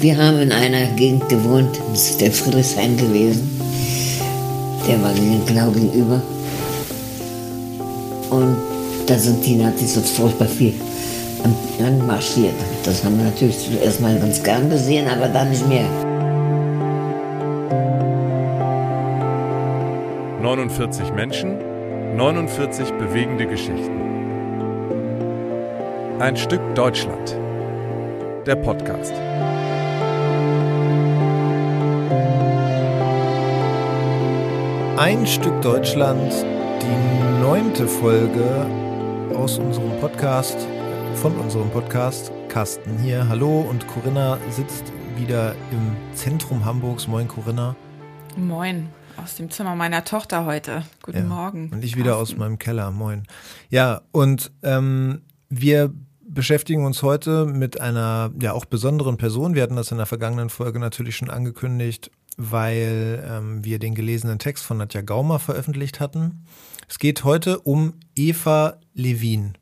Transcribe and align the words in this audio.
Wir 0.00 0.16
haben 0.16 0.40
in 0.40 0.52
einer 0.52 0.86
Gegend 0.96 1.28
gewohnt, 1.28 1.78
das 1.90 2.10
ist 2.10 2.20
der 2.20 2.32
Friedrichshain 2.32 2.96
gewesen. 2.96 3.60
Der 4.88 5.02
war 5.02 5.12
genau 5.46 5.70
gegenüber. 5.70 6.22
Und 8.30 8.56
da 9.06 9.18
sind 9.18 9.44
die 9.44 9.56
Nazis 9.56 9.94
so 9.94 10.00
furchtbar 10.00 10.46
viel 10.46 10.74
anmarschiert. 11.84 12.54
Das 12.84 13.04
haben 13.04 13.18
wir 13.18 13.26
natürlich 13.26 13.58
zuerst 13.58 14.00
mal 14.00 14.18
ganz 14.18 14.42
gern 14.42 14.70
gesehen, 14.70 15.06
aber 15.08 15.28
dann 15.28 15.50
nicht 15.50 15.68
mehr. 15.68 15.84
49 20.40 21.12
Menschen, 21.12 21.67
49 22.18 22.90
bewegende 22.94 23.46
Geschichten. 23.46 24.00
Ein 26.18 26.36
Stück 26.36 26.60
Deutschland. 26.74 27.38
Der 28.44 28.56
Podcast. 28.56 29.12
Ein 34.96 35.24
Stück 35.28 35.62
Deutschland, 35.62 36.32
die 36.82 37.40
neunte 37.40 37.86
Folge 37.86 38.66
aus 39.36 39.60
unserem 39.60 39.96
Podcast, 40.00 40.66
von 41.14 41.36
unserem 41.36 41.70
Podcast. 41.70 42.32
Carsten 42.48 42.98
hier, 42.98 43.28
hallo 43.28 43.60
und 43.60 43.86
Corinna 43.86 44.38
sitzt 44.50 44.92
wieder 45.16 45.54
im 45.70 45.96
Zentrum 46.14 46.64
Hamburgs. 46.64 47.06
Moin 47.06 47.28
Corinna. 47.28 47.76
Moin, 48.36 48.88
aus 49.28 49.34
dem 49.36 49.50
Zimmer 49.50 49.76
meiner 49.76 50.04
Tochter 50.04 50.46
heute. 50.46 50.84
Guten 51.02 51.18
Ja, 51.18 51.24
Morgen. 51.24 51.68
Und 51.68 51.84
ich 51.84 51.96
wieder 51.98 52.16
aus 52.16 52.34
meinem 52.38 52.58
Keller. 52.58 52.90
Moin. 52.90 53.24
Ja, 53.68 54.00
und 54.10 54.50
ähm, 54.62 55.20
wir 55.50 55.92
beschäftigen 56.26 56.86
uns 56.86 57.02
heute 57.02 57.44
mit 57.44 57.78
einer 57.78 58.30
ja 58.40 58.54
auch 58.54 58.64
besonderen 58.64 59.18
Person. 59.18 59.54
Wir 59.54 59.62
hatten 59.64 59.76
das 59.76 59.90
in 59.90 59.98
der 59.98 60.06
vergangenen 60.06 60.48
Folge 60.48 60.78
natürlich 60.78 61.14
schon 61.16 61.28
angekündigt, 61.28 62.10
weil 62.38 63.22
ähm, 63.30 63.62
wir 63.62 63.78
den 63.78 63.94
gelesenen 63.94 64.38
Text 64.38 64.64
von 64.64 64.78
Nadja 64.78 65.02
Gaumer 65.02 65.38
veröffentlicht 65.38 66.00
hatten. 66.00 66.46
Es 66.88 66.98
geht 66.98 67.22
heute 67.22 67.60
um 67.60 67.92
Eva 68.16 68.78
Levin. 68.94 69.58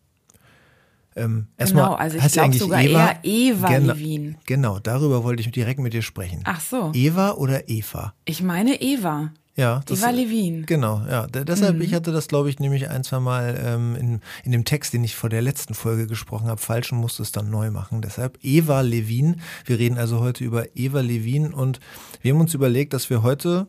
Ähm, 1.16 1.48
Genau, 1.56 1.94
also 1.94 2.18
ich 2.18 2.32
glaube 2.32 2.54
sogar 2.54 2.82
Eva? 2.84 3.00
eher 3.00 3.18
Eva 3.24 3.68
Genau. 3.68 3.94
Levin. 3.94 4.36
Genau, 4.46 4.78
darüber 4.78 5.24
wollte 5.24 5.40
ich 5.42 5.50
direkt 5.50 5.80
mit 5.80 5.92
dir 5.92 6.02
sprechen. 6.02 6.42
Ach 6.44 6.60
so, 6.60 6.92
Eva 6.94 7.32
oder 7.32 7.68
Eva? 7.68 8.14
ich 8.26 8.42
meine 8.44 8.80
Eva. 8.80 9.32
Ja, 9.56 9.80
das, 9.86 10.00
Eva 10.00 10.10
Levin. 10.10 10.66
Genau, 10.66 11.02
ja. 11.08 11.26
Deshalb, 11.26 11.76
Mhm. 11.76 11.82
ich 11.82 11.94
hatte 11.94 12.12
das, 12.12 12.28
glaube 12.28 12.50
ich, 12.50 12.60
nämlich 12.60 12.90
ein, 12.90 13.02
zwei 13.04 13.20
Mal 13.20 13.58
ähm, 13.64 13.96
in, 13.96 14.20
in 14.44 14.52
dem 14.52 14.66
Text, 14.66 14.92
den 14.92 15.02
ich 15.02 15.16
vor 15.16 15.30
der 15.30 15.40
letzten 15.40 15.72
Folge 15.72 16.06
gesprochen 16.06 16.48
habe, 16.48 16.60
falsch 16.60 16.92
und 16.92 16.98
musste 16.98 17.22
es 17.22 17.32
dann 17.32 17.48
neu 17.48 17.70
machen. 17.70 18.02
Deshalb 18.02 18.38
Eva 18.42 18.82
Levin. 18.82 19.40
Wir 19.64 19.78
reden 19.78 19.96
also 19.96 20.20
heute 20.20 20.44
über 20.44 20.76
Eva 20.76 21.00
Levin 21.00 21.54
und 21.54 21.80
wir 22.20 22.34
haben 22.34 22.40
uns 22.40 22.52
überlegt, 22.52 22.92
dass 22.92 23.08
wir 23.08 23.22
heute 23.22 23.66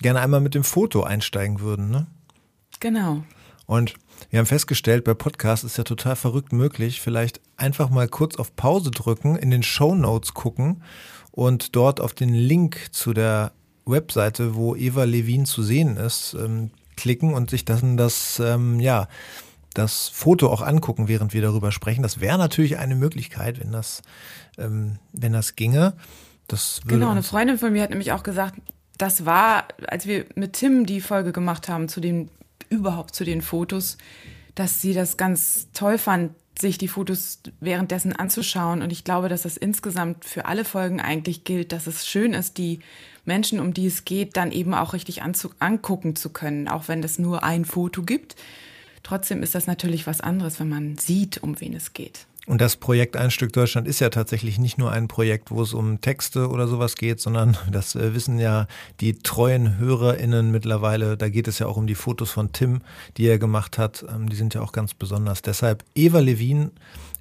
gerne 0.00 0.20
einmal 0.20 0.40
mit 0.40 0.54
dem 0.54 0.62
Foto 0.62 1.02
einsteigen 1.02 1.58
würden. 1.58 1.90
Ne? 1.90 2.06
Genau. 2.78 3.24
Und 3.66 3.94
wir 4.30 4.38
haben 4.38 4.46
festgestellt, 4.46 5.02
bei 5.02 5.14
Podcasts 5.14 5.64
ist 5.64 5.76
ja 5.76 5.82
total 5.82 6.14
verrückt 6.14 6.52
möglich, 6.52 7.00
vielleicht 7.00 7.40
einfach 7.56 7.90
mal 7.90 8.06
kurz 8.06 8.36
auf 8.36 8.54
Pause 8.54 8.92
drücken, 8.92 9.34
in 9.34 9.50
den 9.50 9.64
Show 9.64 9.96
Notes 9.96 10.34
gucken 10.34 10.82
und 11.32 11.74
dort 11.74 12.00
auf 12.00 12.14
den 12.14 12.32
Link 12.32 12.88
zu 12.92 13.12
der 13.12 13.50
Webseite, 13.86 14.54
wo 14.54 14.74
Eva 14.74 15.04
Levin 15.04 15.46
zu 15.46 15.62
sehen 15.62 15.96
ist, 15.96 16.34
ähm, 16.38 16.70
klicken 16.96 17.34
und 17.34 17.50
sich 17.50 17.64
dann 17.64 17.96
das, 17.96 18.40
ähm, 18.40 18.80
ja, 18.80 19.08
das 19.74 20.08
Foto 20.08 20.50
auch 20.50 20.62
angucken, 20.62 21.08
während 21.08 21.34
wir 21.34 21.42
darüber 21.42 21.70
sprechen. 21.70 22.02
Das 22.02 22.20
wäre 22.20 22.38
natürlich 22.38 22.78
eine 22.78 22.96
Möglichkeit, 22.96 23.60
wenn 23.60 23.72
das, 23.72 24.02
ähm, 24.58 24.98
wenn 25.12 25.32
das 25.32 25.54
ginge. 25.54 25.94
Das 26.48 26.80
Genau, 26.86 27.10
eine 27.10 27.22
Freundin 27.22 27.58
von 27.58 27.72
mir 27.72 27.82
hat 27.82 27.90
nämlich 27.90 28.12
auch 28.12 28.22
gesagt, 28.22 28.60
das 28.98 29.26
war, 29.26 29.64
als 29.88 30.06
wir 30.06 30.24
mit 30.34 30.54
Tim 30.54 30.86
die 30.86 31.00
Folge 31.00 31.32
gemacht 31.32 31.68
haben 31.68 31.88
zu 31.88 32.00
den, 32.00 32.30
überhaupt 32.70 33.14
zu 33.14 33.24
den 33.24 33.42
Fotos, 33.42 33.98
dass 34.54 34.80
sie 34.80 34.94
das 34.94 35.18
ganz 35.18 35.68
toll 35.74 35.98
fand, 35.98 36.32
sich 36.58 36.78
die 36.78 36.88
Fotos 36.88 37.40
währenddessen 37.60 38.14
anzuschauen. 38.14 38.80
Und 38.80 38.90
ich 38.90 39.04
glaube, 39.04 39.28
dass 39.28 39.42
das 39.42 39.58
insgesamt 39.58 40.24
für 40.24 40.46
alle 40.46 40.64
Folgen 40.64 41.02
eigentlich 41.02 41.44
gilt, 41.44 41.72
dass 41.72 41.86
es 41.86 42.06
schön 42.06 42.32
ist, 42.32 42.56
die 42.56 42.80
Menschen, 43.26 43.60
um 43.60 43.74
die 43.74 43.86
es 43.86 44.04
geht, 44.04 44.36
dann 44.36 44.52
eben 44.52 44.74
auch 44.74 44.92
richtig 44.92 45.22
angucken 45.22 46.16
zu 46.16 46.30
können, 46.30 46.68
auch 46.68 46.88
wenn 46.88 47.02
es 47.02 47.18
nur 47.18 47.42
ein 47.42 47.64
Foto 47.64 48.02
gibt. 48.02 48.36
Trotzdem 49.02 49.42
ist 49.42 49.54
das 49.54 49.66
natürlich 49.66 50.06
was 50.06 50.20
anderes, 50.20 50.58
wenn 50.58 50.68
man 50.68 50.98
sieht, 50.98 51.42
um 51.42 51.60
wen 51.60 51.74
es 51.74 51.92
geht. 51.92 52.26
Und 52.46 52.60
das 52.60 52.76
Projekt 52.76 53.16
Ein 53.16 53.32
Stück 53.32 53.52
Deutschland 53.52 53.88
ist 53.88 54.00
ja 54.00 54.08
tatsächlich 54.08 54.58
nicht 54.58 54.78
nur 54.78 54.92
ein 54.92 55.08
Projekt, 55.08 55.50
wo 55.50 55.62
es 55.62 55.74
um 55.74 56.00
Texte 56.00 56.48
oder 56.48 56.68
sowas 56.68 56.94
geht, 56.94 57.20
sondern 57.20 57.56
das 57.70 57.96
äh, 57.96 58.14
wissen 58.14 58.38
ja 58.38 58.68
die 59.00 59.18
treuen 59.18 59.78
HörerInnen 59.78 60.52
mittlerweile. 60.52 61.16
Da 61.16 61.28
geht 61.28 61.48
es 61.48 61.58
ja 61.58 61.66
auch 61.66 61.76
um 61.76 61.88
die 61.88 61.96
Fotos 61.96 62.30
von 62.30 62.52
Tim, 62.52 62.82
die 63.16 63.26
er 63.26 63.38
gemacht 63.38 63.78
hat. 63.78 64.04
Ähm, 64.08 64.28
Die 64.28 64.36
sind 64.36 64.54
ja 64.54 64.62
auch 64.62 64.72
ganz 64.72 64.94
besonders. 64.94 65.42
Deshalb 65.42 65.84
Eva 65.96 66.20
Levin, 66.20 66.70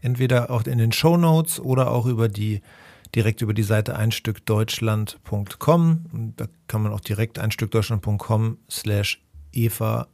entweder 0.01 0.51
auch 0.51 0.63
in 0.63 0.77
den 0.77 0.91
Show 0.91 1.17
Notes 1.17 1.59
oder 1.59 1.89
auch 1.89 2.05
über 2.05 2.29
die 2.29 2.61
direkt 3.13 3.41
über 3.41 3.53
die 3.53 3.63
Seite 3.63 3.95
einstückdeutschland.com. 3.95 6.33
Da 6.38 6.47
kann 6.67 6.81
man 6.81 6.93
auch 6.93 7.01
direkt 7.01 7.39
einstückdeutschland.com 7.39 8.57
slash 8.69 9.21
Eva 9.51 10.07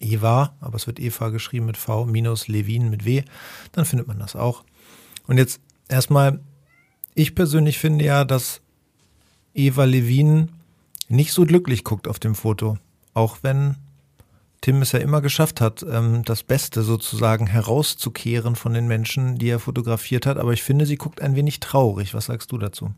Eva, 0.00 0.54
aber 0.60 0.76
es 0.76 0.86
wird 0.86 1.00
Eva 1.00 1.30
geschrieben 1.30 1.66
mit 1.66 1.76
V, 1.76 2.06
minus 2.06 2.48
Levin 2.48 2.90
mit 2.90 3.04
W, 3.04 3.22
dann 3.72 3.84
findet 3.84 4.06
man 4.06 4.18
das 4.18 4.36
auch. 4.36 4.64
Und 5.26 5.38
jetzt 5.38 5.60
erstmal, 5.88 6.40
ich 7.14 7.34
persönlich 7.34 7.78
finde 7.78 8.04
ja, 8.04 8.24
dass 8.24 8.60
Eva 9.54 9.84
Levin 9.84 10.50
nicht 11.08 11.32
so 11.32 11.44
glücklich 11.44 11.84
guckt 11.84 12.06
auf 12.06 12.18
dem 12.18 12.34
Foto. 12.34 12.78
Auch 13.14 13.38
wenn 13.42 13.76
Tim 14.60 14.82
es 14.82 14.92
ja 14.92 14.98
immer 14.98 15.20
geschafft 15.20 15.60
hat, 15.60 15.84
ähm, 15.88 16.24
das 16.24 16.42
Beste 16.42 16.82
sozusagen 16.82 17.46
herauszukehren 17.46 18.56
von 18.56 18.74
den 18.74 18.88
Menschen, 18.88 19.38
die 19.38 19.48
er 19.48 19.60
fotografiert 19.60 20.26
hat. 20.26 20.36
Aber 20.36 20.52
ich 20.52 20.62
finde, 20.62 20.84
sie 20.84 20.96
guckt 20.96 21.20
ein 21.20 21.36
wenig 21.36 21.60
traurig. 21.60 22.12
Was 22.14 22.26
sagst 22.26 22.50
du 22.50 22.58
dazu? 22.58 22.92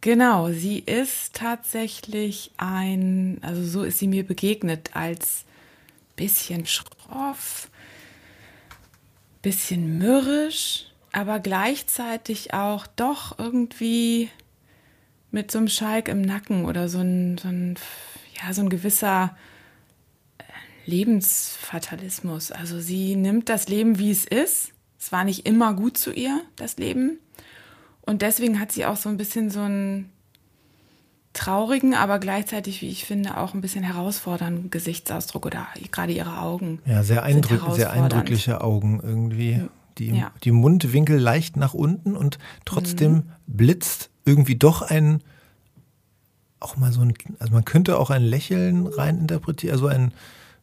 Genau, 0.00 0.50
sie 0.50 0.80
ist 0.80 1.34
tatsächlich 1.34 2.50
ein, 2.56 3.38
also 3.40 3.64
so 3.64 3.84
ist 3.84 3.98
sie 3.98 4.08
mir 4.08 4.26
begegnet, 4.26 4.90
als 4.94 5.44
bisschen 6.16 6.66
schroff, 6.66 7.70
bisschen 9.40 9.96
mürrisch, 9.98 10.86
aber 11.12 11.40
gleichzeitig 11.40 12.52
auch 12.52 12.86
doch 12.86 13.38
irgendwie 13.38 14.28
mit 15.30 15.50
so 15.50 15.58
einem 15.58 15.68
Schalk 15.68 16.08
im 16.08 16.20
Nacken 16.20 16.64
oder 16.66 16.88
so 16.88 16.98
ein, 16.98 17.38
so 17.38 17.48
ein, 17.48 17.76
ja, 18.40 18.52
so 18.52 18.60
ein 18.60 18.68
gewisser 18.68 19.36
Lebensfatalismus. 20.86 22.52
Also 22.52 22.80
sie 22.80 23.16
nimmt 23.16 23.48
das 23.48 23.68
Leben, 23.68 23.98
wie 23.98 24.10
es 24.10 24.24
ist. 24.24 24.72
Es 24.98 25.12
war 25.12 25.24
nicht 25.24 25.46
immer 25.46 25.74
gut 25.74 25.98
zu 25.98 26.12
ihr, 26.12 26.40
das 26.56 26.76
Leben. 26.76 27.18
Und 28.02 28.22
deswegen 28.22 28.60
hat 28.60 28.72
sie 28.72 28.84
auch 28.86 28.96
so 28.96 29.08
ein 29.08 29.16
bisschen 29.16 29.50
so 29.50 29.60
einen 29.60 30.10
traurigen, 31.32 31.94
aber 31.94 32.18
gleichzeitig, 32.20 32.80
wie 32.80 32.88
ich 32.90 33.04
finde, 33.04 33.36
auch 33.38 33.54
ein 33.54 33.60
bisschen 33.60 33.82
herausfordernden 33.82 34.70
Gesichtsausdruck 34.70 35.46
oder 35.46 35.66
gerade 35.90 36.12
ihre 36.12 36.38
Augen. 36.38 36.80
Ja, 36.86 37.02
sehr, 37.02 37.22
eindrück 37.24 37.62
sehr 37.74 37.90
eindrückliche 37.92 38.60
Augen 38.60 39.00
irgendwie. 39.02 39.62
Die, 39.98 40.08
Ja. 40.10 40.32
die 40.42 40.50
Mundwinkel 40.52 41.18
leicht 41.18 41.56
nach 41.56 41.72
unten 41.74 42.16
und 42.16 42.38
trotzdem 42.64 43.12
Mhm. 43.12 43.22
blitzt 43.46 44.10
irgendwie 44.24 44.56
doch 44.56 44.82
ein, 44.82 45.22
auch 46.60 46.76
mal 46.76 46.92
so 46.92 47.00
ein, 47.00 47.14
also 47.38 47.52
man 47.52 47.64
könnte 47.64 47.98
auch 47.98 48.10
ein 48.10 48.22
Lächeln 48.22 48.86
rein 48.86 49.18
interpretieren, 49.18 49.72
also 49.74 49.86
ein, 49.86 50.12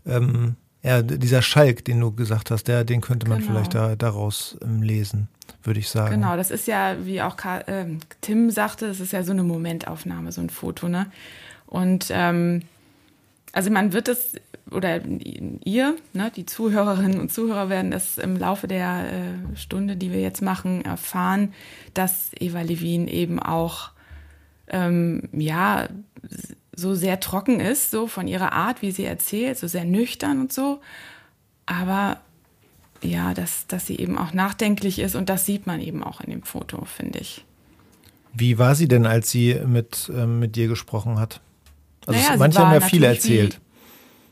ähm, 0.05 0.55
ja, 0.83 1.01
dieser 1.03 1.41
Schalk, 1.41 1.85
den 1.85 1.99
du 1.99 2.11
gesagt 2.11 2.49
hast, 2.49 2.67
der, 2.67 2.83
den 2.83 3.01
könnte 3.01 3.27
man 3.29 3.39
Genau. 3.39 3.51
vielleicht 3.51 3.75
da, 3.75 3.95
daraus 3.95 4.57
ähm, 4.63 4.81
lesen, 4.81 5.27
würde 5.63 5.79
ich 5.79 5.89
sagen. 5.89 6.15
Genau, 6.15 6.35
das 6.35 6.49
ist 6.49 6.67
ja, 6.67 6.95
wie 7.03 7.21
auch 7.21 7.37
Ka 7.37 7.63
ähm, 7.67 7.99
Tim 8.21 8.49
sagte, 8.49 8.87
es 8.87 8.99
ist 8.99 9.13
ja 9.13 9.23
so 9.23 9.31
eine 9.31 9.43
Momentaufnahme, 9.43 10.31
so 10.31 10.41
ein 10.41 10.49
Foto, 10.49 10.87
ne? 10.89 11.05
Und 11.67 12.07
ähm, 12.09 12.63
also 13.53 13.69
man 13.69 13.93
wird 13.93 14.07
es, 14.07 14.33
oder 14.71 15.01
ihr, 15.05 15.95
ne, 16.13 16.31
die 16.35 16.45
Zuhörerinnen 16.45 17.19
und 17.19 17.31
Zuhörer 17.31 17.69
werden 17.69 17.93
es 17.93 18.17
im 18.17 18.35
Laufe 18.37 18.67
der 18.67 19.05
äh, 19.11 19.57
Stunde, 19.57 19.95
die 19.97 20.11
wir 20.11 20.21
jetzt 20.21 20.41
machen, 20.41 20.83
erfahren, 20.83 21.53
dass 21.93 22.31
Eva 22.39 22.61
Levin 22.61 23.07
eben 23.07 23.39
auch 23.39 23.91
ähm, 24.67 25.23
ja 25.33 25.87
so 26.75 26.95
sehr 26.95 27.19
trocken 27.19 27.59
ist, 27.59 27.91
so 27.91 28.07
von 28.07 28.27
ihrer 28.27 28.53
Art, 28.53 28.81
wie 28.81 28.91
sie 28.91 29.03
erzählt, 29.05 29.57
so 29.57 29.67
sehr 29.67 29.85
nüchtern 29.85 30.39
und 30.41 30.53
so. 30.53 30.81
Aber 31.65 32.19
ja, 33.01 33.33
dass, 33.33 33.67
dass 33.67 33.87
sie 33.87 33.97
eben 33.97 34.17
auch 34.17 34.33
nachdenklich 34.33 34.99
ist 34.99 35.15
und 35.15 35.29
das 35.29 35.45
sieht 35.45 35.67
man 35.67 35.79
eben 35.81 36.03
auch 36.03 36.21
in 36.21 36.29
dem 36.31 36.43
Foto, 36.43 36.85
finde 36.85 37.19
ich. 37.19 37.43
Wie 38.33 38.57
war 38.57 38.75
sie 38.75 38.87
denn, 38.87 39.05
als 39.05 39.29
sie 39.31 39.55
mit, 39.65 40.09
ähm, 40.15 40.39
mit 40.39 40.55
dir 40.55 40.67
gesprochen 40.67 41.19
hat? 41.19 41.41
Also 42.05 42.19
Naja, 42.19 42.33
es, 42.33 42.39
manche 42.39 42.59
haben 42.59 42.73
ja 42.73 42.81
viel 42.81 43.03
erzählt. 43.03 43.55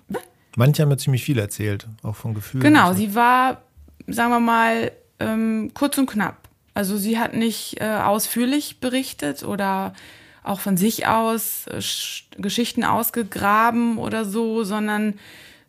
wie- 0.08 0.18
Manche 0.56 0.82
haben 0.82 0.90
ja 0.90 0.98
ziemlich 0.98 1.24
viel 1.24 1.38
erzählt, 1.40 1.88
auch 2.04 2.16
von 2.16 2.34
Gefühlen. 2.34 2.64
Genau, 2.64 2.92
so. 2.92 2.98
sie 2.98 3.16
war, 3.16 3.62
sagen 4.08 4.32
wir 4.32 4.40
mal, 4.40 4.92
ähm, 5.20 5.72
kurz 5.74 5.98
und 5.98 6.10
knapp. 6.10 6.38
Also 6.74 6.98
sie 6.98 7.20
hat 7.20 7.34
nicht 7.34 7.80
äh, 7.82 7.86
ausführlich 8.04 8.80
berichtet 8.80 9.44
oder 9.44 9.94
auch 10.44 10.60
von 10.60 10.78
sich 10.78 11.08
aus 11.08 11.68
äh, 11.68 11.78
Sch- 11.78 12.24
Geschichten 12.38 12.84
ausgegraben 12.84 13.98
oder 13.98 14.26
so, 14.26 14.64
sondern 14.64 15.20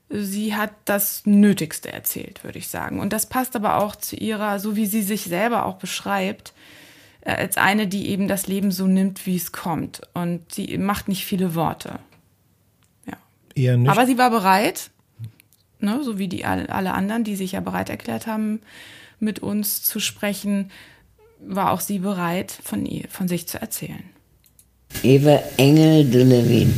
sie 0.08 0.56
hat 0.56 0.72
das 0.86 1.24
Nötigste 1.24 1.92
erzählt, 1.92 2.42
würde 2.42 2.58
ich 2.58 2.68
sagen. 2.68 2.98
Und 3.00 3.12
das 3.12 3.26
passt 3.26 3.54
aber 3.54 3.76
auch 3.78 3.94
zu 3.96 4.16
ihrer, 4.16 4.58
so 4.58 4.74
wie 4.76 4.86
sie 4.86 5.02
sich 5.02 5.22
selber 5.24 5.66
auch 5.66 5.76
beschreibt, 5.76 6.52
äh, 7.20 7.32
als 7.32 7.56
eine, 7.56 7.86
die 7.86 8.08
eben 8.08 8.26
das 8.26 8.46
Leben 8.46 8.72
so 8.72 8.86
nimmt, 8.86 9.26
wie 9.26 9.36
es 9.36 9.52
kommt. 9.52 10.00
Und 10.14 10.52
sie 10.52 10.76
macht 10.78 11.06
nicht 11.08 11.24
viele 11.24 11.54
Worte. 11.54 12.00
Ja. 13.06 13.16
Eher 13.54 13.76
nicht. 13.76 13.90
Aber 13.90 14.06
sie 14.06 14.18
war 14.18 14.30
bereit, 14.30 14.90
ne, 15.78 16.02
so 16.02 16.18
wie 16.18 16.28
die 16.28 16.44
all- 16.44 16.66
alle 16.68 16.92
anderen, 16.94 17.22
die 17.24 17.36
sich 17.36 17.52
ja 17.52 17.60
bereit 17.60 17.88
erklärt 17.90 18.26
haben, 18.26 18.60
mit 19.20 19.38
uns 19.40 19.82
zu 19.82 20.00
sprechen, 20.00 20.70
war 21.38 21.70
auch 21.70 21.80
sie 21.80 22.00
bereit, 22.00 22.50
von, 22.64 22.84
ihr, 22.84 23.08
von 23.08 23.28
sich 23.28 23.46
zu 23.46 23.60
erzählen. 23.60 24.02
Eva 25.02 25.40
Engel 25.56 26.04
de 26.04 26.22
Levin, 26.24 26.74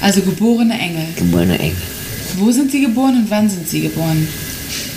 Also 0.00 0.22
geborene 0.22 0.78
Engel. 0.78 1.06
geborene 1.16 1.58
Engel. 1.58 1.76
Wo 2.36 2.50
sind 2.50 2.70
Sie 2.70 2.80
geboren 2.80 3.16
und 3.16 3.30
wann 3.30 3.48
sind 3.50 3.68
Sie 3.68 3.80
geboren? 3.82 4.26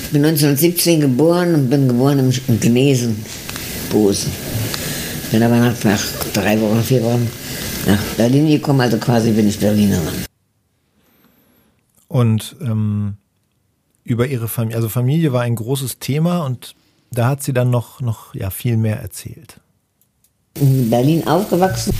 Ich 0.03 0.09
bin 0.11 0.23
1917 0.23 1.01
geboren 1.01 1.55
und 1.55 1.69
bin 1.69 1.87
geboren 1.87 2.19
im, 2.19 2.59
Gnesen, 2.59 3.15
Bosen. 3.91 4.31
Bin 5.31 5.41
aber 5.43 5.57
nach, 5.57 5.83
nach 5.83 6.01
drei 6.33 6.59
Wochen, 6.61 6.83
vier 6.83 7.03
Wochen 7.03 7.27
nach 7.87 7.99
Berlin 8.15 8.47
gekommen, 8.47 8.79
also 8.81 8.97
quasi 8.97 9.31
bin 9.31 9.49
ich 9.49 9.59
Berlinerin. 9.59 10.25
Und 12.07 12.55
ähm, 12.61 13.15
über 14.03 14.27
ihre 14.27 14.47
Familie, 14.47 14.77
also 14.77 14.89
Familie 14.89 15.33
war 15.33 15.41
ein 15.41 15.55
großes 15.55 15.99
Thema 15.99 16.45
und 16.45 16.75
da 17.11 17.27
hat 17.29 17.43
sie 17.43 17.53
dann 17.53 17.69
noch, 17.71 17.99
noch 18.01 18.33
ja, 18.35 18.49
viel 18.51 18.77
mehr 18.77 18.99
erzählt. 18.99 19.59
In 20.59 20.89
Berlin 20.89 21.25
aufgewachsen. 21.27 21.93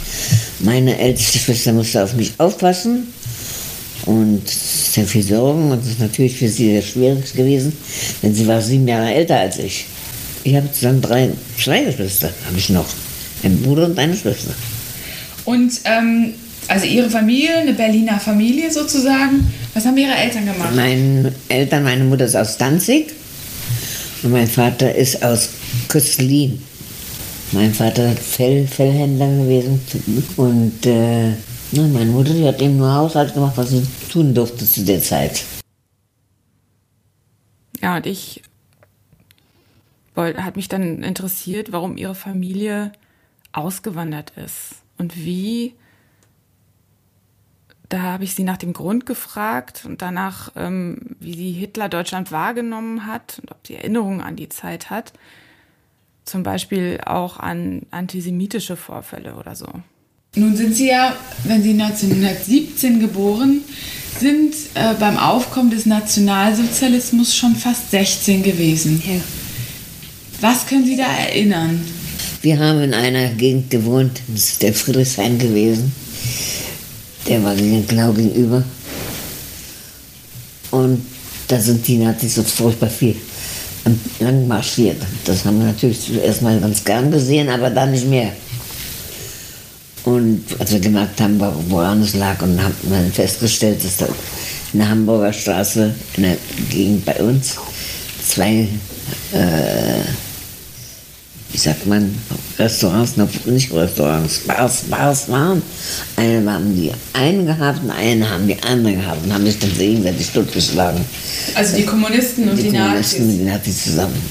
Meine 0.60 0.98
älteste 0.98 1.40
Schwester 1.40 1.74
musste 1.74 2.04
auf 2.04 2.14
mich 2.14 2.34
aufpassen 2.38 3.08
und 4.06 4.48
sehr 4.48 5.06
viel 5.06 5.24
Sorgen. 5.24 5.72
Und 5.72 5.82
das 5.82 5.90
ist 5.90 6.00
natürlich 6.00 6.36
für 6.36 6.48
sie 6.48 6.72
sehr 6.72 6.82
schwierig 6.82 7.34
gewesen, 7.34 7.74
denn 8.22 8.34
sie 8.34 8.48
war 8.48 8.62
sieben 8.62 8.88
Jahre 8.88 9.14
älter 9.14 9.40
als 9.40 9.58
ich. 9.60 9.86
Ich 10.44 10.56
habe 10.56 10.72
zusammen 10.72 11.02
drei, 11.02 11.32
zwei 11.62 11.84
Geschwister, 11.84 12.30
habe 12.46 12.58
ich 12.58 12.70
noch. 12.70 12.86
Einen 13.44 13.62
Bruder 13.62 13.86
und 13.86 13.98
eine 13.98 14.16
Schwester. 14.16 14.54
Und 15.46 15.74
ähm, 15.86 16.34
also 16.68 16.86
Ihre 16.86 17.10
Familie, 17.10 17.58
eine 17.58 17.74
Berliner 17.74 18.20
Familie 18.20 18.72
sozusagen. 18.72 19.52
Was 19.74 19.86
haben 19.86 19.98
Ihre 19.98 20.14
Eltern 20.14 20.46
gemacht? 20.46 20.76
Meine 20.76 21.34
Eltern, 21.50 21.84
meine 21.84 22.04
Mutter 22.04 22.26
ist 22.26 22.36
aus 22.36 22.58
Danzig 22.58 23.08
und 24.22 24.32
mein 24.32 24.48
Vater 24.48 24.94
ist 24.94 25.24
aus 25.24 25.50
Köstlin. 25.90 26.62
Mein 27.54 27.72
Vater 27.72 28.14
ist 28.14 28.36
Fell, 28.36 28.66
Fellhändler 28.66 29.28
gewesen 29.28 29.80
und 30.38 30.86
äh, 30.88 31.34
meine 31.72 32.12
Mutter, 32.12 32.34
die 32.34 32.48
hat 32.48 32.60
eben 32.60 32.78
nur 32.78 32.92
Haushalt 32.92 33.36
gemacht, 33.36 33.54
was 33.58 33.70
sie 33.70 33.86
tun 34.12 34.34
durfte 34.34 34.66
zu 34.66 34.84
der 34.84 35.00
Zeit. 35.02 35.46
Ja, 37.80 37.98
und 37.98 38.08
ich 38.08 38.42
wollte, 40.16 40.44
hat 40.44 40.56
mich 40.56 40.68
dann 40.68 41.04
interessiert, 41.04 41.72
warum 41.72 41.96
ihre 41.96 42.16
Familie 42.16 42.92
ausgewandert 43.52 44.34
ist 44.36 44.76
und 44.98 45.16
wie. 45.16 45.76
Da 47.88 48.02
habe 48.02 48.24
ich 48.24 48.34
sie 48.34 48.44
nach 48.44 48.58
dem 48.58 48.74
Grund 48.74 49.06
gefragt 49.06 49.86
und 49.86 50.02
danach, 50.02 50.52
ähm, 50.56 51.16
wie 51.20 51.36
sie 51.36 51.52
Hitler 51.52 51.90
Deutschland 51.90 52.32
wahrgenommen 52.32 53.06
hat 53.06 53.38
und 53.40 53.52
ob 53.52 53.68
sie 53.68 53.76
Erinnerungen 53.76 54.22
an 54.22 54.36
die 54.36 54.50
Zeit 54.50 54.90
hat. 54.90 55.14
Zum 56.26 56.44
Beispiel 56.44 57.00
auch 57.06 57.38
an 57.38 57.82
antisemitische 57.92 58.76
Vorfälle 58.76 59.36
oder 59.36 59.56
so. 59.56 59.68
Nun 60.36 60.56
sind 60.56 60.76
Sie 60.76 60.88
ja, 60.88 61.16
wenn 61.44 61.62
Sie 61.62 61.72
1917 61.80 63.00
geboren 63.00 63.62
sind, 64.20 64.56
äh, 64.74 64.94
beim 65.00 65.18
Aufkommen 65.18 65.70
des 65.70 65.86
Nationalsozialismus 65.86 67.36
schon 67.36 67.56
fast 67.56 67.92
16 67.92 68.42
gewesen. 68.42 69.02
Was 70.42 70.66
können 70.66 70.86
Sie 70.86 70.98
da 70.98 71.06
erinnern? 71.06 71.82
Wir 72.42 72.60
haben 72.60 72.82
in 72.82 72.94
einer 72.94 73.30
Gegend 73.30 73.70
gewohnt, 73.70 74.22
das 74.28 74.46
ist 74.50 74.62
der 74.64 74.74
Friedrichshain 74.74 75.38
gewesen. 75.38 75.94
Der 77.28 77.44
war 77.44 77.56
genau 77.56 78.12
gegenüber. 78.12 78.64
Und 80.72 81.06
da 81.48 81.60
sind 81.60 81.88
die 81.88 81.98
Nazis 81.98 82.36
so 82.36 82.44
furchtbar 82.44 82.90
viel 82.90 83.16
lang 84.20 84.48
marschiert. 84.48 85.02
Das 85.26 85.44
haben 85.46 85.60
wir 85.60 85.68
natürlich 85.68 86.02
zuerst 86.02 86.42
mal 86.42 86.60
ganz 86.60 86.84
gern 86.84 87.12
gesehen, 87.12 87.50
aber 87.50 87.70
dann 87.70 87.92
nicht 87.92 88.08
mehr. 88.08 88.32
Und 90.06 90.44
als 90.60 90.72
wir 90.72 90.80
gemerkt 90.80 91.20
haben, 91.22 91.40
wo- 91.40 91.54
woran 91.70 92.02
es 92.02 92.14
lag, 92.16 92.42
und 92.42 92.62
haben 92.62 92.76
dann 92.90 93.12
festgestellt, 93.12 93.84
dass 93.84 93.98
da 93.98 94.08
in 94.74 94.80
der 94.80 94.90
Hamburger 94.90 95.32
Straße, 95.32 95.94
in 96.18 96.24
der 96.24 96.38
Gegend 96.70 97.06
bei 97.06 97.16
uns, 97.22 97.56
zwei 98.28 98.68
äh, 99.34 100.02
wie 101.54 101.58
sagt 101.60 101.86
man, 101.86 102.14
Restaurants, 102.58 103.16
noch 103.16 103.30
nicht 103.46 103.72
Restaurants, 103.72 104.40
Bars, 104.40 104.82
Bars 104.90 105.30
waren. 105.30 105.62
Eine 106.16 106.52
haben 106.52 106.76
die 106.76 106.92
einen 107.14 107.46
gehabt 107.46 107.84
und 107.84 107.92
eine 107.92 108.28
haben 108.28 108.48
die 108.48 108.62
andere 108.64 108.96
gehabt 108.96 109.24
und 109.24 109.34
haben 109.34 109.46
sich 109.46 109.60
dann 109.60 109.72
gegenseitig 109.78 110.32
totgeschlagen. 110.32 111.06
Also 111.54 111.78
die 111.78 111.86
Kommunisten 111.86 112.50
und 112.50 112.58
die, 112.58 112.72
Kommunisten 112.72 113.28
mit 113.28 113.36
Nazis. 113.36 113.38
den 113.38 113.46
Nazis 113.46 113.84
zusammen. 113.84 114.22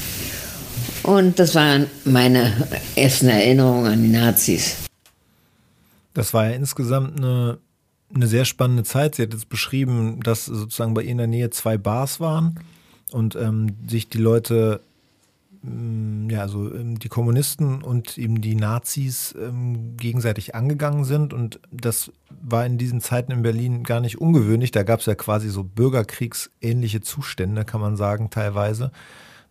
Und 1.03 1.39
das 1.39 1.55
waren 1.55 1.87
meine 2.03 2.51
ersten 2.95 3.29
Erinnerungen 3.29 3.91
an 3.91 4.03
die 4.03 4.09
Nazis. 4.09 4.75
Das 6.13 6.33
war 6.33 6.47
ja 6.49 6.51
insgesamt 6.51 7.17
eine, 7.17 7.57
eine 8.13 8.27
sehr 8.27 8.43
spannende 8.43 8.83
Zeit. 8.83 9.15
Sie 9.15 9.23
hat 9.23 9.33
jetzt 9.33 9.47
beschrieben, 9.47 10.19
dass 10.23 10.45
sozusagen 10.45 10.93
bei 10.93 11.03
ihr 11.03 11.11
in 11.11 11.17
der 11.17 11.27
Nähe 11.27 11.49
zwei 11.49 11.77
Bars 11.77 12.19
waren 12.19 12.59
und 13.11 13.35
ähm, 13.35 13.77
sich 13.87 14.09
die 14.09 14.17
Leute, 14.17 14.81
ja, 15.65 16.41
also 16.41 16.73
ähm, 16.73 16.99
die 16.99 17.07
Kommunisten 17.07 17.81
und 17.81 18.17
eben 18.17 18.41
die 18.41 18.55
Nazis 18.55 19.33
ähm, 19.39 19.95
gegenseitig 19.95 20.55
angegangen 20.55 21.05
sind. 21.05 21.33
Und 21.33 21.61
das 21.71 22.11
war 22.29 22.65
in 22.65 22.77
diesen 22.77 22.99
Zeiten 22.99 23.31
in 23.31 23.43
Berlin 23.43 23.83
gar 23.83 24.01
nicht 24.01 24.19
ungewöhnlich. 24.19 24.71
Da 24.71 24.83
gab 24.83 24.99
es 24.99 25.05
ja 25.05 25.15
quasi 25.15 25.49
so 25.49 25.63
bürgerkriegsähnliche 25.63 26.99
Zustände, 26.99 27.63
kann 27.63 27.79
man 27.79 27.95
sagen, 27.95 28.29
teilweise. 28.29 28.91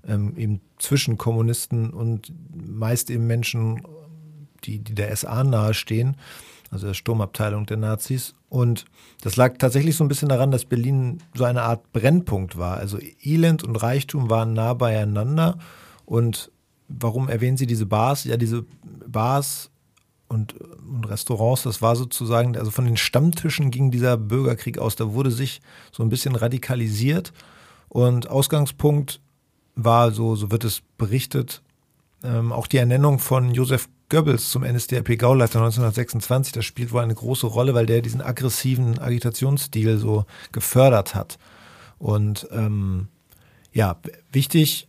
Ähm, 0.07 0.37
eben 0.37 0.61
zwischen 0.79 1.17
Kommunisten 1.17 1.91
und 1.91 2.31
meist 2.55 3.09
eben 3.09 3.27
Menschen, 3.27 3.81
die, 4.65 4.81
die 4.81 4.95
der 4.95 5.17
SA 5.17 5.45
nahestehen, 5.45 6.17
also 6.71 6.89
der 6.89 6.95
Sturmabteilung 6.95 7.65
der 7.65 7.79
Nazis. 7.79 8.35
Und 8.51 8.85
das 9.23 9.37
lag 9.37 9.57
tatsächlich 9.57 9.97
so 9.97 10.05
ein 10.05 10.09
bisschen 10.09 10.29
daran, 10.29 10.51
dass 10.51 10.67
Berlin 10.67 11.23
so 11.33 11.45
eine 11.45 11.63
Art 11.63 11.91
Brennpunkt 11.95 12.59
war. 12.59 12.77
Also 12.77 12.99
Elend 13.23 13.65
und 13.65 13.77
Reichtum 13.77 14.29
waren 14.29 14.53
nah 14.53 14.75
beieinander. 14.75 15.57
Und 16.13 16.53
warum 16.89 17.31
erwähnen 17.31 17.57
Sie 17.57 17.67
diese 17.67 17.87
Bars? 17.87 18.25
Ja, 18.25 18.37
diese 18.37 18.67
Bars 19.07 19.71
und, 20.29 20.53
und 20.61 21.09
Restaurants, 21.09 21.63
das 21.63 21.81
war 21.81 21.97
sozusagen, 21.97 22.55
also 22.55 22.71
von 22.71 22.85
den 22.85 22.99
Stammtischen 22.99 23.71
ging 23.71 23.91
dieser 23.91 24.19
Bürgerkrieg 24.19 24.77
aus. 24.77 24.95
Da 24.95 25.15
wurde 25.15 25.31
sich 25.31 25.63
so 25.91 26.03
ein 26.03 26.11
bisschen 26.11 26.37
radikalisiert. 26.37 27.33
Und 27.89 28.29
Ausgangspunkt 28.29 29.23
war, 29.75 30.11
so, 30.11 30.37
so 30.37 30.51
wird 30.51 30.65
es 30.65 30.83
berichtet, 30.99 31.63
ähm, 32.23 32.53
auch 32.53 32.67
die 32.67 32.77
Ernennung 32.77 33.19
von 33.19 33.55
Josef 33.55 33.89
Goebbels 34.11 34.51
zum 34.51 34.65
NSDAP-Gauleiter 34.65 35.61
1926, 35.61 36.53
das 36.53 36.67
spielt 36.67 36.93
wohl 36.93 37.01
eine 37.01 37.15
große 37.15 37.47
Rolle, 37.47 37.73
weil 37.73 37.87
der 37.87 38.03
diesen 38.03 38.21
aggressiven 38.21 38.99
Agitationsstil 38.99 39.97
so 39.97 40.27
gefördert 40.53 41.15
hat. 41.15 41.39
Und 41.99 42.47
ähm, 42.53 43.09
ja, 43.73 43.97
wichtig 44.31 44.89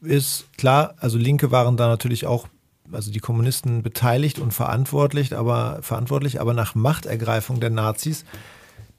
ist 0.00 0.46
klar, 0.56 0.94
also 0.98 1.18
Linke 1.18 1.50
waren 1.50 1.76
da 1.76 1.88
natürlich 1.88 2.26
auch, 2.26 2.48
also 2.92 3.10
die 3.10 3.20
Kommunisten 3.20 3.82
beteiligt 3.82 4.38
und 4.38 4.52
verantwortlich, 4.52 5.36
aber 5.36 5.78
verantwortlich, 5.82 6.40
aber 6.40 6.54
nach 6.54 6.74
Machtergreifung 6.74 7.60
der 7.60 7.70
Nazis 7.70 8.24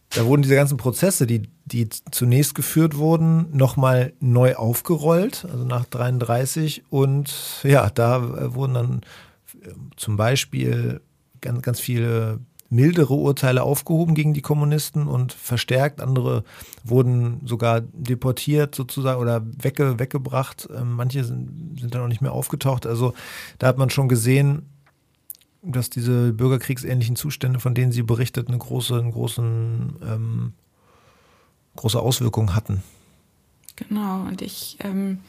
da 0.10 0.26
wurden 0.26 0.42
diese 0.42 0.56
ganzen 0.56 0.78
Prozesse, 0.78 1.28
die, 1.28 1.44
die 1.66 1.90
zunächst 1.90 2.56
geführt 2.56 2.96
wurden, 2.96 3.56
nochmal 3.56 4.14
neu 4.20 4.56
aufgerollt, 4.56 5.46
also 5.52 5.66
nach 5.66 5.86
33. 5.86 6.84
Und 6.90 7.34
ja, 7.64 7.90
da 7.90 8.18
äh, 8.18 8.54
wurden 8.54 8.74
dann 8.74 9.02
äh, 9.62 9.74
zum 9.98 10.16
Beispiel 10.16 11.02
ganz, 11.42 11.62
ganz 11.62 11.80
viele 11.80 12.40
mildere 12.70 13.14
Urteile 13.14 13.64
aufgehoben 13.64 14.14
gegen 14.14 14.34
die 14.34 14.42
Kommunisten 14.42 15.08
und 15.08 15.34
verstärkt. 15.34 16.02
Andere 16.02 16.44
wurden 16.84 17.42
sogar 17.46 17.82
deportiert 17.82 18.76
sozusagen 18.76 19.22
oder 19.22 19.42
wegge, 19.46 20.00
weggebracht. 20.00 20.68
Ähm, 20.76 20.94
Manche 20.94 21.24
sind, 21.24 21.80
sind 21.80 21.96
dann 21.96 22.02
auch 22.02 22.08
nicht 22.08 22.22
mehr 22.22 22.34
aufgetaucht. 22.34 22.86
Also 22.86 23.14
da 23.60 23.68
hat 23.68 23.78
man 23.78 23.90
schon 23.90 24.10
gesehen, 24.10 24.64
dass 25.62 25.90
diese 25.90 26.34
bürgerkriegsähnlichen 26.34 27.16
Zustände, 27.16 27.60
von 27.60 27.74
denen 27.74 27.92
sie 27.92 28.04
berichtet, 28.04 28.48
eine 28.48 28.58
große, 28.58 28.98
einen 28.98 29.12
großen, 29.12 29.96
ähm, 30.04 30.54
große 31.76 32.00
Auswirkungen 32.00 32.56
hatten. 32.56 32.84
Genau, 33.76 34.22
und 34.22 34.42
ich, 34.42 34.78
ähm, 34.82 35.20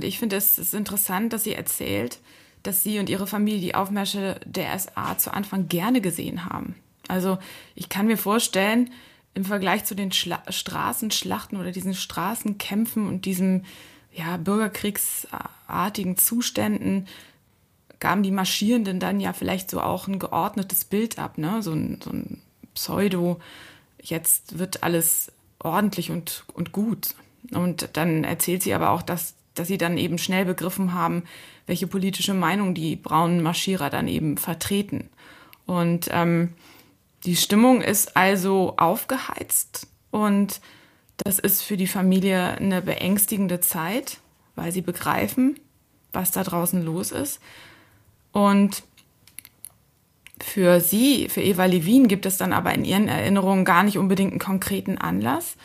ich 0.00 0.18
finde 0.18 0.36
es 0.36 0.58
ist 0.58 0.74
interessant, 0.74 1.32
dass 1.32 1.44
sie 1.44 1.54
erzählt, 1.54 2.20
dass 2.64 2.82
sie 2.82 2.98
und 2.98 3.08
ihre 3.08 3.28
Familie 3.28 3.60
die 3.60 3.74
Aufmärsche 3.74 4.40
der 4.44 4.76
SA 4.78 5.16
zu 5.16 5.32
Anfang 5.32 5.68
gerne 5.68 6.00
gesehen 6.00 6.46
haben. 6.46 6.74
Also 7.06 7.38
ich 7.74 7.88
kann 7.88 8.06
mir 8.06 8.16
vorstellen, 8.18 8.90
im 9.34 9.44
Vergleich 9.44 9.84
zu 9.84 9.94
den 9.94 10.12
Schla 10.12 10.42
Straßenschlachten 10.48 11.58
oder 11.58 11.70
diesen 11.70 11.94
Straßenkämpfen 11.94 13.06
und 13.06 13.24
diesen 13.24 13.66
ja, 14.12 14.36
bürgerkriegsartigen 14.36 16.16
Zuständen 16.16 17.06
gaben 18.00 18.22
die 18.22 18.30
Marschierenden 18.30 19.00
dann 19.00 19.20
ja 19.20 19.32
vielleicht 19.32 19.70
so 19.70 19.80
auch 19.80 20.08
ein 20.08 20.18
geordnetes 20.18 20.84
Bild 20.84 21.18
ab, 21.18 21.38
ne? 21.38 21.62
so, 21.62 21.72
ein, 21.72 22.00
so 22.02 22.10
ein 22.10 22.42
Pseudo, 22.74 23.40
jetzt 24.00 24.58
wird 24.58 24.82
alles 24.82 25.32
ordentlich 25.58 26.10
und, 26.10 26.44
und 26.54 26.72
gut. 26.72 27.14
Und 27.50 27.88
dann 27.94 28.24
erzählt 28.24 28.62
sie 28.62 28.74
aber 28.74 28.90
auch, 28.90 29.02
dass, 29.02 29.34
dass 29.54 29.68
sie 29.68 29.78
dann 29.78 29.98
eben 29.98 30.18
schnell 30.18 30.44
begriffen 30.44 30.94
haben, 30.94 31.24
welche 31.66 31.86
politische 31.86 32.34
Meinung 32.34 32.74
die 32.74 32.96
braunen 32.96 33.42
Marschierer 33.42 33.90
dann 33.90 34.08
eben 34.08 34.36
vertreten. 34.36 35.08
Und 35.66 36.08
ähm, 36.10 36.50
die 37.24 37.36
Stimmung 37.36 37.80
ist 37.80 38.16
also 38.16 38.74
aufgeheizt 38.76 39.86
und 40.10 40.60
das 41.18 41.38
ist 41.38 41.62
für 41.62 41.76
die 41.76 41.86
Familie 41.86 42.56
eine 42.56 42.82
beängstigende 42.82 43.60
Zeit, 43.60 44.18
weil 44.56 44.72
sie 44.72 44.82
begreifen, 44.82 45.58
was 46.12 46.32
da 46.32 46.42
draußen 46.42 46.84
los 46.84 47.12
ist. 47.12 47.40
Und 48.32 48.82
für 50.40 50.80
sie, 50.80 51.28
für 51.28 51.40
Eva 51.40 51.64
Levin, 51.64 52.08
gibt 52.08 52.26
es 52.26 52.36
dann 52.36 52.52
aber 52.52 52.74
in 52.74 52.84
ihren 52.84 53.08
Erinnerungen 53.08 53.64
gar 53.64 53.84
nicht 53.84 53.98
unbedingt 53.98 54.32
einen 54.32 54.40
konkreten 54.40 54.98
Anlass 54.98 55.56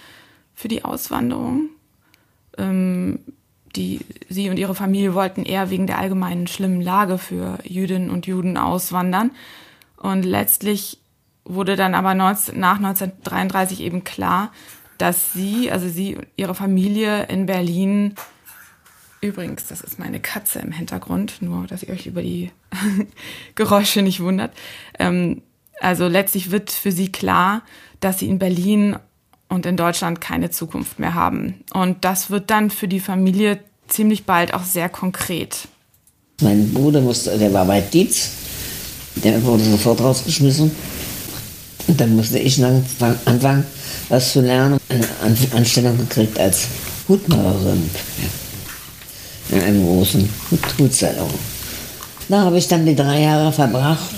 für 0.53 0.67
die 0.67 0.85
Auswanderung. 0.85 1.69
Ähm, 2.57 3.19
die, 3.75 4.01
sie 4.29 4.49
und 4.49 4.57
ihre 4.57 4.75
Familie 4.75 5.13
wollten 5.13 5.43
eher 5.43 5.69
wegen 5.69 5.87
der 5.87 5.99
allgemeinen 5.99 6.47
schlimmen 6.47 6.81
Lage 6.81 7.17
für 7.17 7.59
Jüdinnen 7.63 8.09
und 8.09 8.27
Juden 8.27 8.57
auswandern. 8.57 9.31
Und 9.97 10.23
letztlich 10.23 10.99
wurde 11.45 11.75
dann 11.75 11.95
aber 11.95 12.13
19, 12.13 12.59
nach 12.59 12.77
1933 12.77 13.81
eben 13.81 14.03
klar, 14.03 14.51
dass 14.97 15.33
sie, 15.33 15.71
also 15.71 15.87
sie 15.87 16.17
und 16.17 16.27
ihre 16.35 16.55
Familie 16.55 17.23
in 17.23 17.45
Berlin, 17.45 18.15
übrigens, 19.21 19.67
das 19.67 19.81
ist 19.81 19.99
meine 19.99 20.19
Katze 20.19 20.59
im 20.59 20.71
Hintergrund, 20.71 21.41
nur 21.41 21.67
dass 21.67 21.83
ihr 21.83 21.93
euch 21.93 22.05
über 22.05 22.21
die 22.21 22.51
Geräusche 23.55 24.01
nicht 24.01 24.19
wundert. 24.19 24.53
Ähm, 24.97 25.41
also 25.79 26.07
letztlich 26.07 26.51
wird 26.51 26.71
für 26.71 26.91
sie 26.91 27.11
klar, 27.11 27.63
dass 27.99 28.19
sie 28.19 28.27
in 28.27 28.39
Berlin 28.39 28.97
und 29.49 29.65
in 29.65 29.75
Deutschland 29.75 30.21
keine 30.21 30.51
Zukunft 30.51 30.99
mehr 30.99 31.15
haben. 31.15 31.63
Und 31.73 32.05
das 32.05 32.29
wird 32.29 32.49
dann 32.49 32.69
für 32.69 32.87
die 32.87 32.99
Familie 32.99 33.59
ziemlich 33.87 34.25
bald 34.25 34.53
auch 34.53 34.63
sehr 34.63 34.87
konkret. 34.87 35.67
Mein 36.41 36.71
Bruder 36.73 37.01
musste, 37.01 37.37
der 37.37 37.51
war 37.51 37.65
bei 37.65 37.81
Dietz, 37.81 38.29
der 39.15 39.43
wurde 39.43 39.63
sofort 39.63 39.99
rausgeschmissen. 39.99 40.71
Und 41.87 41.99
dann 41.99 42.15
musste 42.15 42.37
ich 42.37 42.63
anfangen, 42.63 43.65
was 44.09 44.33
zu 44.33 44.41
lernen. 44.41 44.79
Eine 44.89 45.35
Anstellung 45.55 45.97
gekriegt 45.97 46.39
als 46.39 46.67
Hutmacherin 47.07 47.89
in 49.49 49.61
einem 49.61 49.83
großen 49.83 50.29
Hutsalon. 50.77 51.33
Da 52.27 52.41
habe 52.41 52.59
ich 52.59 52.67
dann 52.67 52.85
die 52.85 52.95
drei 52.95 53.21
Jahre 53.21 53.51
verbracht. 53.51 54.13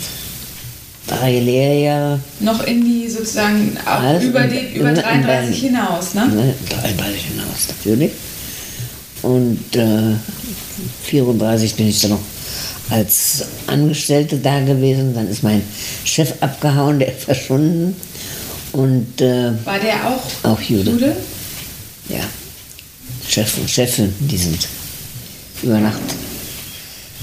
Drei 1.08 1.40
Lehrjahre. 1.40 2.20
Noch 2.40 2.64
in 2.64 2.86
die 2.86 3.10
sozusagen 3.10 3.78
also 3.86 4.28
über, 4.28 4.42
die, 4.44 4.78
über 4.78 4.94
33 4.94 5.60
hinaus, 5.60 6.14
ne? 6.14 6.28
ne? 6.28 6.54
33 6.70 7.22
hinaus, 7.26 7.68
natürlich. 7.70 8.12
Und 9.24 9.76
äh, 9.76 10.16
34 11.04 11.76
bin 11.76 11.90
ich 11.90 12.02
dann 12.02 12.12
noch 12.12 12.22
als 12.90 13.46
Angestellte 13.68 14.38
da 14.38 14.60
gewesen. 14.62 15.14
Dann 15.14 15.28
ist 15.28 15.44
mein 15.44 15.64
Chef 16.06 16.34
abgehauen, 16.42 17.00
der 17.00 17.10
ist 17.10 17.26
verschwunden. 17.26 17.96
Und, 18.72 19.22
äh, 19.22 19.52
War 19.66 19.80
der 19.80 20.08
auch, 20.08 20.50
auch 20.50 20.62
Jude? 20.62 20.92
Jude? 20.92 21.16
Ja. 22.10 22.22
Chef 23.28 23.58
und 23.58 23.70
Chefin, 23.70 24.14
die 24.20 24.38
sind 24.38 24.68
über 25.64 25.80
Nacht 25.80 26.02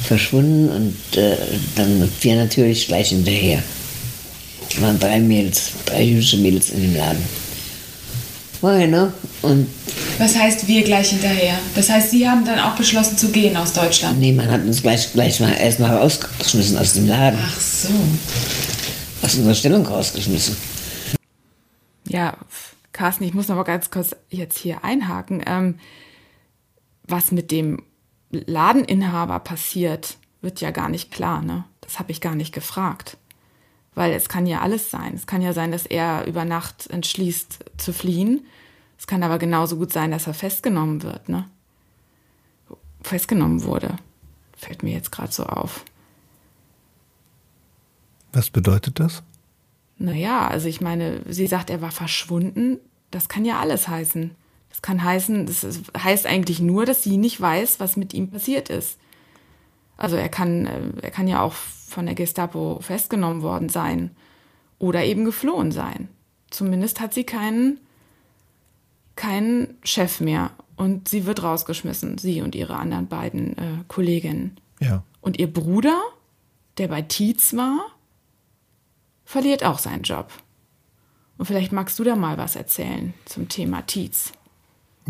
verschwunden 0.09 0.69
und 0.71 1.17
äh, 1.17 1.37
dann 1.77 2.11
wir 2.21 2.37
natürlich 2.37 2.87
gleich 2.89 3.11
hinterher. 3.11 3.63
Es 4.71 4.81
waren 4.81 4.99
drei 4.99 5.21
Mädels, 5.21 5.73
drei 5.87 6.03
jüdische 6.03 6.39
Mädels 6.39 6.71
in 6.71 6.83
dem 6.83 6.97
Laden. 6.97 7.23
War 8.61 8.77
ne? 8.87 9.13
Und 9.43 9.69
Was 10.19 10.37
heißt 10.37 10.67
wir 10.67 10.83
gleich 10.83 11.11
hinterher? 11.11 11.59
Das 11.77 11.89
heißt, 11.89 12.11
Sie 12.11 12.29
haben 12.29 12.45
dann 12.45 12.59
auch 12.59 12.75
beschlossen 12.75 13.17
zu 13.17 13.29
gehen 13.29 13.57
aus 13.57 13.73
Deutschland? 13.73 14.19
Nee, 14.19 14.33
man 14.33 14.51
hat 14.51 14.63
uns 14.63 14.83
gleich, 14.83 15.13
gleich 15.13 15.39
mal 15.39 15.53
erstmal 15.53 15.97
rausgeschmissen 15.97 16.77
aus 16.77 16.95
dem 16.95 17.07
Laden. 17.07 17.39
Ach 17.41 17.61
so. 17.61 17.89
Aus 19.23 19.35
unserer 19.37 19.55
Stellung 19.55 19.87
rausgeschmissen. 19.87 20.57
Ja, 22.09 22.37
Carsten, 22.93 23.25
ich 23.25 23.35
muss 23.35 23.47
noch 23.47 23.57
mal 23.57 23.63
ganz 23.63 23.91
kurz 23.91 24.17
jetzt 24.29 24.59
hier 24.59 24.83
einhaken. 24.83 25.43
Ähm, 25.47 25.75
was 27.05 27.31
mit 27.31 27.51
dem 27.53 27.83
Ladeninhaber 28.31 29.39
passiert, 29.41 30.19
wird 30.41 30.61
ja 30.61 30.71
gar 30.71 30.89
nicht 30.89 31.11
klar. 31.11 31.43
Ne? 31.43 31.65
Das 31.81 31.99
habe 31.99 32.13
ich 32.13 32.21
gar 32.21 32.35
nicht 32.35 32.55
gefragt. 32.55 33.17
Weil 33.95 34.13
es 34.13 34.29
kann 34.29 34.47
ja 34.47 34.61
alles 34.61 34.91
sein. 34.91 35.15
Es 35.15 35.27
kann 35.27 35.43
ja 35.43 35.53
sein, 35.53 35.73
dass 35.73 35.87
er 35.87 36.27
über 36.27 36.45
Nacht 36.45 36.89
entschließt 36.89 37.65
zu 37.79 37.93
fliehen. 37.93 38.47
Es 38.99 39.07
kann 39.07 39.23
aber 39.23 39.39
genauso 39.39 39.77
gut 39.77 39.93
sein, 39.93 40.11
dass 40.11 40.27
er 40.27 40.35
festgenommen 40.35 41.03
wird, 41.03 41.29
ne? 41.29 41.49
Festgenommen 43.01 43.63
wurde. 43.63 43.97
Fällt 44.57 44.83
mir 44.83 44.93
jetzt 44.93 45.13
gerade 45.13 45.33
so 45.33 45.45
auf. 45.45 45.85
Was 48.33 48.51
bedeutet 48.51 49.01
das? 49.01 49.23
Naja, 49.97 50.47
also 50.47 50.69
ich 50.69 50.81
meine, 50.81 51.23
sie 51.29 51.47
sagt, 51.47 51.71
er 51.71 51.81
war 51.81 51.91
verschwunden. 51.91 52.79
Das 53.11 53.29
kann 53.29 53.45
ja 53.45 53.59
alles 53.59 53.89
heißen. 53.89 54.33
Das 54.71 54.83
kann 54.83 55.03
heißen, 55.03 55.47
das 55.47 55.67
heißt 55.97 56.27
eigentlich 56.27 56.61
nur, 56.61 56.87
dass 56.87 57.03
sie 57.03 57.17
nicht 57.17 57.41
weiß, 57.41 57.81
was 57.81 57.97
mit 57.97 58.15
ihm 58.15 58.31
passiert 58.31 58.69
ist. 58.69 58.99
Also 59.97 60.17
er 60.17 60.29
kann, 60.29 60.67
äh, 60.67 60.81
er 61.03 61.11
kann 61.11 61.27
ja 61.29 61.43
auch 61.43 61.55
von 61.55 62.07
der 62.07 62.15
Gestapo 62.15 62.79
festgenommen 62.81 63.43
worden 63.43 63.69
sein 63.69 64.11
oder 64.79 65.05
eben 65.05 65.25
geflohen 65.25 65.73
sein. 65.73 66.09
Zumindest 66.51 67.01
hat 67.01 67.13
sie 67.13 67.25
keinen, 67.25 67.81
keinen 69.17 69.77
Chef 69.83 70.21
mehr 70.21 70.53
und 70.77 71.09
sie 71.09 71.27
wird 71.27 71.43
rausgeschmissen, 71.43 72.19
sie 72.19 72.41
und 72.41 72.55
ihre 72.55 72.77
anderen 72.77 73.09
beiden 73.09 73.59
äh, 73.59 73.85
Kolleginnen. 73.89 74.59
Ja. 74.81 75.03
Und 75.21 75.39
ihr 75.39 75.53
Bruder, 75.53 76.01
der 76.79 76.89
bei 76.89 77.03
Tietz 77.03 77.55
war, 77.55 77.81
verliert 79.25 79.65
auch 79.65 79.79
seinen 79.79 80.05
Job. 80.05 80.31
Und 81.37 81.47
vielleicht 81.47 81.73
magst 81.73 81.99
du 81.99 82.05
da 82.05 82.17
mal 82.17 82.39
was 82.39 82.57
erzählen 82.57 83.13
zum 83.25 83.49
Thema 83.49 83.83
Tietz. 83.83 84.33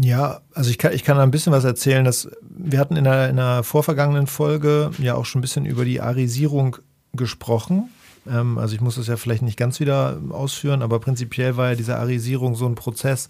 Ja, 0.01 0.43
also 0.55 0.71
ich 0.71 0.79
kann, 0.79 0.93
ich 0.93 1.03
kann 1.03 1.19
ein 1.19 1.33
bisschen 1.33 1.53
was 1.53 1.65
erzählen. 1.65 2.05
Dass 2.05 2.29
wir 2.43 2.79
hatten 2.79 2.97
in 2.97 3.07
einer, 3.07 3.29
in 3.29 3.39
einer 3.39 3.65
vorvergangenen 3.65 4.27
Folge 4.27 4.91
ja 4.99 5.15
auch 5.15 5.25
schon 5.25 5.41
ein 5.41 5.43
bisschen 5.43 5.67
über 5.67 5.85
die 5.85 6.01
Arisierung 6.01 6.77
gesprochen. 7.15 7.89
Ähm, 8.29 8.59
also 8.59 8.75
ich 8.75 8.81
muss 8.81 8.95
das 8.95 9.09
ja 9.09 9.17
vielleicht 9.17 9.43
nicht 9.43 9.59
ganz 9.59 9.81
wieder 9.81 10.19
ausführen, 10.31 10.83
aber 10.83 11.01
prinzipiell 11.01 11.57
war 11.57 11.71
ja 11.71 11.75
diese 11.75 11.97
Arisierung 11.97 12.55
so 12.55 12.67
ein 12.67 12.77
Prozess, 12.77 13.29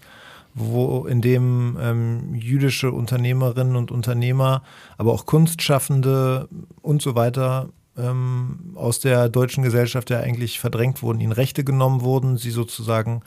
wo 0.53 1.05
in 1.07 1.21
dem 1.21 1.77
ähm, 1.81 2.35
jüdische 2.35 2.91
Unternehmerinnen 2.91 3.75
und 3.75 3.91
Unternehmer, 3.91 4.61
aber 4.97 5.13
auch 5.13 5.25
Kunstschaffende 5.25 6.49
und 6.81 7.01
so 7.01 7.15
weiter 7.15 7.69
ähm, 7.97 8.73
aus 8.75 8.99
der 8.99 9.29
deutschen 9.29 9.63
Gesellschaft 9.63 10.11
ja 10.11 10.19
eigentlich 10.19 10.59
verdrängt 10.59 11.01
wurden, 11.01 11.19
ihnen 11.19 11.31
Rechte 11.31 11.63
genommen 11.63 12.01
wurden, 12.01 12.37
sie 12.37 12.51
sozusagen 12.51 13.21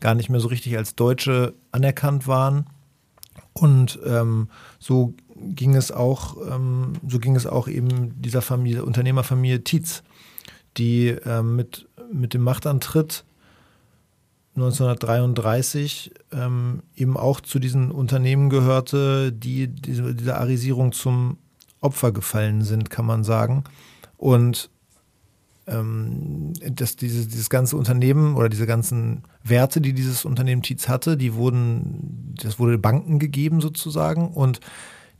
gar 0.00 0.14
nicht 0.14 0.30
mehr 0.30 0.40
so 0.40 0.48
richtig 0.48 0.78
als 0.78 0.94
Deutsche 0.94 1.54
anerkannt 1.72 2.26
waren 2.26 2.66
und 3.58 3.98
ähm, 4.04 4.48
so 4.78 5.14
ging 5.34 5.74
es 5.74 5.90
auch, 5.90 6.36
ähm, 6.50 6.92
so 7.08 7.18
ging 7.18 7.36
es 7.36 7.46
auch 7.46 7.68
eben 7.68 8.20
dieser 8.20 8.42
Familie, 8.42 8.84
Unternehmerfamilie 8.84 9.64
Tietz, 9.64 10.02
die 10.76 11.08
ähm, 11.08 11.56
mit, 11.56 11.88
mit 12.12 12.34
dem 12.34 12.42
Machtantritt 12.42 13.24
1933 14.56 16.12
ähm, 16.32 16.82
eben 16.94 17.16
auch 17.16 17.40
zu 17.40 17.58
diesen 17.58 17.90
Unternehmen 17.90 18.50
gehörte, 18.50 19.32
die 19.32 19.68
diese, 19.68 20.14
dieser 20.14 20.38
Arisierung 20.38 20.92
zum 20.92 21.38
Opfer 21.80 22.12
gefallen 22.12 22.62
sind, 22.62 22.90
kann 22.90 23.06
man 23.06 23.24
sagen. 23.24 23.64
Und 24.18 24.70
ähm, 25.66 26.52
dass 26.70 26.96
dieses, 26.96 27.28
dieses 27.28 27.50
ganze 27.50 27.76
Unternehmen 27.76 28.36
oder 28.36 28.48
diese 28.48 28.66
ganzen 28.66 29.22
Werte, 29.42 29.80
die 29.80 29.92
dieses 29.92 30.24
Unternehmen 30.24 30.62
Tietz 30.62 30.88
hatte, 30.88 31.16
die 31.16 31.34
wurden, 31.34 32.34
das 32.40 32.58
wurde 32.58 32.78
Banken 32.78 33.18
gegeben 33.18 33.60
sozusagen 33.60 34.28
und 34.28 34.60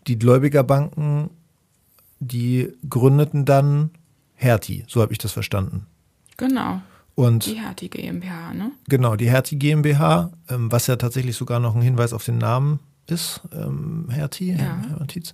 die 0.07 0.19
Gläubigerbanken, 0.19 1.31
die 2.21 2.73
gründeten 2.89 3.45
dann 3.45 3.91
Hertie, 4.35 4.85
so 4.89 5.03
habe 5.03 5.13
ich 5.13 5.19
das 5.19 5.33
verstanden. 5.33 5.87
Genau. 6.37 6.81
Und 7.15 7.47
Die 7.47 7.55
Hertie 7.55 7.89
GmbH, 7.89 8.53
ne? 8.53 8.73
Genau, 8.89 9.17
die 9.17 9.29
Hertie 9.31 9.57
GmbH, 9.59 10.31
ähm, 10.51 10.71
was 10.71 10.87
ja 10.87 10.97
tatsächlich 10.97 11.35
sogar 11.35 11.61
noch 11.61 11.75
ein 11.75 11.81
Hinweis 11.83 12.13
auf 12.13 12.25
den 12.25 12.37
Namen 12.39 12.79
ist, 13.07 13.41
ähm, 13.53 14.09
Hertie, 14.11 14.51
Ja. 14.53 14.59
Hermann 14.59 15.09
Tietz. 15.09 15.33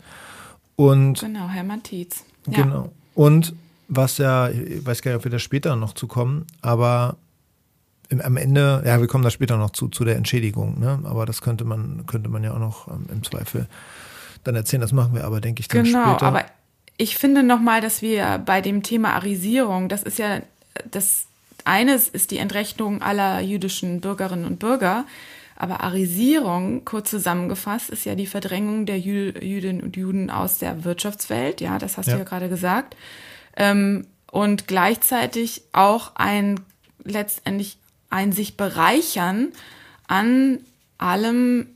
Und 0.77 1.19
Genau, 1.21 1.49
Hermann 1.49 1.83
Tietz. 1.83 2.25
Ja. 2.49 2.63
genau. 2.63 2.93
Und 3.15 3.55
was 3.89 4.19
ja, 4.19 4.49
ich 4.49 4.85
weiß 4.85 5.03
gar 5.03 5.11
nicht, 5.13 5.19
ob 5.19 5.25
wir 5.25 5.31
da 5.31 5.39
später 5.39 5.77
noch 5.77 5.93
zu 5.95 6.07
kommen, 6.07 6.47
aber 6.63 7.17
im, 8.09 8.21
am 8.21 8.37
Ende, 8.37 8.83
ja, 8.87 9.01
wir 9.01 9.07
kommen 9.09 9.25
da 9.25 9.31
später 9.31 9.57
noch 9.57 9.71
zu, 9.71 9.89
zu 9.89 10.05
der 10.05 10.17
Entschädigung, 10.17 10.79
ne? 10.81 11.01
Aber 11.05 11.27
das 11.27 11.41
könnte 11.41 11.65
man, 11.65 12.05
könnte 12.07 12.29
man 12.29 12.45
ja 12.45 12.53
auch 12.55 12.59
noch 12.59 12.89
ähm, 12.89 13.07
im 13.11 13.23
Zweifel 13.23 13.67
dann 14.45 14.55
erzählen. 14.55 14.81
Das 14.81 14.93
machen 14.93 15.15
wir 15.15 15.25
aber, 15.25 15.41
denke 15.41 15.61
ich, 15.61 15.69
dann 15.69 15.85
Genau, 15.85 16.11
später. 16.11 16.27
aber 16.27 16.45
ich 16.99 17.17
finde 17.17 17.43
nochmal, 17.43 17.81
dass 17.81 18.03
wir 18.03 18.39
bei 18.45 18.61
dem 18.61 18.83
Thema 18.83 19.15
Arisierung, 19.15 19.89
das 19.89 20.03
ist 20.03 20.19
ja 20.19 20.41
das 20.91 21.27
eines 21.65 22.09
ist 22.09 22.31
die 22.31 22.39
Entrechtung 22.39 23.03
aller 23.03 23.41
jüdischen 23.41 24.01
Bürgerinnen 24.01 24.45
und 24.47 24.59
Bürger, 24.59 25.05
aber 25.57 25.81
Arisierung, 25.83 26.85
kurz 26.85 27.11
zusammengefasst, 27.11 27.89
ist 27.91 28.05
ja 28.05 28.15
die 28.15 28.27
Verdrängung 28.27 28.85
der 28.85 28.99
Jü 28.99 29.33
Jüdinnen 29.41 29.81
und 29.83 29.97
Juden 29.97 30.29
aus 30.29 30.59
der 30.59 30.85
Wirtschaftswelt, 30.85 31.61
ja, 31.61 31.79
das 31.79 31.97
hast 31.99 32.07
Ja. 32.09 32.15
du 32.15 32.19
ja 32.21 32.25
gerade 32.25 32.49
gesagt. 32.49 32.97
Ähm, 33.57 34.07
und 34.31 34.67
gleichzeitig 34.67 35.63
auch 35.73 36.13
ein 36.15 36.61
letztendlich 37.05 37.77
ein 38.11 38.33
sich 38.33 38.57
bereichern 38.57 39.49
an 40.07 40.61
allem, 40.99 41.67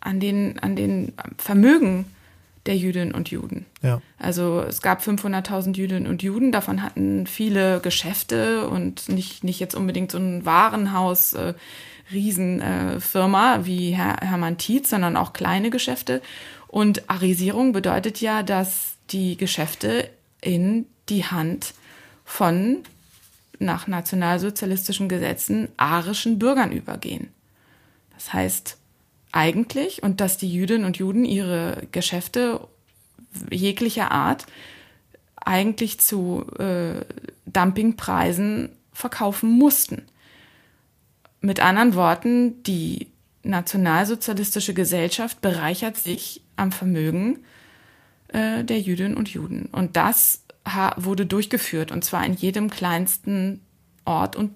an 0.00 0.20
den, 0.20 0.58
an 0.58 0.76
den 0.76 1.12
Vermögen 1.38 2.06
der 2.66 2.76
Jüdinnen 2.76 3.12
und 3.12 3.30
Juden. 3.30 3.66
ja. 3.82 4.00
Also 4.18 4.60
es 4.60 4.82
gab 4.82 5.02
500.000 5.02 5.76
Jüdinnen 5.76 6.06
und 6.06 6.22
Juden, 6.22 6.52
davon 6.52 6.82
hatten 6.82 7.26
viele 7.26 7.80
Geschäfte 7.80 8.68
und 8.68 9.08
nicht, 9.08 9.42
nicht 9.42 9.58
jetzt 9.58 9.74
unbedingt 9.74 10.12
so 10.12 10.18
ein 10.18 10.44
Warenhaus, 10.44 11.32
äh, 11.32 11.54
Riesenfirma 12.12 13.56
äh, 13.56 13.66
wie 13.66 13.90
Herr, 13.90 14.18
Hermann 14.20 14.58
Tietz, 14.58 14.90
sondern 14.90 15.16
auch 15.16 15.32
kleine 15.32 15.70
Geschäfte. 15.70 16.22
Und 16.68 17.10
Arisierung 17.10 17.72
bedeutet 17.72 18.20
ja, 18.20 18.42
dass 18.42 18.94
die 19.10 19.36
Geschäfte 19.36 20.08
in 20.42 20.86
die 21.08 21.24
Hand 21.24 21.72
von 22.24 22.82
nach 23.58 23.86
nationalsozialistischen 23.86 25.08
Gesetzen 25.08 25.68
arischen 25.78 26.38
Bürgern 26.38 26.72
übergehen. 26.72 27.28
Das 28.14 28.32
heißt 28.32 28.76
eigentlich, 29.30 30.02
und 30.02 30.20
dass 30.20 30.36
die 30.36 30.52
Jüdinnen 30.52 30.84
und 30.84 30.98
Juden 30.98 31.24
ihre 31.24 31.86
Geschäfte 31.92 32.60
jeglicher 33.50 34.10
Art 34.10 34.46
eigentlich 35.36 36.00
zu 36.00 36.44
äh, 36.58 37.04
Dumpingpreisen 37.46 38.70
verkaufen 38.92 39.50
mussten. 39.50 40.02
Mit 41.40 41.60
anderen 41.60 41.94
Worten, 41.94 42.62
die 42.64 43.08
nationalsozialistische 43.42 44.74
Gesellschaft 44.74 45.40
bereichert 45.40 45.96
sich 45.96 46.42
am 46.56 46.70
Vermögen 46.70 47.40
äh, 48.32 48.64
der 48.64 48.80
Jüdinnen 48.80 49.16
und 49.16 49.28
Juden. 49.28 49.68
Und 49.72 49.96
das 49.96 50.42
wurde 50.96 51.26
durchgeführt, 51.26 51.90
und 51.90 52.04
zwar 52.04 52.24
in 52.24 52.34
jedem 52.34 52.70
kleinsten 52.70 53.60
Ort 54.04 54.36
und 54.36 54.52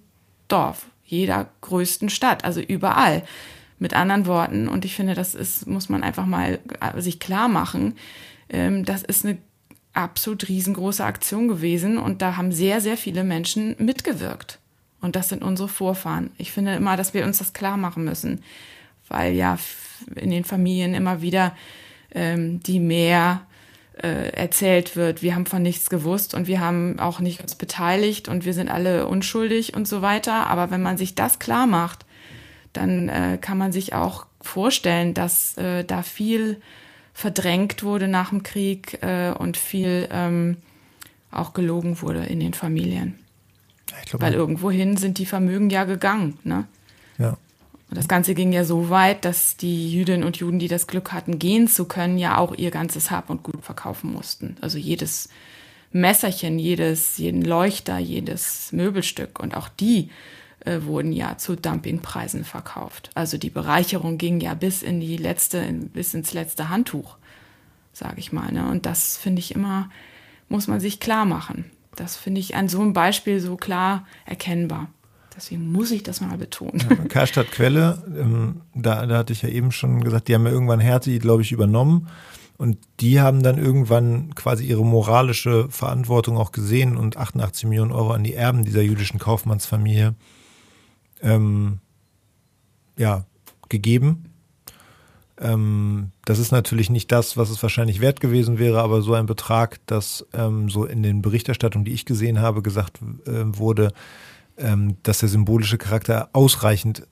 Dorf, 0.49 0.87
jeder 1.04 1.49
größten 1.62 2.11
Stadt, 2.11 2.45
also 2.45 2.61
überall. 2.61 3.25
Mit 3.78 3.92
anderen 3.92 4.26
Worten, 4.26 4.68
und 4.68 4.85
ich 4.87 4.95
finde, 4.95 5.14
das 5.14 5.35
ist, 5.35 5.66
muss 5.66 5.88
man 5.88 6.02
einfach 6.02 6.25
mal 6.25 6.61
äh, 6.80 7.00
sich 7.00 7.21
klar 7.21 7.49
machen, 7.49 7.97
ähm, 8.49 8.85
das 8.85 9.02
ist 9.02 9.26
eine 9.26 9.37
absolut 9.92 10.49
riesengroße 10.49 11.04
Aktion 11.04 11.49
gewesen 11.49 11.99
und 11.99 12.23
da 12.23 12.37
haben 12.37 12.52
sehr, 12.52 12.80
sehr 12.80 12.97
viele 12.97 13.25
Menschen 13.25 13.76
mitgewirkt. 13.78 14.61
Und 15.00 15.16
das 15.16 15.28
sind 15.28 15.42
unsere 15.42 15.68
Vorfahren. 15.68 16.30
Ich 16.38 16.52
finde 16.52 16.75
immer, 16.75 16.97
dass 16.97 17.12
wir 17.12 17.25
uns 17.25 17.38
das 17.38 17.52
klar 17.52 17.76
machen 17.76 18.04
müssen, 18.04 18.42
weil 19.09 19.35
ja 19.35 19.59
in 20.14 20.30
den 20.30 20.45
Familien 20.45 20.95
immer 20.95 21.21
wieder 21.21 21.54
ähm, 22.14 22.62
die 22.62 22.81
mehr 22.81 23.46
äh, 24.02 24.30
erzählt 24.30 24.96
wird, 24.96 25.22
wir 25.22 25.35
haben 25.35 25.46
von 25.46 25.62
nichts 25.62 25.88
gewusst 25.88 26.35
und 26.35 26.46
wir 26.46 26.61
haben 26.61 26.98
auch 26.98 27.20
nicht 27.20 27.40
uns 27.40 27.54
beteiligt 27.54 28.28
und 28.28 28.44
wir 28.44 28.54
sind 28.54 28.68
alle 28.68 29.06
unschuldig 29.06 29.74
und 29.74 29.88
so 29.88 30.02
weiter. 30.02 30.48
Aber 30.48 30.70
wenn 30.70 30.82
man 30.82 30.96
sich 30.96 31.14
das 31.14 31.38
klar 31.38 31.66
macht, 31.66 32.04
dann 32.72 33.09
äh, 33.09 33.38
kann 33.40 33.59
man 33.59 33.72
sich 33.72 33.94
auch 33.94 34.26
vorstellen, 34.40 35.14
dass 35.14 35.56
äh, 35.56 35.85
da 35.85 36.02
viel 36.02 36.61
verdrängt 37.14 37.82
wurde 37.82 38.09
nach 38.09 38.28
dem 38.28 38.42
Krieg 38.42 39.02
äh, 39.02 39.30
und 39.30 39.56
viel 39.56 40.09
ähm, 40.12 40.59
auch 41.30 41.54
gelogen 41.54 42.02
wurde 42.02 42.24
in 42.26 42.40
den 42.40 42.52
Familien. 42.52 43.18
Ich 44.02 44.11
glaube, 44.11 44.26
Weil 44.26 44.35
irgendwohin 44.35 44.96
sind 44.98 45.18
die 45.18 45.26
Vermögen 45.26 45.70
ja 45.70 45.85
gegangen. 45.85 46.38
Ne? 46.44 46.66
ja. 47.18 47.38
Und 47.88 47.96
das 47.96 48.09
Ganze 48.09 48.35
ging 48.35 48.53
ja 48.53 48.64
so 48.64 48.90
weit, 48.90 49.25
dass 49.25 49.57
die 49.57 49.92
Jüdinnen 49.92 50.25
und 50.25 50.38
Juden, 50.38 50.59
die 50.59 50.68
das 50.68 50.87
Glück 50.87 51.12
hatten, 51.12 51.38
gehen 51.38 51.68
zu 51.68 51.85
können, 51.85 52.18
ja 52.18 52.38
auch 52.38 52.55
ihr 52.55 52.70
ganzes 52.70 53.11
Hab 53.11 53.31
und 53.31 53.44
Gut 53.44 53.64
verkaufen 53.64 54.12
mussten. 54.12 54.57
Also 54.61 54.79
jedes 54.79 55.29
Messerchen, 55.92 56.59
jedes, 56.59 57.16
jeden 57.18 57.42
Leuchter, 57.42 57.99
jedes 57.99 58.72
Möbelstück. 58.72 59.38
Und 59.38 59.57
auch 59.57 59.68
die 59.68 60.11
äh, 60.61 60.83
wurden 60.83 61.12
ja 61.12 61.38
zu 61.38 61.57
Dumpingpreisen 61.57 62.44
verkauft. 62.44 63.11
Also 63.14 63.38
die 63.38 63.51
Bereicherung 63.51 64.18
ging 64.18 64.40
ja 64.40 64.55
bis 64.55 64.83
in 64.83 65.01
die 65.01 65.16
letzte, 65.16 65.62
bis 65.72 66.12
ins 66.12 66.35
letzte 66.35 66.68
Handtuch, 66.68 67.16
sage 67.92 68.18
ich 68.18 68.33
mal. 68.33 68.51
Ne? 68.53 68.68
Und 68.68 68.85
das 68.85 69.16
finde 69.16 69.38
ich 69.38 69.55
immer, 69.55 69.90
muss 70.49 70.66
man 70.66 70.81
sich 70.81 70.99
klar 70.99 71.25
machen. 71.25 71.70
Das 71.94 72.16
finde 72.16 72.40
ich 72.40 72.57
an 72.57 72.68
so 72.68 72.81
einem 72.81 72.92
Beispiel 72.92 73.40
so 73.40 73.57
klar 73.57 74.07
erkennbar. 74.27 74.88
Deswegen 75.37 75.70
muss 75.70 75.90
ich 75.90 76.03
das 76.03 76.22
mal 76.22 76.38
betonen. 76.38 77.09
Karstadt 77.09 77.53
Quelle, 77.53 78.03
ähm, 78.18 78.62
da, 78.75 79.05
da 79.07 79.18
hatte 79.18 79.35
ich 79.35 79.42
ja 79.42 79.51
eben 79.51 79.70
schon 79.70 80.03
gesagt, 80.03 80.29
die 80.29 80.35
haben 80.35 80.46
ja 80.46 80.53
irgendwann 80.53 80.81
Hertie, 80.81 81.18
glaube 81.18 81.42
ich, 81.42 81.53
übernommen. 81.53 82.09
Und 82.57 82.79
die 83.01 83.20
haben 83.20 83.42
dann 83.42 83.59
irgendwann 83.59 84.35
quasi 84.35 84.64
ihre 84.64 84.85
moralische 84.85 85.68
Verantwortung 85.68 86.38
auch 86.38 86.53
gesehen 86.53 86.96
und 86.96 87.18
88 87.18 87.66
Millionen 87.68 87.92
Euro 87.92 88.12
an 88.12 88.25
die 88.25 88.33
Erben 88.33 88.64
dieser 88.64 88.81
jüdischen 88.81 89.20
Kaufmannsfamilie 89.20 90.14
ähm, 91.20 91.81
ja, 92.96 93.27
gegeben. 93.68 94.33
Ähm, 95.38 96.12
das 96.25 96.38
ist 96.38 96.51
natürlich 96.51 96.88
nicht 96.88 97.12
das, 97.12 97.37
was 97.37 97.51
es 97.51 97.62
wahrscheinlich 97.62 98.01
wert 98.01 98.20
gewesen 98.20 98.59
wäre, 98.59 98.81
aber 98.81 99.03
so 99.03 99.12
ein 99.12 99.27
Betrag, 99.27 99.81
dass 99.85 100.27
ähm, 100.33 100.70
so 100.70 100.87
in 100.87 101.03
den 101.03 101.20
Berichterstattungen, 101.20 101.85
die 101.85 101.92
ich 101.92 102.07
gesehen 102.07 102.40
habe, 102.40 102.62
gesagt 102.62 103.01
äh, 103.27 103.42
wurde, 103.44 103.92
ähm, 104.59 104.97
dass 105.03 105.19
der 105.21 105.29
symbolische 105.29 105.79
Charakter 105.79 106.31
ausreichend, 106.33 107.07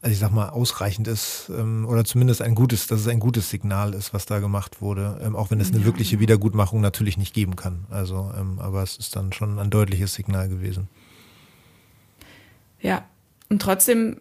also 0.00 0.12
ich 0.12 0.18
sag 0.18 0.32
mal, 0.32 0.50
ausreichend 0.50 1.08
ist, 1.08 1.50
ähm, 1.56 1.86
oder 1.88 2.04
zumindest 2.04 2.42
ein 2.42 2.54
gutes, 2.54 2.86
dass 2.86 3.00
es 3.00 3.08
ein 3.08 3.20
gutes 3.20 3.50
Signal 3.50 3.94
ist, 3.94 4.12
was 4.12 4.26
da 4.26 4.38
gemacht 4.38 4.80
wurde, 4.82 5.20
ähm, 5.24 5.34
auch 5.34 5.50
wenn 5.50 5.60
es 5.60 5.70
eine 5.70 5.80
Ja, 5.80 5.84
wirkliche. 5.86 6.20
Wiedergutmachung 6.20 6.80
natürlich 6.80 7.16
nicht 7.16 7.34
geben 7.34 7.56
kann. 7.56 7.86
Also, 7.90 8.32
ähm, 8.38 8.58
aber 8.58 8.82
es 8.82 8.96
ist 8.96 9.16
dann 9.16 9.32
schon 9.32 9.58
ein 9.58 9.70
deutliches 9.70 10.14
Signal 10.14 10.48
gewesen. 10.48 10.88
Ja, 12.80 13.04
und 13.48 13.62
trotzdem, 13.62 14.20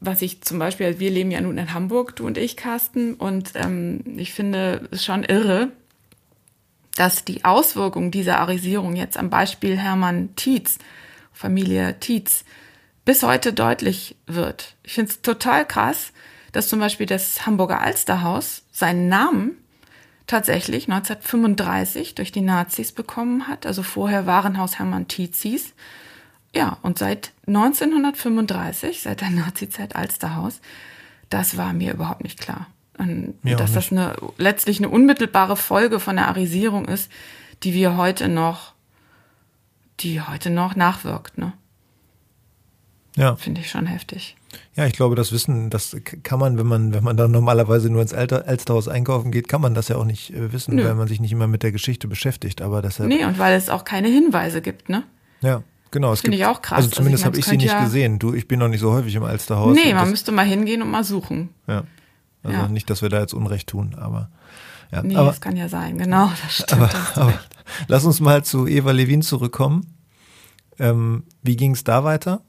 was 0.00 0.20
ich 0.20 0.42
zum 0.42 0.58
Beispiel, 0.58 0.98
wir 1.00 1.10
leben 1.10 1.30
ja 1.30 1.40
nun 1.40 1.56
in 1.56 1.72
Hamburg, 1.72 2.14
du 2.16 2.26
und 2.26 2.36
ich, 2.36 2.56
Carsten, 2.56 3.14
und 3.14 3.52
ähm, 3.54 4.00
ich 4.16 4.32
finde 4.34 4.88
es 4.90 5.04
schon 5.04 5.24
irre, 5.24 5.68
dass 6.96 7.24
die 7.24 7.44
Auswirkungen 7.44 8.10
dieser 8.10 8.38
Arisierung 8.38 8.94
jetzt 8.94 9.16
am 9.16 9.30
Beispiel 9.30 9.76
Hermann 9.76 10.36
Tietz, 10.36 10.78
Familie 11.34 12.00
Tietz, 12.00 12.44
bis 13.04 13.22
heute 13.22 13.52
deutlich 13.52 14.16
wird. 14.26 14.76
Ich 14.82 14.94
finde 14.94 15.10
es 15.10 15.20
total 15.20 15.66
krass, 15.66 16.12
dass 16.52 16.68
zum 16.68 16.80
Beispiel 16.80 17.06
das 17.06 17.44
Hamburger 17.44 17.82
Alsterhaus 17.82 18.62
seinen 18.72 19.08
Namen 19.08 19.58
tatsächlich 20.26 20.88
1935 20.90 22.14
durch 22.14 22.32
die 22.32 22.40
Nazis 22.40 22.92
bekommen 22.92 23.46
hat. 23.46 23.66
Also 23.66 23.82
vorher 23.82 24.26
Warenhaus 24.26 24.78
Hermann 24.78 25.08
Tietz 25.08 25.42
hieß. 25.42 25.74
Ja, 26.54 26.78
und 26.82 26.98
seit 26.98 27.32
1935, 27.46 29.02
seit 29.02 29.20
der 29.20 29.30
Nazizeit 29.30 29.96
Alsterhaus, 29.96 30.60
das 31.28 31.56
war 31.56 31.72
mir 31.72 31.92
überhaupt 31.92 32.22
nicht 32.22 32.40
klar. 32.40 32.68
Und 32.96 33.44
Mir 33.44 33.56
dass 33.56 33.72
das 33.72 33.90
eine, 33.90 34.14
letztlich 34.38 34.78
eine 34.78 34.88
unmittelbare 34.88 35.56
Folge 35.56 35.98
von 35.98 36.16
der 36.16 36.28
Arisierung 36.28 36.86
ist, 36.86 37.10
die 37.64 37.74
wir 37.74 37.96
heute 37.96 38.28
noch, 38.28 38.73
die 40.00 40.20
heute 40.20 40.50
noch 40.50 40.76
nachwirkt, 40.76 41.38
ne? 41.38 41.52
Ja. 43.16 43.36
Finde 43.36 43.60
ich 43.60 43.70
schon 43.70 43.86
heftig. 43.86 44.36
Ja, 44.74 44.86
ich 44.86 44.92
glaube, 44.92 45.14
das 45.14 45.30
Wissen, 45.30 45.70
das 45.70 45.96
kann 46.24 46.40
man, 46.40 46.58
wenn 46.58 46.66
man, 46.66 46.92
wenn 46.92 47.04
man 47.04 47.16
dann 47.16 47.30
normalerweise 47.30 47.88
nur 47.90 48.02
ins 48.02 48.12
Alter, 48.12 48.46
Alsterhaus 48.48 48.88
einkaufen 48.88 49.30
geht, 49.30 49.48
kann 49.48 49.60
man 49.60 49.72
das 49.74 49.86
ja 49.88 49.96
auch 49.96 50.04
nicht 50.04 50.32
äh, 50.34 50.52
wissen, 50.52 50.74
Nö. 50.74 50.84
weil 50.84 50.94
man 50.96 51.06
sich 51.06 51.20
nicht 51.20 51.30
immer 51.30 51.46
mit 51.46 51.62
der 51.62 51.70
Geschichte 51.70 52.08
beschäftigt. 52.08 52.60
Aber 52.60 52.82
deshalb, 52.82 53.08
Nee, 53.08 53.24
und 53.24 53.38
weil 53.38 53.54
es 53.56 53.68
auch 53.68 53.84
keine 53.84 54.08
Hinweise 54.08 54.62
gibt, 54.62 54.88
ne? 54.88 55.04
ja, 55.42 55.62
genau. 55.92 56.12
Es 56.12 56.22
Finde 56.22 56.36
ich 56.38 56.44
auch 56.46 56.60
krass. 56.60 56.78
Also 56.78 56.88
Also 56.88 56.96
zumindest 56.96 57.22
meine, 57.24 57.32
habe 57.32 57.38
ich 57.38 57.44
sie 57.46 57.56
nicht 57.56 57.66
ja- 57.66 57.84
gesehen. 57.84 58.18
Du, 58.18 58.34
ich 58.34 58.48
bin 58.48 58.58
noch 58.58 58.68
nicht 58.68 58.80
so 58.80 58.92
häufig 58.92 59.14
im 59.14 59.22
Alsterhaus. 59.22 59.76
Nee, 59.76 59.92
man 59.94 60.02
das, 60.02 60.10
müsste 60.10 60.32
mal 60.32 60.44
hingehen 60.46 60.82
und 60.82 60.90
mal 60.90 61.04
suchen. 61.04 61.50
ja. 61.68 61.84
Also 62.42 62.58
Ja. 62.58 62.68
nicht, 62.68 62.90
dass 62.90 63.00
wir 63.00 63.08
da 63.08 63.20
jetzt 63.20 63.32
Unrecht 63.32 63.68
tun, 63.68 63.94
aber 63.98 64.28
ja. 64.94 65.02
Nee, 65.02 65.16
aber, 65.16 65.28
das 65.28 65.40
kann 65.40 65.56
ja 65.56 65.68
sein, 65.68 65.98
genau, 65.98 66.30
das 66.42 66.54
stimmt. 66.54 66.94
aber 67.16 67.28
recht. 67.28 67.48
lass 67.88 68.04
uns 68.04 68.20
mal 68.20 68.44
zu 68.44 68.66
Eva 68.66 68.92
Levin 68.92 69.22
zurückkommen. 69.22 69.94
Ähm, 70.78 71.24
wie 71.42 71.56
ging 71.56 71.72
es 71.72 71.84
da 71.84 72.04
weiter? 72.04 72.42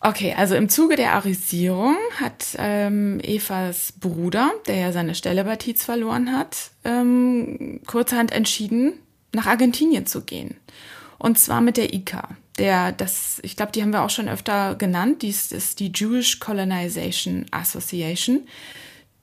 Okay, 0.00 0.34
also 0.36 0.54
im 0.54 0.68
Zuge 0.68 0.94
der 0.94 1.14
Arisierung 1.14 1.96
hat 2.20 2.56
ähm, 2.56 3.18
Evas 3.20 3.92
Bruder, 3.92 4.52
der 4.68 4.76
ja 4.76 4.92
seine 4.92 5.16
Stelle 5.16 5.42
bei 5.44 5.56
Tietz 5.56 5.84
verloren 5.84 6.32
hat, 6.32 6.70
ähm, 6.84 7.80
kurzerhand 7.86 8.30
entschieden, 8.30 8.92
nach 9.32 9.46
Argentinien 9.46 10.06
zu 10.06 10.22
gehen. 10.22 10.56
Und 11.18 11.38
zwar 11.38 11.60
mit 11.60 11.76
der 11.76 11.92
ICA. 11.92 12.28
Der, 12.58 12.92
das, 12.92 13.40
ich 13.42 13.56
glaube, 13.56 13.72
die 13.72 13.82
haben 13.82 13.92
wir 13.92 14.02
auch 14.02 14.10
schon 14.10 14.28
öfter 14.28 14.76
genannt. 14.76 15.22
Dies 15.22 15.50
ist 15.50 15.80
die 15.80 15.92
Jewish 15.92 16.38
Colonization 16.38 17.46
Association. 17.50 18.46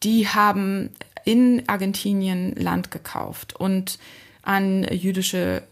Die 0.03 0.27
haben 0.27 0.91
in 1.25 1.67
Argentinien 1.67 2.55
Land 2.55 2.91
gekauft 2.91 3.55
und 3.55 3.99
an 4.41 4.83
jüdische, 4.83 5.63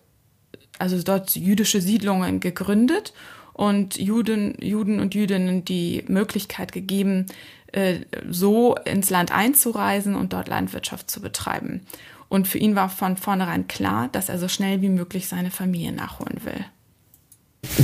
also 0.80 1.02
dort 1.02 1.36
jüdische 1.36 1.80
Siedlungen 1.80 2.40
gegründet 2.40 3.14
und 3.54 3.98
Juden, 3.98 4.56
Juden 4.60 5.00
und 5.00 5.14
Jüdinnen 5.14 5.64
die 5.64 6.04
Möglichkeit 6.08 6.72
gegeben, 6.72 7.28
äh, 7.72 8.00
so 8.30 8.76
ins 8.76 9.10
Land 9.10 9.32
einzureisen 9.32 10.16
und 10.16 10.34
dort 10.34 10.48
Landwirtschaft 10.48 11.10
zu 11.10 11.22
betreiben. 11.22 11.82
Und 12.30 12.48
für 12.48 12.58
ihn 12.58 12.76
war 12.76 12.90
von 12.90 13.16
vornherein 13.16 13.68
klar, 13.68 14.10
dass 14.12 14.28
er 14.28 14.40
so 14.40 14.48
schnell 14.48 14.82
wie 14.82 14.90
möglich 14.90 15.28
seine 15.28 15.52
Familie 15.52 15.92
nachholen 15.92 16.44
will. 16.44 16.66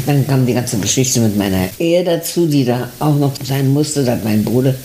Dann 0.06 0.26
kam 0.28 0.46
die 0.46 0.54
ganze 0.54 0.78
Geschichte 0.78 1.20
mit 1.20 1.38
meiner 1.38 1.70
Ehe 1.80 2.04
dazu, 2.04 2.48
die 2.48 2.65
da 2.65 2.89
auch 3.00 3.15
noch 3.15 3.34
sein 3.44 3.70
musste. 3.70 4.04
Da 4.04 4.13
hat 4.13 4.24
mein 4.24 4.44
Bruder, 4.44 4.76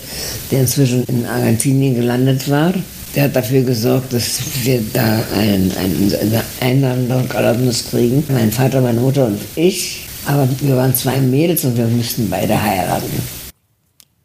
der 0.51 0.61
inzwischen 0.61 1.03
in 1.05 1.25
Argentinien 1.25 1.95
gelandet 1.95 2.49
war, 2.49 2.73
der 3.15 3.25
hat 3.25 3.35
dafür 3.35 3.61
gesorgt, 3.63 4.11
dass 4.13 4.39
wir 4.63 4.81
da 4.93 5.23
ein, 5.37 5.71
ein, 5.77 6.13
eine 6.21 6.43
Einwanderungserlaubnis 6.59 7.89
kriegen. 7.89 8.23
Mein 8.29 8.51
Vater, 8.51 8.81
meine 8.81 8.99
Mutter 8.99 9.27
und 9.27 9.39
ich. 9.55 10.07
Aber 10.25 10.47
wir 10.59 10.75
waren 10.75 10.93
zwei 10.95 11.19
Mädels 11.21 11.63
und 11.65 11.77
wir 11.77 11.87
mussten 11.87 12.29
beide 12.29 12.61
heiraten. 12.61 13.21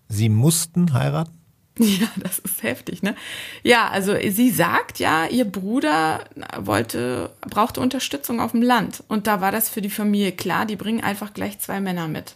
Sie 0.08 0.28
mussten 0.28 0.92
heiraten? 0.92 1.39
Ja, 2.00 2.08
das 2.16 2.38
ist 2.38 2.62
heftig, 2.62 3.02
ne? 3.02 3.14
Ja, 3.62 3.88
also 3.88 4.14
sie 4.28 4.50
sagt 4.50 4.98
ja, 4.98 5.26
ihr 5.26 5.46
Bruder 5.46 6.24
wollte, 6.58 7.30
brauchte 7.40 7.80
Unterstützung 7.80 8.38
auf 8.38 8.50
dem 8.50 8.60
Land. 8.60 9.02
Und 9.08 9.26
da 9.26 9.40
war 9.40 9.50
das 9.50 9.70
für 9.70 9.80
die 9.80 9.88
Familie 9.88 10.32
klar, 10.32 10.66
die 10.66 10.76
bringen 10.76 11.02
einfach 11.02 11.32
gleich 11.32 11.58
zwei 11.58 11.80
Männer 11.80 12.06
mit. 12.06 12.34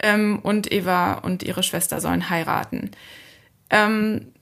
Ähm, 0.00 0.40
und 0.42 0.72
Eva 0.72 1.14
und 1.14 1.44
ihre 1.44 1.62
Schwester 1.62 2.00
sollen 2.00 2.30
heiraten. 2.30 2.90
Ähm, 3.70 4.32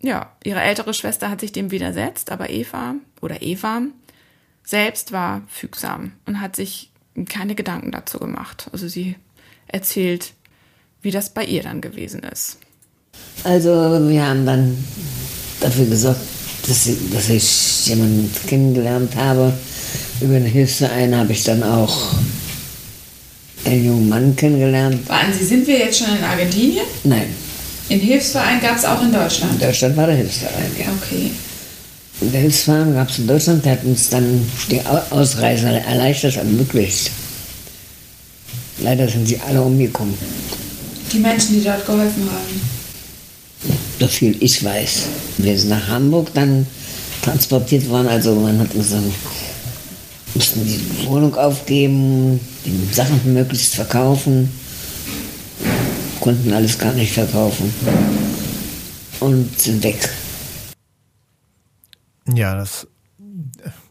ja, 0.00 0.34
ihre 0.42 0.62
ältere 0.62 0.94
Schwester 0.94 1.28
hat 1.28 1.40
sich 1.40 1.52
dem 1.52 1.70
widersetzt, 1.70 2.32
aber 2.32 2.48
Eva 2.48 2.94
oder 3.20 3.42
Eva 3.42 3.82
selbst 4.62 5.12
war 5.12 5.42
fügsam 5.46 6.12
und 6.24 6.40
hat 6.40 6.56
sich 6.56 6.90
keine 7.28 7.54
Gedanken 7.54 7.90
dazu 7.90 8.18
gemacht. 8.18 8.70
Also 8.72 8.88
sie 8.88 9.16
erzählt, 9.66 10.32
wie 11.02 11.10
das 11.10 11.34
bei 11.34 11.44
ihr 11.44 11.62
dann 11.62 11.82
gewesen 11.82 12.22
ist. 12.22 12.60
Also 13.44 13.70
wir 14.08 14.22
haben 14.26 14.44
dann 14.46 14.76
dafür 15.60 15.86
gesorgt, 15.86 16.20
dass 16.68 16.86
ich, 16.86 16.96
dass 17.12 17.28
ich 17.28 17.86
jemanden 17.86 18.30
kennengelernt 18.46 19.14
habe. 19.16 19.52
Über 20.20 20.34
den 20.34 20.44
Hilfsverein 20.46 21.14
habe 21.16 21.32
ich 21.32 21.42
dann 21.44 21.62
auch 21.62 22.12
einen 23.64 23.84
jungen 23.84 24.08
Mann 24.08 24.36
kennengelernt. 24.36 25.08
Warten 25.08 25.32
Sie, 25.38 25.44
sind 25.46 25.66
wir 25.66 25.78
jetzt 25.78 25.98
schon 25.98 26.16
in 26.16 26.22
Argentinien? 26.24 26.84
Nein, 27.04 27.26
Den 27.88 28.00
Hilfsverein 28.00 28.60
gab 28.60 28.76
es 28.76 28.84
auch 28.84 29.00
in 29.00 29.08
in 29.08 29.12
Deutschland. 29.14 29.62
Deutschland 29.62 29.96
war 29.96 30.06
der 30.06 30.16
Hilfsverein, 30.16 30.70
ja. 30.78 30.86
Okay. 31.00 31.30
Der 32.20 32.40
Hilfsverein 32.42 32.92
gab 32.94 33.08
es 33.08 33.18
in 33.18 33.26
Deutschland, 33.26 33.64
der 33.64 33.72
hat 33.72 33.84
uns 33.84 34.10
dann 34.10 34.46
die 34.70 34.80
Au- 34.84 35.02
Ausreise 35.16 35.66
erleichtert, 35.68 36.36
ermöglicht. 36.36 37.10
Leider 38.82 39.08
sind 39.08 39.26
sie 39.26 39.38
alle 39.46 39.60
umgekommen, 39.62 40.14
Die 41.12 41.18
Menschen, 41.18 41.54
die 41.58 41.64
dort 41.64 41.84
geholfen 41.84 42.28
haben. 42.30 42.79
So 44.00 44.08
viel 44.08 44.36
ich 44.42 44.64
weiß. 44.64 45.06
Wir 45.38 45.58
sind 45.58 45.70
nach 45.70 45.88
Hamburg 45.88 46.32
dann 46.34 46.66
transportiert 47.22 47.88
worden, 47.88 48.08
also 48.08 48.34
man 48.34 48.58
hat 48.58 48.74
uns 48.74 48.90
dann 48.90 49.12
mussten 50.34 50.64
die 50.64 51.06
Wohnung 51.06 51.34
aufgeben, 51.34 52.40
die 52.64 52.94
Sachen 52.94 53.34
möglichst 53.34 53.74
verkaufen, 53.74 54.50
konnten 56.20 56.52
alles 56.52 56.78
gar 56.78 56.92
nicht 56.92 57.12
verkaufen 57.12 57.72
und 59.20 59.58
sind 59.58 59.82
weg. 59.82 60.08
Ja, 62.32 62.54
das, 62.54 62.86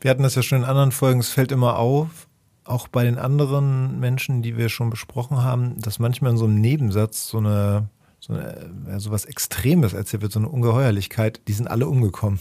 wir 0.02 0.10
hatten 0.10 0.24
das 0.24 0.36
ja 0.36 0.42
schon 0.42 0.60
in 0.60 0.64
anderen 0.64 0.92
Folgen, 0.92 1.20
es 1.20 1.30
fällt 1.30 1.52
immer 1.52 1.78
auf, 1.78 2.28
auch 2.64 2.88
bei 2.88 3.04
den 3.04 3.18
anderen 3.18 4.00
Menschen, 4.00 4.42
die 4.42 4.58
wir 4.58 4.70
schon 4.70 4.90
besprochen 4.90 5.44
haben, 5.44 5.80
dass 5.82 6.00
manchmal 6.00 6.32
in 6.32 6.38
so 6.38 6.46
einem 6.46 6.62
Nebensatz 6.62 7.28
so 7.28 7.40
eine, 7.40 7.90
so, 8.20 8.34
eine, 8.34 8.70
ja, 8.88 9.00
so 9.00 9.12
was 9.12 9.26
Extremes 9.26 9.94
erzählt 9.94 10.22
wird, 10.22 10.32
so 10.32 10.40
eine 10.40 10.50
Ungeheuerlichkeit, 10.50 11.42
die 11.48 11.54
sind 11.54 11.68
alle 11.68 11.88
umgekommen. 11.88 12.40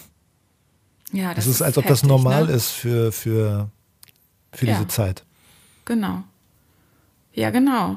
Ja, 1.12 1.33
Das, 1.35 1.47
ist, 1.47 1.62
als 1.62 1.79
ob 1.79 1.85
das 1.87 1.99
heftig, 2.03 2.09
normal 2.09 2.47
ne? 2.47 2.53
ist 2.53 2.71
für, 2.71 3.12
für, 3.12 3.71
für 4.53 4.67
Ja. 4.67 4.75
diese 4.75 4.88
Zeit. 4.88 5.25
Genau. 5.85 6.23
Ja, 7.33 7.51
genau. 7.51 7.97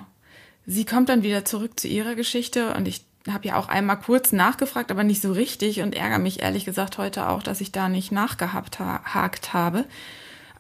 Sie 0.66 0.86
kommt 0.86 1.10
dann 1.10 1.24
wieder 1.24 1.44
zurück 1.44 1.80
zu 1.80 1.88
ihrer 1.88 2.16
Geschichte 2.16 2.74
und 2.76 2.88
ich 2.88 3.04
habe 3.28 3.48
ja 3.48 3.58
auch 3.58 3.68
einmal 3.68 4.00
kurz 4.00 4.32
nachgefragt, 4.32 4.92
aber 4.92 5.04
nicht 5.04 5.22
so 5.22 5.32
richtig 5.32 5.82
und 5.82 5.96
ärgere 5.96 6.20
mich 6.20 6.42
ehrlich 6.42 6.66
gesagt 6.66 6.98
heute 6.98 7.28
auch, 7.30 7.44
dass 7.44 7.62
ich 7.62 7.72
da 7.72 7.90
nicht 7.90 8.12
nachgehakt 8.12 8.80
ha 8.80 9.02
hakt 9.04 9.54
habe. 9.54 9.86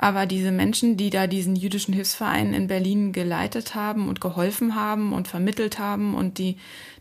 Aber 0.02 0.26
diese 0.26 0.52
Menschen, 0.52 0.98
die 0.98 1.12
da 1.12 1.28
diesen 1.28 1.56
jüdischen 1.56 1.94
Hilfsverein 1.94 2.56
in 2.56 2.66
Berlin 2.66 3.14
geleitet 3.14 3.76
haben 3.76 4.10
und 4.10 4.20
geholfen 4.20 4.74
haben 4.74 5.14
und 5.14 5.28
vermittelt 5.28 5.78
haben 5.78 6.16
und 6.16 6.40
die 6.40 6.58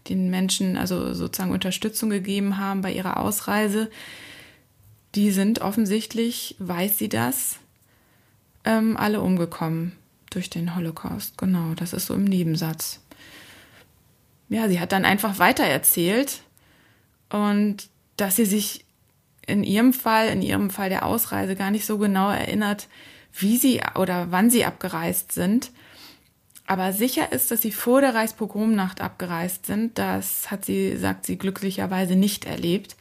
den 0.08 0.28
Menschen 0.28 0.76
also 0.76 1.14
sozusagen 1.14 1.50
Unterstützung 1.50 2.10
gegeben 2.10 2.58
haben 2.58 2.82
bei 2.82 2.92
ihrer 2.92 3.16
Ausreise, 3.16 3.90
die 5.14 5.30
sind 5.30 5.62
offensichtlich, 5.62 6.56
weiß 6.58 6.98
sie 6.98 7.08
das, 7.08 7.56
ähm, 8.64 8.98
alle 8.98 9.22
umgekommen 9.22 9.92
durch 10.28 10.50
den 10.50 10.76
Holocaust. 10.76 11.38
Genau, 11.38 11.72
das 11.74 11.94
ist 11.94 12.04
so 12.04 12.14
im 12.14 12.24
Nebensatz. 12.24 13.00
Ja, 14.50 14.68
sie 14.68 14.78
hat 14.78 14.92
dann 14.92 15.06
einfach 15.06 15.38
weitererzählt 15.38 16.42
und 17.30 17.88
dass 18.18 18.36
sie 18.36 18.44
sich 18.44 18.84
in 19.50 19.64
ihrem 19.64 19.92
Fall, 19.92 20.28
in 20.28 20.42
ihrem 20.42 20.70
Fall 20.70 20.88
der 20.88 21.04
Ausreise 21.04 21.56
gar 21.56 21.70
nicht 21.70 21.86
so 21.86 21.98
genau 21.98 22.30
erinnert, 22.30 22.88
wie 23.32 23.56
sie 23.56 23.80
oder 23.96 24.28
wann 24.30 24.50
sie 24.50 24.64
abgereist 24.64 25.32
sind. 25.32 25.70
Aber 26.66 26.92
sicher 26.92 27.32
ist, 27.32 27.50
dass 27.50 27.62
sie 27.62 27.72
vor 27.72 28.00
der 28.00 28.14
Reichspogromnacht 28.14 29.00
abgereist 29.00 29.66
sind. 29.66 29.98
Das 29.98 30.50
hat 30.50 30.64
sie, 30.64 30.96
sagt 30.96 31.26
sie, 31.26 31.36
glücklicherweise 31.36 32.14
nicht 32.14 32.44
erlebt. 32.44 32.96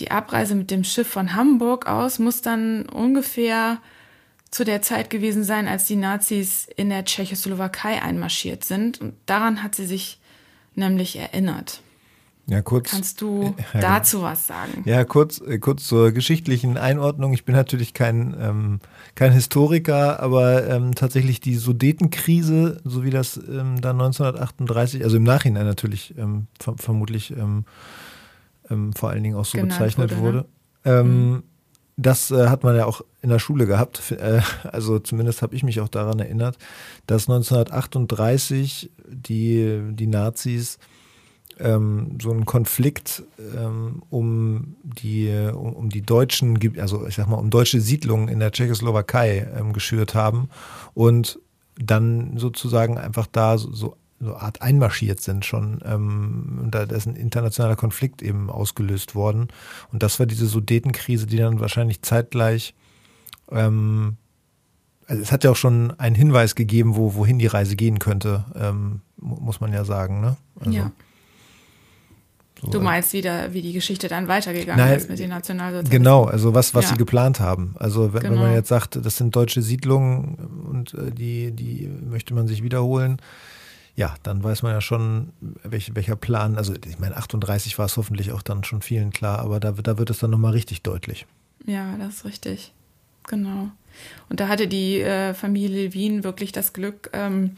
Die 0.00 0.10
Abreise 0.10 0.56
mit 0.56 0.70
dem 0.70 0.82
Schiff 0.82 1.06
von 1.08 1.34
Hamburg 1.34 1.86
aus 1.86 2.18
muss 2.18 2.42
dann 2.42 2.88
ungefähr 2.88 3.78
zu 4.50 4.64
der 4.64 4.82
Zeit 4.82 5.08
gewesen 5.10 5.44
sein, 5.44 5.68
als 5.68 5.84
die 5.84 5.96
Nazis 5.96 6.66
in 6.76 6.88
der 6.88 7.04
Tschechoslowakei 7.04 8.02
einmarschiert 8.02 8.64
sind. 8.64 9.00
Und 9.00 9.14
daran 9.26 9.62
hat 9.62 9.74
sie 9.74 9.86
sich 9.86 10.18
nämlich 10.74 11.16
erinnert. 11.16 11.80
Ja, 12.48 12.62
kurz. 12.62 12.90
Kannst 12.90 13.20
du 13.20 13.56
Ja, 13.74 13.80
dazu 13.80 14.22
was 14.22 14.46
sagen? 14.46 14.82
Ja, 14.84 15.02
kurz, 15.04 15.40
äh, 15.40 15.58
kurz 15.58 15.84
zur 15.88 16.12
geschichtlichen 16.12 16.76
Einordnung. 16.78 17.32
Ich 17.32 17.44
bin 17.44 17.56
natürlich 17.56 17.92
kein, 17.92 18.36
ähm, 18.40 18.80
kein 19.16 19.32
Historiker, 19.32 20.20
aber 20.20 20.66
ähm, 20.68 20.94
tatsächlich 20.94 21.40
die 21.40 21.56
Sudetenkrise, 21.56 22.80
so 22.84 23.02
wie 23.02 23.10
das 23.10 23.36
ähm, 23.36 23.80
dann 23.80 24.00
1938, 24.00 25.02
also 25.02 25.16
im 25.16 25.24
Nachhinein 25.24 25.66
natürlich 25.66 26.16
ähm, 26.18 26.46
ver 26.60 26.74
vermutlich 26.78 27.32
ähm, 27.32 27.64
ähm, 28.70 28.92
vor 28.92 29.10
allen 29.10 29.24
Dingen 29.24 29.36
auch 29.36 29.44
so 29.44 29.58
Genannt 29.58 29.72
bezeichnet 29.72 30.16
wurde, 30.16 30.22
wurde. 30.22 30.38
ne? 30.84 31.00
Ähm, 31.00 31.42
Das 31.96 32.30
äh, 32.30 32.48
hat 32.48 32.62
man 32.62 32.76
ja 32.76 32.84
auch 32.86 33.00
in 33.22 33.30
der 33.30 33.38
Schule 33.40 33.66
gehabt. 33.66 34.12
Äh, 34.12 34.40
also 34.70 35.00
zumindest 35.00 35.42
habe 35.42 35.56
ich 35.56 35.64
mich 35.64 35.80
auch 35.80 35.88
daran 35.88 36.20
erinnert, 36.20 36.58
dass 37.08 37.28
1938 37.28 38.90
die, 39.08 39.80
die 39.92 40.06
Nazis 40.06 40.78
ähm, 41.58 42.18
so 42.20 42.30
einen 42.30 42.44
Konflikt 42.44 43.22
ähm, 43.56 44.02
um 44.10 44.76
die 44.82 45.30
um, 45.54 45.72
um 45.72 45.88
die 45.88 46.02
deutschen, 46.02 46.58
also 46.78 47.06
ich 47.06 47.14
sag 47.16 47.28
mal 47.28 47.36
um 47.36 47.50
deutsche 47.50 47.80
Siedlungen 47.80 48.28
in 48.28 48.40
der 48.40 48.52
Tschechoslowakei 48.52 49.46
ähm, 49.56 49.72
geschürt 49.72 50.14
haben 50.14 50.48
und 50.94 51.38
dann 51.78 52.36
sozusagen 52.38 52.98
einfach 52.98 53.26
da 53.26 53.58
so, 53.58 53.96
so 54.18 54.34
Art 54.36 54.62
einmarschiert 54.62 55.20
sind 55.20 55.44
schon. 55.44 55.80
Ähm, 55.84 56.58
und 56.62 56.74
da 56.74 56.82
ist 56.84 57.06
ein 57.06 57.16
internationaler 57.16 57.76
Konflikt 57.76 58.22
eben 58.22 58.48
ausgelöst 58.50 59.14
worden. 59.14 59.48
Und 59.92 60.02
das 60.02 60.18
war 60.18 60.24
diese 60.26 60.46
Sudetenkrise, 60.46 61.26
die 61.26 61.36
dann 61.36 61.60
wahrscheinlich 61.60 62.00
zeitgleich 62.02 62.74
ähm, 63.50 64.16
also 65.08 65.22
es 65.22 65.30
hat 65.30 65.44
ja 65.44 65.52
auch 65.52 65.56
schon 65.56 65.92
einen 66.00 66.16
Hinweis 66.16 66.54
gegeben, 66.56 66.96
wo, 66.96 67.14
wohin 67.14 67.38
die 67.38 67.46
Reise 67.46 67.76
gehen 67.76 67.98
könnte, 68.00 68.44
ähm, 68.56 69.02
mu- 69.18 69.36
muss 69.36 69.60
man 69.60 69.72
ja 69.72 69.84
sagen. 69.84 70.20
Ne? 70.20 70.36
Also, 70.58 70.70
Ja. 70.72 70.90
So, 72.60 72.68
Du 72.70 72.80
meinst 72.80 73.12
wieder, 73.12 73.52
wie 73.52 73.60
die 73.60 73.72
Geschichte 73.74 74.08
dann 74.08 74.28
weitergegangen 74.28 74.82
Nein, 74.84 74.96
ist 74.96 75.10
mit 75.10 75.18
den 75.18 75.28
Nationalsozialisten. 75.28 75.90
Genau, 75.98 76.24
also 76.24 76.54
was, 76.54 76.74
was 76.74 76.86
Ja. 76.86 76.90
sie 76.92 76.96
geplant 76.96 77.38
haben. 77.38 77.74
Also 77.78 78.14
wenn, 78.14 78.22
wenn 78.22 78.34
man 78.34 78.42
Genau. 78.44 78.54
jetzt 78.54 78.68
sagt, 78.68 78.96
das 79.04 79.16
sind 79.18 79.36
deutsche 79.36 79.60
Siedlungen 79.60 80.36
und 80.70 80.94
äh, 80.94 81.10
die, 81.10 81.52
die 81.52 81.86
möchte 81.86 82.32
man 82.34 82.48
sich 82.48 82.62
wiederholen, 82.62 83.18
ja, 83.94 84.14
dann 84.22 84.42
weiß 84.42 84.62
man 84.62 84.72
ja 84.72 84.80
schon, 84.80 85.32
welch, 85.64 85.94
welcher 85.94 86.16
Plan, 86.16 86.56
also 86.56 86.74
ich 86.86 86.98
meine, 86.98 87.16
38 87.16 87.78
war 87.78 87.86
es 87.86 87.96
hoffentlich 87.98 88.32
auch 88.32 88.42
dann 88.42 88.64
schon 88.64 88.80
vielen 88.82 89.10
klar, 89.10 89.38
aber 89.40 89.60
da, 89.60 89.76
wird- 89.76 89.86
da 89.86 89.98
wird 89.98 90.08
es 90.10 90.18
dann 90.18 90.30
nochmal 90.30 90.52
richtig 90.52 90.82
deutlich. 90.82 91.26
Ja, 91.66 91.96
das 91.98 92.16
ist 92.16 92.24
richtig. 92.24 92.72
Genau. 93.26 93.68
Und 94.28 94.40
da 94.40 94.48
hatte 94.48 94.66
die 94.68 95.00
äh, 95.00 95.34
Familie 95.34 95.84
Levin 95.88 96.24
wirklich 96.24 96.52
das 96.52 96.72
Glück, 96.72 97.10
ähm, 97.12 97.56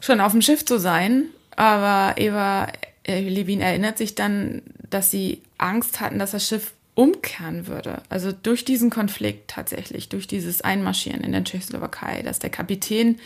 schon 0.00 0.20
auf 0.20 0.32
dem 0.32 0.42
Schiff 0.42 0.64
zu 0.64 0.78
sein. 0.78 1.24
Aber 1.56 2.14
Eva 2.20 2.64
äh, 2.66 2.72
Levin 3.08 3.60
erinnert 3.60 3.98
sich 3.98 4.14
dann, 4.14 4.62
dass 4.90 5.10
sie 5.10 5.42
Angst 5.56 6.00
hatten, 6.00 6.18
dass 6.18 6.32
das 6.32 6.46
Schiff 6.46 6.72
umkehren 6.94 7.66
würde. 7.66 8.02
Also 8.08 8.32
durch 8.32 8.64
diesen 8.64 8.90
Konflikt 8.90 9.50
tatsächlich, 9.50 10.08
durch 10.08 10.26
dieses 10.26 10.62
Einmarschieren 10.62 11.22
in 11.22 11.32
der 11.32 11.44
Tschechoslowakei, 11.44 12.22
dass 12.22 12.38
der 12.38 12.50
Kapitän 12.50 13.18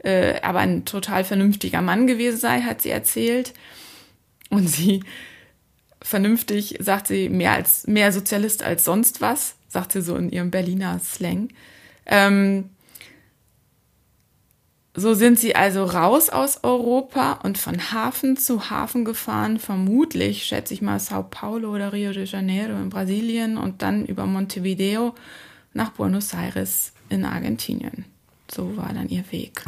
äh, 0.00 0.40
aber 0.42 0.60
ein 0.60 0.84
total 0.84 1.24
vernünftiger 1.24 1.82
Mann 1.82 2.06
gewesen 2.06 2.38
sei, 2.38 2.60
hat 2.60 2.82
sie 2.82 2.90
erzählt. 2.90 3.54
Und 4.50 4.68
sie 4.68 5.02
vernünftig, 6.02 6.76
sagt 6.80 7.08
sie, 7.08 7.28
mehr 7.28 7.52
als 7.52 7.86
mehr 7.86 8.12
Sozialist 8.12 8.62
als 8.62 8.84
sonst 8.84 9.20
was, 9.20 9.56
sagt 9.68 9.92
sie 9.92 10.02
so 10.02 10.14
in 10.16 10.30
ihrem 10.30 10.50
Berliner 10.50 11.00
Slang. 11.00 11.48
Ähm, 12.04 12.70
so 14.96 15.14
sind 15.14 15.38
sie 15.38 15.54
also 15.54 15.84
raus 15.84 16.30
aus 16.30 16.64
Europa 16.64 17.34
und 17.42 17.58
von 17.58 17.92
Hafen 17.92 18.36
zu 18.36 18.70
Hafen 18.70 19.04
gefahren, 19.04 19.58
vermutlich, 19.58 20.44
schätze 20.44 20.72
ich 20.72 20.80
mal, 20.80 20.98
Sao 20.98 21.22
Paulo 21.22 21.74
oder 21.74 21.92
Rio 21.92 22.12
de 22.12 22.24
Janeiro 22.24 22.76
in 22.76 22.88
Brasilien 22.88 23.58
und 23.58 23.82
dann 23.82 24.06
über 24.06 24.26
Montevideo 24.26 25.14
nach 25.74 25.90
Buenos 25.90 26.32
Aires 26.32 26.92
in 27.10 27.24
Argentinien. 27.24 28.06
So 28.50 28.76
war 28.76 28.92
dann 28.92 29.08
ihr 29.08 29.24
Weg. 29.30 29.64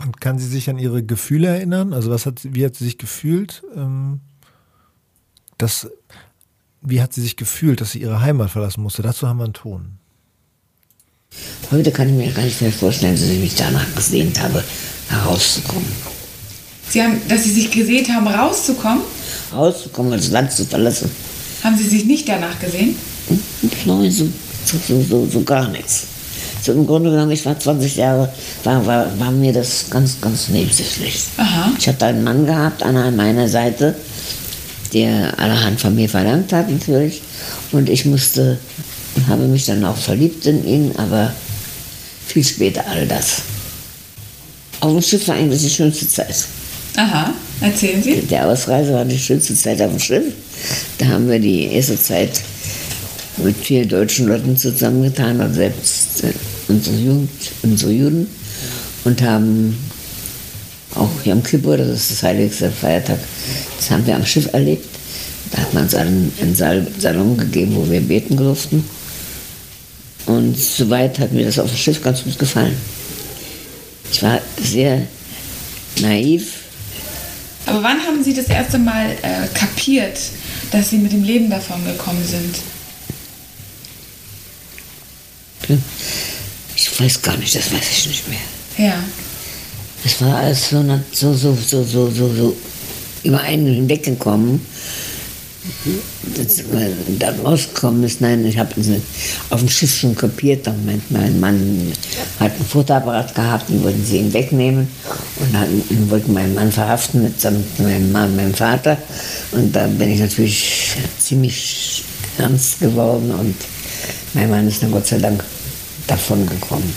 Und 0.00 0.20
kann 0.20 0.38
sie 0.38 0.46
sich 0.46 0.70
an 0.70 0.78
ihre 0.78 1.02
Gefühle 1.02 1.48
erinnern? 1.48 1.92
Also 1.92 2.10
was 2.10 2.24
hat, 2.24 2.40
wie 2.44 2.64
hat 2.64 2.76
sie 2.76 2.84
sich 2.84 2.98
gefühlt? 2.98 3.64
Ähm, 3.74 4.20
das, 5.56 5.90
wie 6.82 7.02
hat 7.02 7.12
sie 7.12 7.22
sich 7.22 7.36
gefühlt, 7.36 7.80
dass 7.80 7.92
sie 7.92 8.00
ihre 8.00 8.20
Heimat 8.20 8.50
verlassen 8.50 8.82
musste? 8.82 9.02
Dazu 9.02 9.26
haben 9.26 9.38
wir 9.38 9.44
einen 9.44 9.54
Ton. 9.54 9.97
Heute 11.70 11.90
kann 11.90 12.08
ich 12.08 12.14
mir 12.14 12.32
gar 12.32 12.44
nicht 12.44 12.62
mehr 12.62 12.72
vorstellen, 12.72 13.14
dass 13.14 13.28
ich 13.28 13.40
mich 13.40 13.54
danach 13.54 13.84
gesehnt 13.94 14.40
habe, 14.40 14.64
herauszukommen. 15.10 15.92
Sie 16.88 17.02
haben, 17.02 17.20
dass 17.28 17.44
Sie 17.44 17.50
sich 17.50 17.70
gesehen 17.70 18.06
haben, 18.08 18.26
rauszukommen, 18.26 19.02
Rauszukommen, 19.52 20.12
das 20.12 20.30
Land 20.30 20.50
zu 20.50 20.64
verlassen. 20.64 21.10
haben 21.62 21.76
Sie 21.76 21.86
sich 21.86 22.06
nicht 22.06 22.26
danach 22.26 22.58
gesehen? 22.58 22.96
Nein, 23.84 24.10
so, 24.10 24.26
so, 24.64 25.02
so, 25.02 25.28
so, 25.30 25.42
gar 25.42 25.68
nichts. 25.68 26.04
So 26.62 26.72
im 26.72 26.86
Grunde 26.86 27.10
genommen, 27.10 27.32
ich 27.32 27.44
war 27.44 27.58
20 27.58 27.96
Jahre, 27.96 28.32
war, 28.64 28.86
war, 28.86 29.18
war 29.18 29.30
mir 29.30 29.52
das 29.52 29.84
ganz, 29.90 30.18
ganz 30.22 30.48
nebensächlich. 30.48 31.22
Ich 31.78 31.86
hatte 31.86 32.06
einen 32.06 32.24
Mann 32.24 32.46
gehabt 32.46 32.82
an 32.82 33.14
meiner 33.14 33.46
Seite, 33.46 33.94
der 34.94 35.38
allerhand 35.38 35.78
von 35.78 35.94
mir 35.94 36.08
verlangt 36.08 36.50
hat 36.54 36.70
natürlich. 36.70 37.20
Und 37.72 37.90
ich 37.90 38.06
musste, 38.06 38.58
habe 39.26 39.46
mich 39.46 39.66
dann 39.66 39.84
auch 39.84 39.96
verliebt 39.96 40.46
in 40.46 40.66
ihn, 40.66 40.92
aber 40.96 41.32
viel 42.26 42.44
später 42.44 42.86
all 42.86 43.06
das. 43.06 43.42
Auf 44.80 44.92
dem 44.92 45.02
Schiff 45.02 45.26
war 45.28 45.34
eigentlich 45.34 45.62
die 45.62 45.70
schönste 45.70 46.08
Zeit. 46.08 46.46
Aha. 46.96 47.32
Erzählen 47.60 48.02
Sie. 48.02 48.22
Der 48.22 48.46
Ausreise 48.46 48.92
war 48.92 49.04
die 49.04 49.18
schönste 49.18 49.54
Zeit 49.54 49.80
auf 49.82 49.90
dem 49.90 49.98
Schiff. 49.98 50.24
Da 50.98 51.06
haben 51.06 51.28
wir 51.28 51.38
die 51.38 51.64
erste 51.72 52.00
Zeit 52.00 52.40
mit 53.38 53.56
vielen 53.56 53.88
deutschen 53.88 54.26
Leuten 54.26 54.56
zusammengetan, 54.56 55.40
und 55.40 55.54
selbst 55.54 56.24
äh, 56.24 56.32
unsere 56.68 56.96
Jugend, 56.96 57.30
unsere 57.62 57.92
Juden, 57.92 58.26
und 59.04 59.22
haben 59.22 59.76
auch 60.94 61.10
Yom 61.24 61.42
Kippur, 61.42 61.76
das 61.76 61.88
ist 61.88 62.10
das 62.10 62.22
heiligste 62.24 62.70
Feiertag, 62.70 63.18
das 63.76 63.90
haben 63.90 64.06
wir 64.06 64.16
am 64.16 64.26
Schiff 64.26 64.48
erlebt. 64.52 64.86
Da 65.52 65.58
hat 65.58 65.72
man 65.72 65.84
uns 65.84 65.94
einen, 65.94 66.32
einen 66.40 66.54
Sal 66.54 66.86
Salon 66.98 67.36
gegeben, 67.36 67.76
wo 67.76 67.90
wir 67.90 68.00
beten 68.00 68.36
durften. 68.36 68.84
Und 70.28 70.58
soweit 70.58 71.18
hat 71.18 71.32
mir 71.32 71.46
das 71.46 71.58
auf 71.58 71.70
dem 71.70 71.76
Schiff 71.76 72.02
ganz 72.02 72.22
gut 72.22 72.38
gefallen. 72.38 72.76
Ich 74.12 74.22
war 74.22 74.40
sehr 74.62 75.02
naiv, 76.00 76.52
Aber 77.66 77.82
wann 77.82 78.00
haben 78.00 78.22
Sie 78.22 78.32
das 78.34 78.46
erste 78.46 78.78
Mal 78.78 79.10
äh, 79.22 79.46
kapiert, 79.52 80.18
dass 80.70 80.90
Sie 80.90 80.98
mit 80.98 81.12
dem 81.12 81.22
Leben 81.22 81.50
davon 81.50 81.84
gekommen 81.84 82.24
sind? 82.26 82.56
Ich 86.76 87.00
weiß 87.00 87.20
gar 87.20 87.36
nicht, 87.36 87.54
das 87.54 87.72
weiß 87.72 87.90
ich 87.90 88.06
nicht 88.06 88.28
mehr. 88.28 88.88
Ja. 88.90 89.02
Es 90.04 90.20
war 90.20 90.36
alles 90.36 90.70
so, 90.70 90.82
so, 91.12 91.34
so, 91.34 91.54
so, 91.54 91.84
so, 91.84 92.10
so, 92.10 92.34
so 92.34 92.56
über 93.22 93.40
einen 93.40 93.66
hinweggekommen. 93.66 94.60
Das, 96.36 96.64
weil 96.72 96.92
da 97.18 97.32
rausgekommen 97.44 98.02
ist, 98.02 98.20
nein, 98.20 98.44
ich 98.44 98.58
habe 98.58 98.74
auf 99.50 99.60
dem 99.60 99.68
Schiff 99.68 99.96
schon 99.96 100.16
kapiert, 100.16 100.66
da 100.66 100.74
meint 100.84 101.08
mein 101.10 101.38
Mann 101.38 101.92
hat 102.40 102.52
einen 102.52 102.66
Fotoapparat 102.66 103.34
gehabt, 103.34 103.68
den 103.68 103.82
wollten 103.84 104.04
sie 104.04 104.18
ihn 104.18 104.32
wegnehmen 104.32 104.88
und 105.38 105.54
dann 105.54 106.10
wollten 106.10 106.32
meinen 106.32 106.54
Mann 106.54 106.72
verhaften 106.72 107.22
mitsamt 107.22 107.78
meinem 107.78 108.10
Mann, 108.10 108.34
meinem 108.34 108.54
Vater. 108.54 108.98
Und 109.52 109.74
da 109.74 109.86
bin 109.86 110.10
ich 110.10 110.20
natürlich 110.20 110.96
ziemlich 111.18 112.04
ernst 112.38 112.80
geworden 112.80 113.30
und 113.30 113.54
mein 114.34 114.50
Mann 114.50 114.66
ist 114.66 114.82
dann 114.82 114.90
Gott 114.90 115.06
sei 115.06 115.18
Dank 115.18 115.44
davon 116.06 116.44
gekommen. 116.46 116.92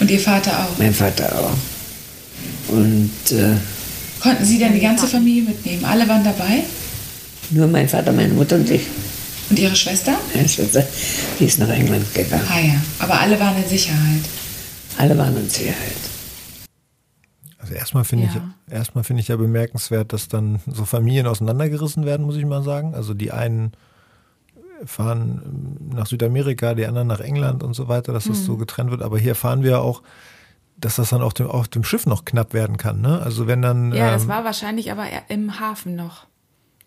Und 0.00 0.10
Ihr 0.10 0.20
Vater 0.20 0.50
auch. 0.50 0.78
Mein 0.78 0.92
Vater 0.92 1.32
auch. 1.38 2.74
Und 2.74 3.12
äh, 3.30 3.54
Konnten 4.20 4.44
Sie 4.44 4.58
dann 4.58 4.72
die 4.72 4.80
ganze 4.80 5.06
Familie 5.06 5.42
mitnehmen? 5.42 5.84
Alle 5.84 6.08
waren 6.08 6.24
dabei? 6.24 6.64
Nur 7.50 7.66
mein 7.66 7.88
Vater, 7.88 8.12
meine 8.12 8.32
Mutter 8.34 8.56
und 8.56 8.68
ich. 8.70 8.86
Und 9.50 9.58
Ihre 9.58 9.76
Schwester? 9.76 10.16
Meine 10.34 10.48
Schwester, 10.48 10.82
die 11.38 11.44
ist 11.44 11.58
nach 11.58 11.68
England 11.68 12.12
gegangen. 12.14 12.42
Ah 12.50 12.58
ja. 12.60 12.74
Aber 12.98 13.20
alle 13.20 13.38
waren 13.38 13.56
in 13.62 13.68
Sicherheit. 13.68 14.22
Alle 14.98 15.16
waren 15.16 15.36
in 15.36 15.48
Sicherheit. 15.48 15.76
Also 17.58 17.74
erstmal 17.74 18.04
finde 18.04 18.26
Ja. 18.26 18.30
ich, 18.68 18.72
erstmal 18.72 19.04
finde 19.04 19.20
ich 19.22 19.28
ja 19.28 19.36
bemerkenswert, 19.36 20.12
dass 20.12 20.28
dann 20.28 20.60
so 20.66 20.84
Familien 20.84 21.26
auseinandergerissen 21.26 22.04
werden, 22.04 22.26
muss 22.26 22.36
ich 22.36 22.44
mal 22.44 22.62
sagen. 22.62 22.94
Also 22.94 23.14
die 23.14 23.30
einen 23.32 23.72
fahren 24.84 25.78
nach 25.94 26.06
Südamerika, 26.06 26.74
die 26.74 26.86
anderen 26.86 27.08
nach 27.08 27.20
England 27.20 27.62
und 27.62 27.74
so 27.74 27.88
weiter, 27.88 28.12
dass 28.12 28.24
das 28.24 28.40
Mhm. 28.40 28.44
so 28.44 28.56
getrennt 28.56 28.90
wird. 28.90 29.02
Aber 29.02 29.18
hier 29.18 29.34
fahren 29.34 29.62
wir 29.62 29.80
auch, 29.80 30.02
dass 30.78 30.96
das 30.96 31.10
dann 31.10 31.22
auf 31.22 31.32
dem, 31.34 31.46
auf 31.46 31.68
dem 31.68 31.84
Schiff 31.84 32.04
noch 32.06 32.24
knapp 32.24 32.52
werden 32.52 32.76
kann. 32.76 33.00
Ne? 33.00 33.20
Also 33.22 33.46
wenn 33.46 33.62
dann 33.62 33.92
Ja, 33.92 34.10
das 34.10 34.24
ähm, 34.24 34.28
war 34.28 34.44
wahrscheinlich 34.44 34.92
aber 34.92 35.04
im 35.28 35.58
Hafen 35.60 35.96
noch. 35.96 36.26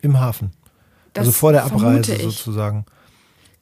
Im 0.02 0.18
Hafen. 0.20 0.52
Das 1.12 1.22
also 1.26 1.32
vor 1.32 1.52
der 1.52 1.64
Abreise 1.64 2.16
sozusagen. 2.20 2.86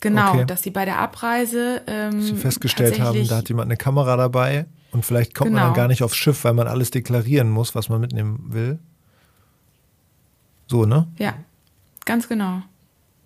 Genau, 0.01 0.31
Okay. 0.33 0.45
dass 0.47 0.63
sie 0.63 0.71
bei 0.71 0.85
der 0.85 0.99
Abreise 1.01 1.83
ähm, 1.87 2.23
Sie 2.23 2.35
festgestellt 2.37 3.01
haben, 3.01 3.27
da 3.27 3.39
hat 3.39 3.49
jemand 3.49 3.67
eine 3.67 3.77
Kamera 3.77 4.17
dabei 4.17 4.67
und 4.93 5.05
vielleicht 5.05 5.35
kommt 5.35 5.51
man 5.51 5.57
Genau. 5.61 5.67
dann 5.69 5.75
gar 5.77 5.89
nicht 5.89 6.03
aufs 6.05 6.17
Schiff, 6.17 6.45
weil 6.45 6.55
man 6.55 6.69
alles 6.69 6.91
deklarieren 6.93 7.51
muss, 7.51 7.75
was 7.75 7.89
man 7.89 8.01
mitnehmen 8.01 8.45
will. 8.53 8.79
So, 10.69 10.85
ne? 10.85 11.09
Ja, 11.19 11.35
ganz 12.05 12.29
genau. 12.29 12.63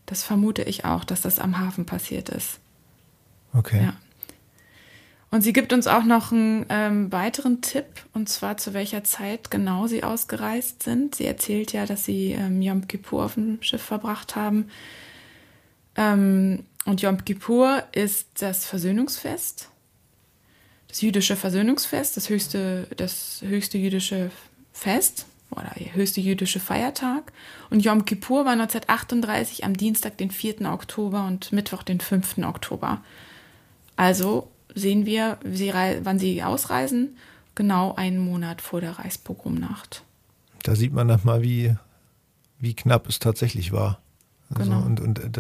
Das 0.07 0.23
vermute 0.23 0.63
ich 0.63 0.85
auch, 0.85 1.05
dass 1.05 1.21
das 1.21 1.39
am 1.39 1.59
Hafen 1.59 1.85
passiert 1.85 2.29
ist. 2.31 2.59
Okay. 3.53 3.83
Ja. 3.85 3.93
Und 5.33 5.41
sie 5.41 5.55
gibt 5.55 5.73
uns 5.73 5.87
auch 5.87 6.05
noch 6.05 6.31
einen 6.31 6.67
ähm, 6.69 7.11
weiteren 7.11 7.63
Tipp, 7.63 7.87
und 8.13 8.29
zwar 8.29 8.59
zu 8.59 8.75
welcher 8.75 9.03
Zeit 9.03 9.51
genau 9.51 9.87
sie 9.87 10.05
ausgereist 10.05 10.83
sind. 10.83 11.15
Sie 11.15 11.25
erzählt 11.25 11.73
ja, 11.73 11.87
dass 11.87 12.05
sie 12.05 12.33
ähm, 12.33 12.61
Yom 12.61 12.87
Kippur 12.87 13.25
auf 13.25 13.35
dem 13.35 13.63
Schiff 13.63 13.81
verbracht 13.81 14.37
haben. 14.37 14.69
Ähm, 15.97 16.65
und 16.85 17.01
Yom 17.01 17.25
Kippur 17.25 17.83
ist 17.93 18.29
das 18.41 18.67
Versöhnungsfest, 18.67 19.71
das 20.89 21.01
jüdische 21.01 21.37
Versöhnungsfest, 21.37 22.19
das 22.19 22.29
höchste, 22.29 22.87
das 22.95 23.41
höchste 23.41 23.79
jüdische 23.79 24.31
Fest 24.75 25.25
oder 25.51 25.73
der 25.79 25.95
höchste 25.95 26.21
jüdische 26.21 26.61
Feiertag. 26.61 27.33
Und 27.71 27.83
Yom 27.83 28.05
Kippur 28.05 28.45
war 28.45 28.53
1938 28.53 29.65
am 29.65 29.79
Dienstag, 29.79 30.19
den 30.19 30.31
4. 30.31 30.71
Oktober 30.71 31.25
und 31.27 31.53
Mittwoch, 31.53 31.85
den 31.85 32.01
5. 32.01 32.37
Oktober. 32.45 33.03
Also 33.97 34.53
sehen 34.75 35.07
wir, 35.07 35.39
sie 35.45 35.73
wann 36.03 36.19
sie 36.19 36.43
ausreisen, 36.43 37.17
genau 37.55 37.95
einen 37.95 38.19
Monat 38.19 38.61
vor 38.61 38.81
der 38.81 38.99
Reichspogromnacht. 38.99 40.05
Da 40.63 40.75
sieht 40.75 40.93
man 40.93 41.09
dann 41.09 41.21
mal, 41.25 41.43
wie, 41.43 41.75
wie 42.59 42.75
knapp 42.75 43.09
es 43.09 43.19
tatsächlich 43.19 43.73
war. 43.73 44.01
Also, 44.55 44.71
Genau. 44.71 44.85
Und, 44.85 45.01
und 45.01 45.19
äh, 45.19 45.31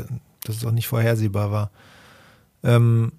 dass 0.44 0.56
es 0.56 0.64
auch 0.64 0.72
nicht 0.72 0.88
vorhersehbar 0.88 1.52
war. 1.52 1.70
Ähm, 2.64 3.12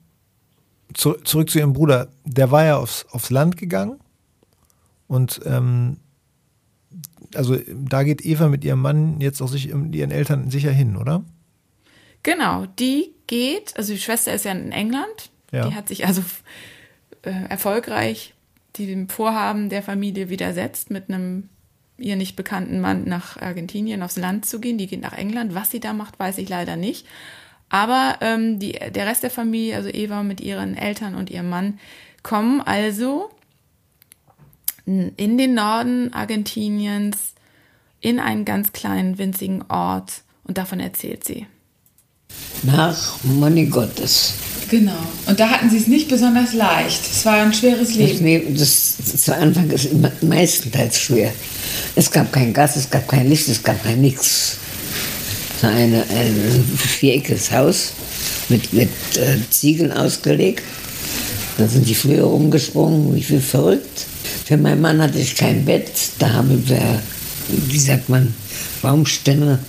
zu, 0.94 1.14
zurück 1.14 1.50
zu 1.50 1.60
ihrem 1.60 1.74
Bruder. 1.74 2.10
Der 2.26 2.52
war 2.52 2.66
ja 2.66 2.78
aufs, 2.78 3.06
aufs 3.12 3.30
Land 3.30 3.58
gegangen 3.58 4.00
und 5.08 5.42
ähm, 5.46 5.98
also 7.36 7.58
da 7.68 8.04
geht 8.04 8.24
Eva 8.26 8.48
mit 8.48 8.64
ihrem 8.64 8.82
Mann 8.82 9.20
jetzt 9.20 9.42
auch 9.42 9.48
sich 9.48 9.70
ihren 9.70 10.12
Eltern 10.12 10.52
sicher 10.52 10.72
hin, 10.72 10.96
oder? 10.96 11.24
Genau, 12.22 12.66
die 12.80 13.14
geht, 13.28 13.76
also 13.76 13.94
die 13.94 14.00
Schwester 14.00 14.34
ist 14.34 14.46
ja 14.46 14.52
in 14.52 14.72
England, 14.72 15.32
Ja. 15.54 15.70
die 15.70 15.76
hat 15.76 15.88
sich 15.88 16.06
also 16.06 16.24
äh, 17.22 17.32
erfolgreich 17.48 18.34
dem 18.78 19.08
Vorhaben 19.08 19.70
der 19.70 19.84
Familie 19.84 20.30
widersetzt, 20.30 20.90
mit 20.90 21.10
einem 21.10 21.50
ihr 21.98 22.16
nicht 22.16 22.36
bekannten 22.36 22.82
Mann 22.82 23.04
nach 23.06 23.40
Argentinien 23.40 24.02
aufs 24.02 24.18
Land 24.18 24.46
zu 24.46 24.60
gehen. 24.60 24.78
Die 24.78 24.88
geht 24.88 25.02
nach 25.02 25.14
England. 25.14 25.54
Was 25.54 25.70
sie 25.70 25.80
da 25.80 25.94
macht, 25.94 26.20
weiß 26.20 26.40
ich 26.40 26.50
leider 26.50 26.76
nicht. 26.76 27.06
Aber 27.70 28.18
ähm, 28.22 28.60
die, 28.60 28.72
der 28.72 29.06
Rest 29.06 29.24
der 29.24 29.30
Familie, 29.30 29.76
also 29.76 29.90
Eva 29.90 30.24
mit 30.24 30.42
ihren 30.42 30.76
Eltern 30.76 31.16
und 31.16 31.30
ihrem 31.30 31.50
Mann, 31.50 31.80
kommen 32.24 32.62
also 32.62 33.30
in 34.86 35.38
den 35.38 35.54
Norden 35.54 36.14
Argentiniens 36.14 37.36
in 38.02 38.20
einen 38.20 38.44
ganz 38.44 38.74
kleinen, 38.74 39.18
winzigen 39.18 39.64
Ort. 39.70 40.24
Und 40.44 40.58
davon 40.58 40.80
erzählt 40.80 41.24
sie. 41.24 41.48
Nach 42.64 43.24
Monigottes. 43.24 44.34
Genau. 44.70 44.92
Und 45.28 45.40
da 45.40 45.50
hatten 45.50 45.70
sie 45.70 45.78
es 45.78 45.88
nicht 45.88 46.08
besonders 46.08 46.54
leicht. 46.54 47.02
Es 47.06 47.26
war 47.26 47.44
ein 47.44 47.54
schweres 47.54 47.94
Leben. 47.94 48.58
Das, 48.58 48.96
das 48.98 49.22
zu 49.22 49.36
Anfang 49.36 49.70
ist 49.70 49.86
immer 49.86 50.12
meistenteils 50.22 51.00
schwer. 51.00 51.32
Es 51.96 52.10
gab 52.10 52.32
kein 52.32 52.54
Gas, 52.54 52.76
es 52.76 52.90
gab 52.90 53.08
kein 53.08 53.30
Licht, 53.30 53.48
es 53.50 53.62
gab 53.62 53.84
kein 53.84 54.02
nichts. 54.02 54.58
Es 55.56 55.64
war 55.64 55.72
eine, 55.72 56.02
ein 56.02 56.66
viereckiges 56.78 57.52
Haus 57.52 57.94
mit, 58.50 58.74
mit 58.74 58.90
äh, 59.16 59.38
Ziegeln 59.50 59.92
ausgelegt. 59.92 60.64
Da 61.58 61.68
sind 61.68 61.88
die 61.88 61.96
früher 61.96 62.24
rumgesprungen, 62.24 63.14
wie 63.14 63.22
viel 63.22 63.42
verrückt. 63.42 64.06
Für 64.46 64.58
meinen 64.58 64.82
Mann 64.82 65.02
hatte 65.02 65.20
ich 65.20 65.36
kein 65.36 65.66
Bett. 65.66 65.92
Da 66.18 66.34
haben 66.34 66.68
wir, 66.68 67.02
wie 67.68 67.80
sagt 67.80 68.10
man, 68.10 68.34
Baumstämme 68.82 69.60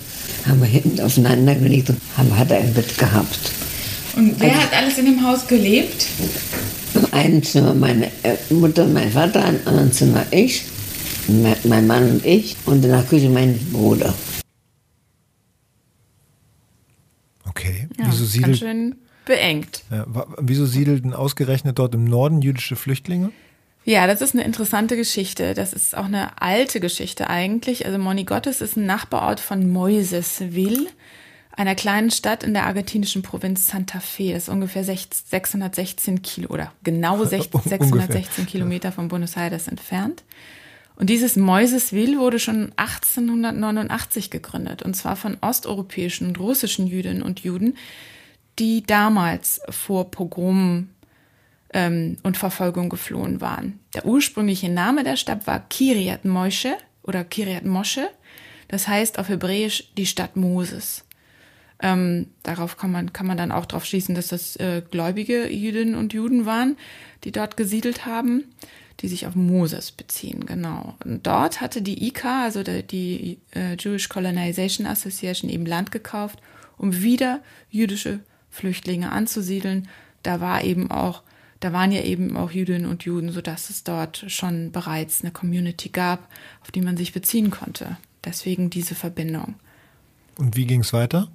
haben 0.47 0.61
wir 0.61 0.67
hinten 0.67 0.99
aufeinander 1.01 1.55
gelegt 1.55 1.89
und 1.89 2.01
hat 2.17 2.51
er 2.51 2.57
ein 2.57 2.73
Bett 2.73 2.97
gehabt. 2.97 3.51
Und 4.15 4.39
wer 4.39 4.55
hat 4.55 4.73
alles 4.73 4.97
in 4.97 5.05
dem 5.05 5.23
Haus 5.25 5.47
gelebt? 5.47 6.07
Im 6.93 7.13
einen 7.13 7.43
Zimmer 7.43 7.73
meine 7.73 8.05
äh, 8.23 8.37
Mutter 8.49 8.85
und 8.85 8.93
mein 8.93 9.11
Vater, 9.11 9.45
im 9.47 9.59
anderen 9.65 9.91
Zimmer 9.91 10.25
ich, 10.31 10.65
mein, 11.63 11.87
Mann 11.87 12.09
und 12.09 12.25
ich 12.25 12.55
und 12.65 12.83
in 12.85 12.91
der 12.91 13.03
Küche 13.03 13.29
mein 13.29 13.57
Bruder. 13.71 14.13
Okay. 17.49 17.89
Ja, 17.97 18.05
wieso, 18.07 18.19
ganz 18.19 18.31
siedelt, 18.31 18.57
schön 18.57 18.95
beengt. 19.25 19.83
ja, 19.91 20.05
wieso 20.39 20.65
siedelten 20.65 21.13
ausgerechnet 21.13 21.79
dort 21.79 21.95
im 21.95 22.05
Norden 22.05 22.41
jüdische 22.41 22.75
Flüchtlinge? 22.75 23.31
Ja, 23.83 24.07
das 24.07 24.21
ist 24.21 24.33
eine 24.33 24.43
interessante 24.43 24.95
Geschichte. 24.95 25.53
Das 25.53 25.71
ist 25.71 25.95
auch 25.95 26.05
eine 26.05 26.41
alte 26.41 26.79
Geschichte 26.79 27.29
eigentlich. 27.29 27.85
Also 27.85 27.99
Monigotes 27.99 28.61
ist 28.61 28.77
ein 28.77 28.87
Nachbarort 28.87 29.39
von 29.39 29.71
Moisesville, 29.71 30.87
einer 31.57 31.75
kleinen 31.75 32.11
Stadt 32.11 32.43
in 32.43 32.53
der 32.53 32.65
argentinischen 32.65 33.21
Provinz 33.21 33.67
Santa 33.67 33.99
Fe. 33.99 34.33
Das 34.33 34.43
ist 34.43 34.49
ungefähr 34.49 34.83
6- 34.83 35.07
616 35.29 36.21
Kilo 36.21 36.49
oder 36.49 36.71
genau 36.83 37.17
sech- 37.23 37.53
Ungefähr. 37.53 37.79
616 37.79 38.45
Kilometer 38.45 38.91
von 38.91 39.07
Buenos 39.07 39.37
Aires 39.37 39.67
entfernt. 39.67 40.23
Und 40.97 41.09
dieses 41.09 41.35
Moisesville 41.35 42.17
wurde 42.19 42.39
schon 42.39 42.71
1889 42.77 44.29
gegründet, 44.29 44.81
und 44.81 44.95
zwar 44.95 45.15
von 45.17 45.37
osteuropäischen 45.41 46.27
und 46.27 46.39
russischen 46.39 46.87
Jüdinnen 46.87 47.21
und 47.21 47.41
Juden, 47.41 47.75
die 48.59 48.83
damals 48.83 49.59
vor 49.69 50.09
Pogromen 50.11 50.89
ähm, 51.73 52.15
und 52.23 52.37
Verfolgung 52.37 52.87
geflohen 52.87 53.41
waren. 53.41 53.79
Der 53.93 54.05
ursprüngliche 54.05 54.69
Name 54.69 55.03
der 55.03 55.17
Stadt 55.17 55.45
war 55.47 55.59
Kiryat 55.67 56.23
Moshe 56.23 56.77
oder 57.03 57.25
Kiryat 57.25 57.65
Moshe. 57.65 58.07
Das 58.69 58.87
heißt 58.87 59.19
auf 59.19 59.27
Hebräisch 59.27 59.91
die 59.97 60.05
Stadt 60.05 60.37
Moses. 60.37 61.03
Ähm, 61.81 62.27
darauf 62.43 62.77
kann 62.77 62.91
man, 62.91 63.11
kann 63.11 63.27
man 63.27 63.37
dann 63.37 63.51
auch 63.51 63.65
darauf 63.65 63.85
schließen, 63.85 64.15
dass 64.15 64.29
das 64.29 64.55
äh, 64.57 64.81
gläubige 64.89 65.51
Jüdinnen 65.51 65.95
und 65.95 66.13
Juden 66.13 66.45
waren, 66.45 66.77
die 67.23 67.31
dort 67.31 67.57
gesiedelt 67.57 68.05
haben, 68.05 68.45
die 69.01 69.09
sich 69.09 69.27
auf 69.27 69.35
Moses 69.35 69.91
beziehen, 69.91 70.45
genau. 70.45 70.95
Und 71.03 71.27
dort 71.27 71.59
hatte 71.59 71.81
die 71.81 72.07
ICA, 72.07 72.43
also 72.43 72.63
der, 72.63 72.81
die 72.81 73.39
äh, 73.53 73.75
Jewish 73.77 74.07
Colonization 74.07 74.87
Association, 74.87 75.49
eben 75.49 75.65
Land 75.65 75.91
gekauft, 75.91 76.39
um 76.77 77.01
wieder 77.01 77.41
jüdische 77.69 78.19
Flüchtlinge 78.49 79.11
anzusiedeln. 79.11 79.89
Da 80.23 80.39
war 80.39 80.63
eben 80.63 80.91
auch, 80.91 81.23
da 81.59 81.73
waren 81.73 81.91
ja 81.91 82.03
eben 82.03 82.37
auch 82.37 82.51
Jüdinnen 82.51 82.89
und 82.89 83.03
Juden, 83.03 83.31
sodass 83.31 83.69
es 83.69 83.83
dort 83.83 84.23
schon 84.27 84.71
bereits 84.71 85.23
eine 85.23 85.31
Community 85.31 85.89
gab, 85.89 86.29
auf 86.61 86.71
die 86.71 86.81
man 86.81 86.95
sich 86.95 87.11
beziehen 87.11 87.51
konnte. 87.51 87.97
Deswegen 88.23 88.69
diese 88.69 88.95
Verbindung. 88.95 89.55
Und 90.37 90.55
wie 90.55 90.65
ging 90.65 90.81
es 90.81 90.93
weiter? 90.93 91.29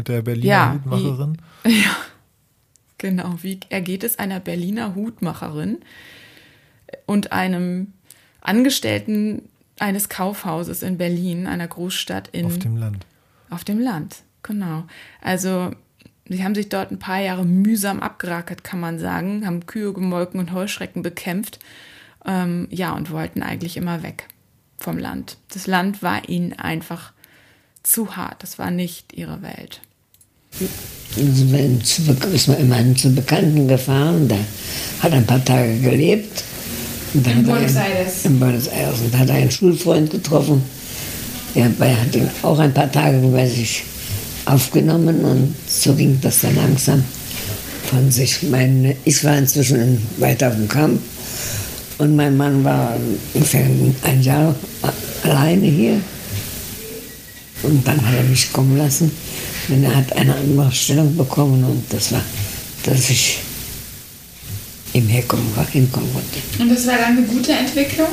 Mit 0.00 0.08
der 0.08 0.22
Berliner 0.22 0.46
Ja, 0.48 0.72
Hutmacherin? 0.74 1.38
Ja, 1.66 1.94
genau. 2.96 3.34
Wie 3.42 3.60
ergeht 3.68 4.02
es 4.02 4.18
einer 4.18 4.40
Berliner 4.40 4.94
Hutmacherin 4.94 5.78
und 7.04 7.32
einem 7.32 7.92
Angestellten 8.40 9.42
eines 9.78 10.08
Kaufhauses 10.08 10.82
in 10.82 10.96
Berlin, 10.96 11.46
einer 11.46 11.68
Großstadt 11.68 12.28
in 12.28 12.46
Auf 12.46 12.58
dem 12.58 12.78
Land. 12.78 13.04
auf 13.50 13.62
dem 13.64 13.78
Land? 13.78 14.22
Genau. 14.42 14.84
Also 15.20 15.72
sie 16.26 16.42
haben 16.42 16.54
sich 16.54 16.70
dort 16.70 16.90
ein 16.90 16.98
paar 16.98 17.20
Jahre 17.20 17.44
mühsam 17.44 18.00
abgerackert, 18.00 18.64
kann 18.64 18.80
man 18.80 18.98
sagen, 18.98 19.44
haben 19.46 19.66
Kühe 19.66 19.92
gemolken 19.92 20.40
und 20.40 20.52
Heuschrecken 20.52 21.02
bekämpft. 21.02 21.58
Ähm, 22.24 22.68
ja, 22.70 22.92
und 22.94 23.10
wollten 23.10 23.42
eigentlich 23.42 23.76
immer 23.76 24.02
weg 24.02 24.28
vom 24.78 24.96
Land. 24.96 25.36
Das 25.52 25.66
Land 25.66 26.02
war 26.02 26.26
ihnen 26.30 26.54
einfach 26.54 27.12
zu 27.82 28.16
hart. 28.16 28.42
Das 28.42 28.58
war 28.58 28.70
nicht 28.70 29.12
ihre 29.12 29.42
Welt. 29.42 29.82
Ist 31.16 32.48
man 32.48 32.58
immerhin 32.58 32.96
zu 32.96 33.14
Bekannten 33.14 33.66
gefahren, 33.68 34.28
der 34.28 34.38
hat 35.00 35.12
ein 35.12 35.26
paar 35.26 35.44
Tage 35.44 35.78
gelebt. 35.78 36.44
In 37.14 37.22
Buenos 37.22 37.76
einen- 37.76 37.76
Aires. 37.76 38.24
In 38.24 38.38
Buenos 38.38 38.66
Aires. 38.68 39.00
Und 39.00 39.12
da 39.14 39.18
hat 39.18 39.28
er 39.30 39.34
einen 39.36 39.50
Schulfreund 39.50 40.10
getroffen. 40.10 40.62
Der 41.54 41.64
hat 41.64 42.14
ihn 42.14 42.30
auch 42.42 42.58
ein 42.58 42.72
paar 42.72 42.90
Tage 42.90 43.18
bei 43.28 43.48
sich 43.48 43.82
aufgenommen 44.44 45.24
und 45.24 45.54
so 45.68 45.94
ging 45.94 46.18
das 46.22 46.40
dann 46.42 46.54
langsam 46.54 47.02
von 47.90 48.10
sich. 48.10 48.42
Mein, 48.44 48.94
ich 49.04 49.24
war 49.24 49.36
inzwischen 49.36 49.80
in, 49.80 50.02
weiter 50.18 50.48
auf 50.48 50.54
dem 50.54 50.68
Camp 50.68 51.00
und 51.98 52.14
mein 52.14 52.36
Mann 52.36 52.62
war 52.62 52.96
ungefähr 53.34 53.66
ein 54.04 54.22
Jahr 54.22 54.54
alleine 55.24 55.66
hier. 55.66 56.00
Und 57.64 57.86
dann 57.86 58.00
hat 58.06 58.14
er 58.14 58.22
mich 58.22 58.52
kommen 58.52 58.78
lassen. 58.78 59.10
Und 59.70 59.84
er 59.84 59.94
hat 59.94 60.12
eine 60.14 60.34
andere 60.34 60.72
Stellung 60.72 61.16
bekommen 61.16 61.62
und 61.62 61.84
das 61.92 62.10
war, 62.10 62.22
dass 62.84 63.08
ich 63.08 63.38
ihm 64.92 65.06
herkommen, 65.06 65.46
hinkommen 65.70 66.12
konnte. 66.12 66.62
Und 66.62 66.70
das 66.70 66.86
war 66.86 66.98
dann 66.98 67.18
eine 67.18 67.26
gute 67.26 67.52
Entwicklung? 67.52 68.08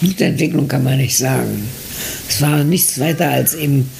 Gute 0.00 0.24
Entwicklung 0.26 0.68
kann 0.68 0.84
man 0.84 0.98
nicht 0.98 1.16
sagen. 1.16 1.68
Es 2.28 2.40
war 2.40 2.62
nichts 2.62 3.00
weiter 3.00 3.30
als 3.30 3.54
eben 3.54 3.90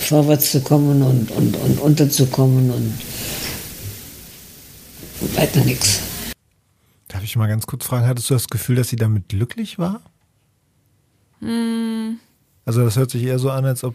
vorwärts 0.00 0.50
zu 0.50 0.60
kommen 0.60 1.02
und, 1.02 1.30
und, 1.30 1.56
und 1.56 1.78
unterzukommen 1.78 2.70
und 2.70 2.92
weiter 5.36 5.64
nichts. 5.64 6.00
Darf 7.08 7.22
ich 7.22 7.36
mal 7.36 7.46
ganz 7.46 7.66
kurz 7.66 7.84
fragen, 7.84 8.06
hattest 8.06 8.30
du 8.30 8.34
das 8.34 8.48
Gefühl, 8.48 8.76
dass 8.76 8.88
sie 8.88 8.96
damit 8.96 9.28
glücklich 9.28 9.78
war? 9.78 10.02
Also 12.64 12.84
das 12.84 12.96
hört 12.96 13.10
sich 13.10 13.22
eher 13.22 13.38
so 13.38 13.50
an, 13.50 13.64
als 13.64 13.84
ob 13.84 13.94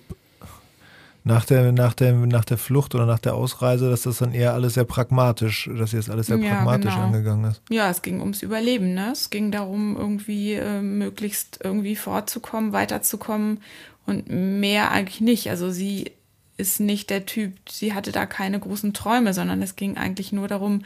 nach 1.23 1.45
der, 1.45 1.71
nach, 1.71 1.93
der, 1.93 2.13
nach 2.13 2.45
der 2.45 2.57
Flucht 2.57 2.95
oder 2.95 3.05
nach 3.05 3.19
der 3.19 3.35
Ausreise, 3.35 3.89
dass 3.89 4.03
das 4.03 4.17
dann 4.17 4.33
eher 4.33 4.53
alles 4.53 4.73
sehr 4.73 4.85
pragmatisch, 4.85 5.69
dass 5.77 5.91
das 5.91 6.09
alles 6.09 6.27
sehr 6.27 6.37
Ja, 6.37 6.55
pragmatisch 6.55 6.93
genau. 6.95 7.05
angegangen 7.05 7.51
ist. 7.51 7.61
Ja, 7.69 7.89
es 7.89 8.01
ging 8.01 8.19
ums 8.19 8.41
Überleben, 8.41 8.93
ne? 8.93 9.11
Es 9.11 9.29
ging 9.29 9.51
darum, 9.51 9.95
irgendwie 9.97 10.53
äh, 10.53 10.81
möglichst 10.81 11.59
irgendwie 11.63 11.95
fortzukommen, 11.95 12.73
weiterzukommen 12.73 13.61
und 14.07 14.29
mehr 14.29 14.91
eigentlich 14.91 15.21
nicht. 15.21 15.49
Also 15.49 15.69
sie 15.69 16.11
ist 16.57 16.79
nicht 16.79 17.09
der 17.09 17.25
Typ, 17.25 17.53
sie 17.69 17.93
hatte 17.93 18.11
da 18.11 18.25
keine 18.25 18.59
großen 18.59 18.93
Träume, 18.93 19.33
sondern 19.33 19.61
es 19.61 19.75
ging 19.75 19.97
eigentlich 19.97 20.31
nur 20.31 20.47
darum, 20.47 20.83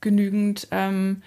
genügend 0.00 0.68
ähm, 0.70 1.22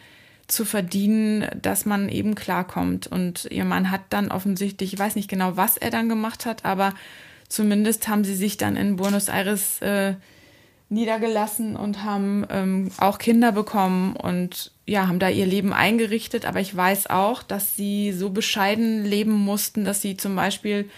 zu 0.47 0.63
verdienen, 0.63 1.47
dass 1.61 1.85
man 1.85 2.07
eben 2.09 2.35
klarkommt. 2.35 3.07
Und 3.07 3.47
ihr 3.51 3.65
Mann 3.65 3.91
hat 3.91 4.01
dann 4.09 4.31
offensichtlich, 4.31 4.93
ich 4.93 4.99
weiß 4.99 5.15
nicht 5.15 5.29
genau, 5.29 5.57
was 5.57 5.77
er 5.77 5.89
dann 5.89 6.07
gemacht 6.09 6.45
hat, 6.45 6.63
aber 6.65 6.93
zumindest 7.55 8.07
haben 8.09 8.25
sie 8.25 8.35
sich 8.35 8.57
dann 8.57 8.75
in 8.75 8.97
Buenos 8.97 9.29
Aires 9.29 9.81
äh, 9.81 10.15
niedergelassen 10.89 11.75
und 11.77 12.03
haben 12.03 12.45
ähm, 12.49 12.91
auch 12.97 13.17
Kinder 13.17 13.53
bekommen 13.53 14.15
und 14.15 14.71
ja, 14.85 15.07
haben 15.07 15.19
da 15.19 15.29
ihr 15.29 15.45
Leben 15.45 15.71
eingerichtet. 15.71 16.45
Aber 16.45 16.59
ich 16.59 16.75
weiß 16.75 17.07
auch, 17.07 17.43
dass 17.43 17.75
sie 17.75 18.11
so 18.11 18.29
bescheiden 18.29 19.05
leben 19.05 19.31
mussten, 19.31 19.85
dass 19.85 20.01
sie 20.01 20.17
zum 20.17 20.35
Beispiel, 20.35 20.89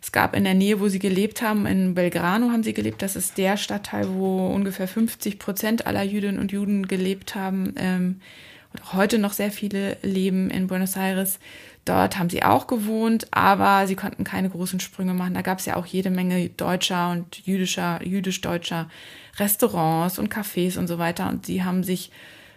es 0.00 0.12
gab 0.12 0.36
in 0.36 0.44
der 0.44 0.54
Nähe, 0.54 0.80
wo 0.80 0.88
sie 0.88 1.00
gelebt 1.00 1.42
haben, 1.42 1.66
in 1.66 1.94
Belgrano 1.94 2.50
haben 2.50 2.62
sie 2.62 2.72
gelebt. 2.72 3.02
Das 3.02 3.16
ist 3.16 3.36
der 3.36 3.56
Stadtteil, 3.56 4.08
wo 4.14 4.46
ungefähr 4.46 4.86
50 4.86 5.40
Prozent 5.40 5.86
aller 5.88 6.04
Jüdinnen 6.04 6.38
und 6.38 6.52
Juden 6.52 6.86
gelebt 6.86 7.34
haben. 7.34 7.74
Ähm, 7.76 8.20
heute 8.92 9.18
noch 9.18 9.32
sehr 9.32 9.50
viele 9.50 9.96
leben 10.02 10.50
in 10.50 10.68
Buenos 10.68 10.96
Aires. 10.96 11.40
Dort 11.86 12.18
haben 12.18 12.28
sie 12.28 12.42
auch 12.42 12.66
gewohnt, 12.66 13.28
aber 13.30 13.86
sie 13.86 13.94
konnten 13.94 14.24
keine 14.24 14.50
großen 14.50 14.80
Sprünge 14.80 15.14
machen. 15.14 15.34
Da 15.34 15.42
gab 15.42 15.60
es 15.60 15.66
ja 15.66 15.76
auch 15.76 15.86
jede 15.86 16.10
Menge 16.10 16.48
deutscher 16.48 17.12
und 17.12 17.46
jüdischer, 17.46 18.04
jüdisch-deutscher 18.04 18.90
Restaurants 19.38 20.18
und 20.18 20.34
Cafés 20.34 20.78
und 20.78 20.88
so 20.88 20.98
weiter. 20.98 21.28
Und 21.28 21.46
sie 21.46 21.62
haben 21.62 21.84
sich 21.84 22.10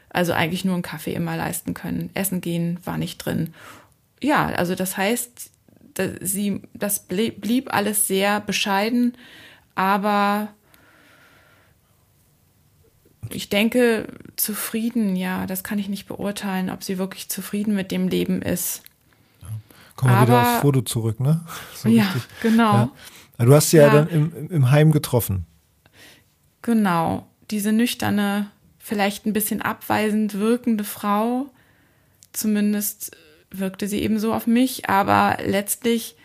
also 0.10 0.34
eigentlich 0.34 0.66
nur 0.66 0.74
einen 0.74 0.82
Kaffee 0.82 1.14
immer 1.14 1.38
leisten 1.38 1.76
können. 1.76 2.10
Essen 2.16 2.42
gehen 2.42 2.80
war 2.86 2.98
nicht 2.98 3.20
drin. 3.20 3.54
Ja, 4.20 4.48
also 4.48 4.74
das 4.74 4.98
heißt, 4.98 5.52
sie, 6.22 6.64
das 6.74 7.06
blieb 7.06 7.72
alles 7.72 8.08
sehr 8.08 8.42
bescheiden, 8.42 9.16
aber 9.76 10.50
ich 13.30 13.50
denke, 13.50 14.08
zufrieden, 14.38 15.16
ja, 15.16 15.46
das 15.46 15.64
kann 15.64 15.78
ich 15.78 15.88
nicht 15.88 16.08
beurteilen, 16.08 16.72
ob 16.72 16.84
sie 16.84 16.98
wirklich 16.98 17.30
zufrieden 17.30 17.76
mit 17.76 17.92
dem 17.92 18.08
Leben 18.08 18.42
ist. 18.42 18.82
Kommen 20.00 20.14
wir 20.14 20.22
wieder 20.22 20.42
aufs 20.42 20.62
Foto 20.62 20.82
zurück, 20.82 21.20
ne? 21.20 21.42
So 21.76 21.90
ja, 21.90 22.06
richtig. 22.06 22.24
genau. 22.42 22.90
Ja. 23.38 23.46
Du 23.46 23.54
hast 23.54 23.72
sie 23.72 23.78
ja, 23.78 23.88
ja 23.88 23.94
dann 23.94 24.08
im, 24.08 24.50
im 24.50 24.72
Heim 24.72 24.94
getroffen. 24.94 25.46
Genau. 26.62 27.28
Diese 27.52 27.74
nüchterne, 27.74 28.50
vielleicht 28.78 29.26
ein 29.26 29.34
bisschen 29.34 29.62
abweisend 29.62 30.36
wirkende 30.36 30.86
Frau, 30.86 31.48
zumindest 32.32 33.12
wirkte 33.52 33.90
sie 33.90 34.00
eben 34.02 34.20
so 34.20 34.34
auf 34.34 34.48
mich, 34.48 34.90
aber 34.90 35.38
letztlich 35.44 36.16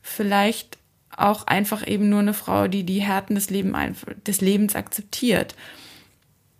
vielleicht 0.00 0.78
auch 1.16 1.46
einfach 1.46 1.86
eben 1.86 2.08
nur 2.08 2.20
eine 2.20 2.34
Frau, 2.34 2.66
die 2.66 2.82
die 2.82 3.02
Härten 3.02 3.36
des, 3.36 3.50
Leben, 3.50 3.76
des 4.26 4.40
Lebens 4.40 4.74
akzeptiert. 4.74 5.54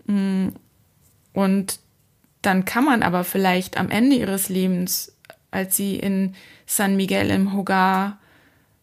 Mm. 0.06 0.50
Und 1.32 1.80
dann 2.42 2.64
kann 2.64 2.84
man 2.84 3.02
aber 3.02 3.24
vielleicht 3.24 3.78
am 3.78 3.90
Ende 3.90 4.14
ihres 4.14 4.48
Lebens, 4.48 5.11
als 5.52 5.76
sie 5.76 5.96
in 5.96 6.34
San 6.66 6.96
Miguel 6.96 7.30
im 7.30 7.52
Hogar 7.52 8.18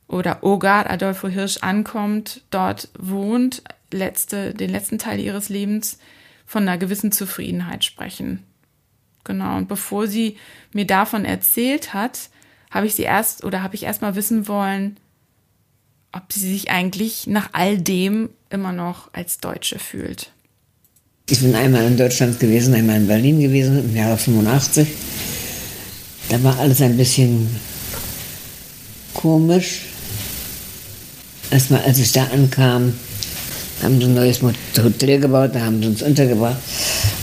oder 0.07 0.39
Hogar 0.41 0.89
Adolfo 0.89 1.28
Hirsch 1.28 1.57
ankommt, 1.57 2.41
dort 2.49 2.88
wohnt, 2.97 3.61
letzte, 3.91 4.53
den 4.53 4.70
letzten 4.70 4.97
Teil 4.97 5.20
ihres 5.20 5.49
Lebens, 5.49 5.99
von 6.45 6.63
einer 6.63 6.78
gewissen 6.78 7.11
Zufriedenheit 7.11 7.84
sprechen. 7.84 8.43
Genau. 9.24 9.57
Und 9.57 9.67
bevor 9.67 10.07
sie 10.07 10.38
mir 10.74 10.86
davon 10.86 11.26
erzählt 11.26 11.93
hat, 11.93 12.30
habe 12.72 12.88
ich 12.88 12.95
sie 12.95 13.03
erst 13.03 13.43
oder 13.43 13.61
habe 13.61 13.76
ich 13.76 13.84
erst 13.84 14.01
mal 14.01 14.15
wissen 14.15 14.47
wollen, 14.47 14.97
ob 16.11 16.32
sie 16.34 16.49
sich 16.49 16.72
eigentlich 16.72 17.28
nach 17.28 17.49
all 17.53 17.78
dem 17.78 18.30
immer 18.49 18.72
noch 18.72 19.13
als 19.13 19.39
Deutsche 19.39 19.78
fühlt. 19.78 20.32
Ich 21.30 21.41
bin 21.41 21.53
einmal 21.53 21.86
in 21.86 21.97
Deutschland 21.97 22.39
gewesen, 22.39 22.74
einmal 22.74 22.95
in 22.97 23.07
Berlin 23.07 23.39
gewesen 23.39 23.86
im 23.86 23.95
Jahre 23.95 24.17
85. 24.17 24.88
Da 26.30 26.41
war 26.43 26.57
alles 26.59 26.82
ein 26.82 26.95
bisschen 26.95 27.47
komisch. 29.13 29.82
Erstmal, 31.51 31.82
als 31.82 31.97
ich 31.99 32.11
da 32.11 32.25
ankam, 32.25 32.93
haben 33.82 33.99
sie 33.99 34.05
ein 34.05 34.13
neues 34.13 34.39
Hotel 34.41 35.19
gebaut, 35.19 35.51
da 35.53 35.61
haben 35.61 35.82
sie 35.82 35.88
uns 35.88 36.01
untergebracht. 36.01 36.57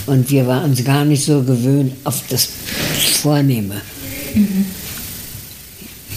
Und 0.05 0.29
wir 0.29 0.45
waren 0.47 0.71
uns 0.71 0.83
gar 0.83 1.05
nicht 1.05 1.23
so 1.23 1.41
gewöhnt 1.41 1.93
auf 2.03 2.21
das 2.29 2.49
Vornehme. 3.21 3.81
Mhm. 4.35 4.65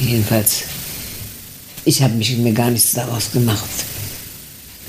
Jedenfalls, 0.01 0.63
ich 1.85 2.03
habe 2.03 2.15
mich 2.15 2.37
mir 2.39 2.53
gar 2.53 2.71
nichts 2.71 2.93
daraus 2.93 3.31
gemacht 3.33 3.69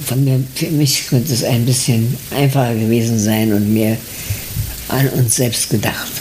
von 0.05 0.23
mir, 0.23 0.43
für 0.55 0.67
mich 0.67 1.07
könnte 1.07 1.33
es 1.33 1.43
ein 1.43 1.65
bisschen 1.65 2.17
einfacher 2.35 2.75
gewesen 2.75 3.19
sein 3.19 3.53
und 3.53 3.73
mehr 3.73 3.97
an 4.87 5.07
uns 5.09 5.35
selbst 5.35 5.69
gedacht. 5.69 6.11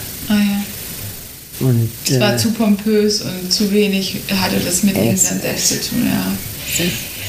Und, 1.61 1.90
es 2.08 2.18
war 2.18 2.34
äh, 2.34 2.36
zu 2.36 2.52
pompös 2.52 3.20
und 3.20 3.52
zu 3.52 3.70
wenig 3.70 4.16
hatte 4.34 4.58
das 4.61 4.82
mit 4.82 4.96
ihnen 4.96 5.08
dann 5.08 5.40
selbst 5.40 5.68
zu 5.68 5.90
tun, 5.90 6.06
ja. 6.06 6.32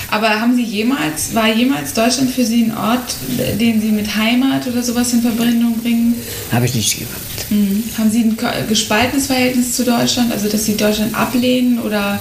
Aber 0.09 0.29
haben 0.29 0.55
Sie 0.55 0.63
jemals, 0.63 1.33
war 1.33 1.53
jemals 1.53 1.93
Deutschland 1.93 2.31
für 2.31 2.45
Sie 2.45 2.63
ein 2.63 2.77
Ort, 2.77 3.15
den 3.59 3.81
Sie 3.81 3.89
mit 3.89 4.13
Heimat 4.13 4.67
oder 4.67 4.83
sowas 4.83 5.13
in 5.13 5.21
Verbindung 5.21 5.77
bringen? 5.79 6.15
Habe 6.51 6.65
ich 6.65 6.75
nicht 6.75 6.99
gehabt. 6.99 7.49
Mhm. 7.49 7.83
Haben 7.97 8.11
Sie 8.11 8.19
ein 8.19 8.37
gespaltenes 8.67 9.27
Verhältnis 9.27 9.73
zu 9.73 9.85
Deutschland, 9.85 10.31
also 10.31 10.49
dass 10.49 10.65
Sie 10.65 10.75
Deutschland 10.75 11.15
ablehnen 11.15 11.79
oder 11.79 12.19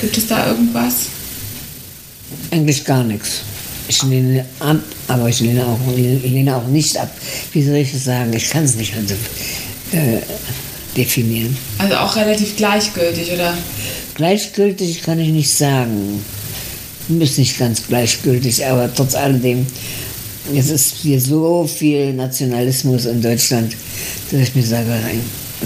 gibt 0.00 0.16
es 0.16 0.26
da 0.26 0.46
irgendwas? 0.48 1.08
Eigentlich 2.50 2.84
gar 2.84 3.04
nichts. 3.04 3.42
Ich 3.88 4.02
lehne 4.02 4.44
ab, 4.58 4.80
aber 5.06 5.28
ich 5.28 5.40
lehne 5.40 5.64
auch, 5.64 5.78
lehne 5.94 6.56
auch 6.56 6.66
nicht 6.68 6.96
ab. 6.96 7.14
Wie 7.52 7.62
soll 7.62 7.76
ich 7.76 7.92
das 7.92 8.04
sagen? 8.04 8.32
Ich 8.32 8.48
kann 8.50 8.64
es 8.64 8.74
nicht 8.76 8.94
also, 8.96 9.14
äh, 9.92 10.20
definieren. 10.96 11.56
Also 11.78 11.96
auch 11.96 12.16
relativ 12.16 12.56
gleichgültig, 12.56 13.32
oder? 13.32 13.56
Gleichgültig 14.14 15.02
kann 15.02 15.20
ich 15.20 15.28
nicht 15.28 15.50
sagen. 15.50 16.24
Ist 17.20 17.38
nicht 17.38 17.58
ganz 17.58 17.86
gleichgültig, 17.86 18.66
aber 18.66 18.92
trotz 18.92 19.14
alledem, 19.14 19.66
es 20.54 20.70
ist 20.70 20.96
hier 21.02 21.20
so 21.20 21.66
viel 21.66 22.12
Nationalismus 22.12 23.04
in 23.04 23.22
Deutschland, 23.22 23.76
dass 24.30 24.40
ich 24.40 24.54
mir 24.54 24.64
sage, 24.64 24.92
ein 24.92 25.20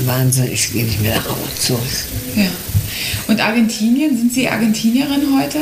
Wahnsinn, 0.06 0.50
ich 0.52 0.72
gehe 0.72 0.84
nicht 0.84 1.00
mehr 1.00 1.16
nach 1.16 1.28
Hause 1.28 1.54
zurück. 1.58 1.80
Ja. 2.36 2.50
Und 3.28 3.40
Argentinien, 3.40 4.16
sind 4.16 4.34
Sie 4.34 4.48
Argentinierin 4.48 5.22
heute? 5.40 5.58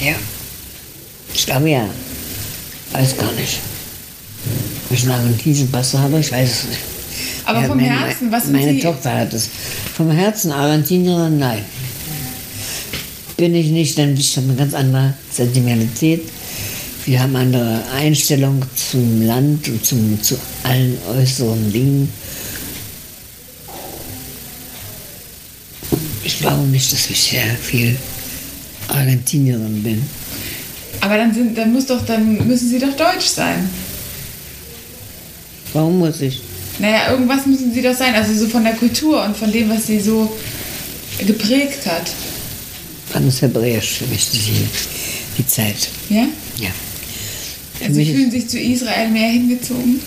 Ja. 0.00 0.14
Ich 1.34 1.46
glaube 1.46 1.70
ja. 1.70 1.88
Weiß 2.92 3.16
gar 3.16 3.32
nicht. 3.32 3.58
Ob 4.88 4.96
ich 4.96 5.02
einen 5.02 5.12
argentinischen 5.12 5.70
Pass 5.70 5.94
habe, 5.94 6.20
ich 6.20 6.30
weiß 6.30 6.50
es 6.50 6.64
nicht. 6.68 6.95
Aber 7.46 7.60
ja, 7.60 7.68
vom 7.68 7.76
meine, 7.76 8.00
Herzen, 8.00 8.32
was 8.32 8.44
sind 8.44 8.52
Meine 8.52 8.72
Sie? 8.72 8.80
Tochter 8.80 9.14
hat 9.14 9.32
es. 9.32 9.48
Vom 9.96 10.10
Herzen 10.10 10.50
Argentinierin, 10.50 11.38
nein. 11.38 11.64
Bin 13.36 13.54
ich 13.54 13.68
nicht, 13.68 13.96
dann 13.96 14.10
bin 14.10 14.20
ich 14.20 14.36
eine 14.36 14.54
ganz 14.54 14.74
andere 14.74 15.14
Sentimentalität. 15.32 16.22
Wir 17.04 17.22
haben 17.22 17.36
andere 17.36 17.84
Einstellung 17.94 18.62
zum 18.74 19.24
Land 19.24 19.68
und 19.68 19.86
zum, 19.86 20.20
zu 20.20 20.36
allen 20.64 20.98
äußeren 21.16 21.72
Dingen. 21.72 22.12
Ich 26.24 26.40
glaube 26.40 26.66
nicht, 26.66 26.92
dass 26.92 27.08
ich 27.08 27.22
sehr 27.22 27.54
viel 27.54 27.96
Argentinierin 28.88 29.84
bin. 29.84 30.02
Aber 31.00 31.16
dann, 31.16 31.32
sind, 31.32 31.56
dann, 31.56 31.72
muss 31.72 31.86
doch, 31.86 32.04
dann 32.04 32.44
müssen 32.48 32.68
sie 32.68 32.80
doch 32.80 32.96
deutsch 32.96 33.26
sein. 33.26 33.70
Warum 35.72 35.98
muss 35.98 36.20
ich? 36.20 36.42
Naja, 36.78 37.10
irgendwas 37.10 37.46
müssen 37.46 37.72
sie 37.72 37.82
doch 37.82 37.94
sein. 37.94 38.14
Also 38.14 38.34
so 38.34 38.48
von 38.48 38.64
der 38.64 38.74
Kultur 38.74 39.24
und 39.24 39.36
von 39.36 39.50
dem, 39.50 39.70
was 39.70 39.86
sie 39.86 40.00
so 40.00 40.30
geprägt 41.24 41.86
hat. 41.86 42.10
Alles 43.14 43.40
hebräisch 43.40 43.98
für 43.98 44.06
mich, 44.06 44.30
die, 44.30 44.66
die 45.38 45.46
Zeit. 45.46 45.88
Ja? 46.10 46.26
Ja. 46.58 46.70
Also 47.82 47.94
sie 47.94 48.12
fühlen 48.12 48.30
sich 48.30 48.48
zu 48.48 48.58
Israel 48.58 49.10
mehr 49.10 49.30
hingezogen? 49.30 50.00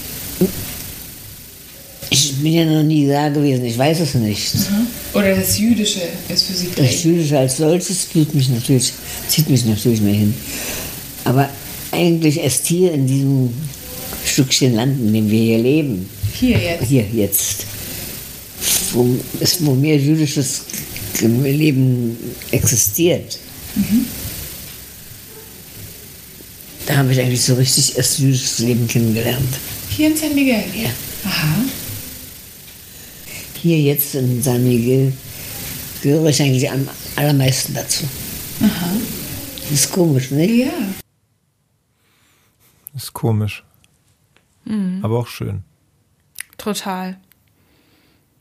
Ich 2.11 2.35
bin 2.37 2.53
ja 2.53 2.65
noch 2.65 2.83
nie 2.83 3.07
da 3.07 3.29
gewesen, 3.29 3.65
ich 3.65 3.77
weiß 3.77 3.99
es 3.99 4.15
nicht. 4.15 4.55
Mhm. 4.55 4.87
Oder 5.13 5.35
das 5.35 5.59
Jüdische 5.59 6.01
ist 6.27 6.43
für 6.43 6.53
Sie 6.53 6.67
prägend? 6.67 6.93
Das 6.93 7.03
Jüdische 7.03 7.37
als 7.37 7.57
solches 7.57 8.09
zieht 8.09 8.33
mich 8.33 8.49
natürlich, 8.49 8.93
zieht 9.27 9.49
mich 9.49 9.65
natürlich 9.65 10.01
mehr 10.01 10.15
hin. 10.15 10.33
Aber 11.23 11.49
eigentlich 11.91 12.39
erst 12.39 12.65
hier 12.65 12.93
in 12.93 13.05
diesem 13.05 13.53
Stückchen 14.25 14.73
Land, 14.75 14.99
in 14.99 15.13
dem 15.13 15.29
wir 15.29 15.39
hier 15.39 15.59
leben. 15.59 16.09
Hier 16.39 16.57
jetzt? 16.57 16.83
Hier 16.85 17.05
jetzt. 17.13 17.65
Wo, 18.93 19.17
ist, 19.39 19.65
wo 19.65 19.75
mehr 19.75 19.97
jüdisches 19.97 20.63
Leben 21.21 22.17
existiert. 22.51 23.37
Mhm. 23.75 24.05
Da 26.85 26.97
habe 26.97 27.11
ich 27.11 27.19
eigentlich 27.19 27.43
so 27.43 27.55
richtig 27.55 27.97
erst 27.97 28.19
jüdisches 28.19 28.59
Leben 28.59 28.87
kennengelernt. 28.87 29.59
Hier 29.89 30.07
in 30.07 30.17
San 30.17 30.33
Miguel? 30.33 30.63
Ja. 30.73 30.89
Aha. 31.25 31.65
Hier 33.61 33.79
jetzt 33.79 34.15
in 34.15 34.41
San 34.41 34.63
Miguel 34.63 35.11
gehöre 36.01 36.29
ich 36.29 36.41
eigentlich 36.41 36.69
am 36.71 36.87
allermeisten 37.17 37.73
dazu. 37.73 38.05
Aha. 38.61 38.91
Das 39.69 39.71
ist 39.71 39.91
komisch, 39.91 40.31
ne? 40.31 40.49
Ja. 40.49 40.71
Ist 42.95 43.13
komisch. 43.13 43.63
Mhm. 44.65 44.99
Aber 45.03 45.19
auch 45.19 45.27
schön. 45.27 45.63
Total. 46.59 47.17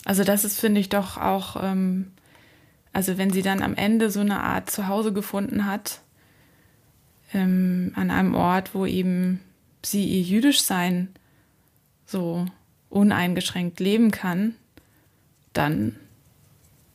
Also 0.05 0.25
das 0.25 0.45
ist, 0.45 0.61
finde 0.61 0.81
ich, 0.81 0.91
doch 0.91 1.17
auch, 1.17 1.57
ähm, 1.63 2.13
also 2.93 3.17
wenn 3.17 3.31
sie 3.31 3.43
dann 3.43 3.63
am 3.63 3.75
Ende 3.75 4.11
so 4.11 4.21
eine 4.21 4.41
Art 4.41 4.71
Zuhause 4.71 5.15
gefunden 5.15 5.65
hat, 5.65 6.03
ähm, 7.33 7.93
an 7.95 8.11
einem 8.11 8.35
Ort, 8.35 8.75
wo 8.75 8.85
eben 8.85 9.41
sie 9.83 10.05
ihr 10.05 10.23
jüdisch 10.23 10.63
sein 10.63 11.09
so 12.05 12.47
uneingeschränkt 12.91 13.81
leben 13.81 14.11
kann, 14.11 14.55
dann 15.53 15.97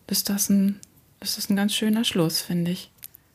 ist 0.07 0.30
das 0.30 0.49
ein, 0.49 0.80
ist 1.21 1.38
das 1.38 1.49
ein 1.49 1.55
ganz 1.55 1.74
schöner 1.74 2.03
Schluss, 2.03 2.41
finde 2.41 2.71
ich 2.71 2.91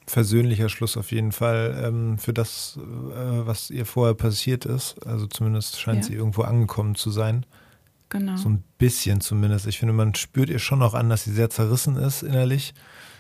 versöhnlicher 0.09 0.69
Schluss 0.71 0.97
auf 0.97 1.13
jeden 1.13 1.33
Fall 1.33 1.83
ähm, 1.85 2.19
für 2.19 2.33
das, 2.33 2.79
äh, 2.79 3.47
was 3.47 3.71
ihr 3.71 3.85
vorher 3.85 4.15
passiert 4.15 4.65
ist. 4.65 5.07
Also 5.07 5.27
zumindest 5.27 5.79
scheint 5.79 5.99
ja. 5.99 6.05
sie 6.05 6.15
irgendwo 6.15 6.43
angekommen 6.43 6.95
zu 6.95 7.11
sein 7.11 7.45
genau. 8.09 8.37
So 8.37 8.49
ein 8.49 8.63
bisschen 8.79 9.21
zumindest. 9.21 9.67
Ich 9.67 9.79
finde, 9.79 9.93
man 9.95 10.15
spürt 10.15 10.51
ihr 10.51 10.59
schon 10.59 10.83
auch 10.83 10.95
an, 10.95 11.09
dass 11.09 11.25
sie 11.25 11.33
sehr 11.33 11.51
zerrissen 11.51 11.97
ist 11.97 12.23
innerlich. 12.23 12.75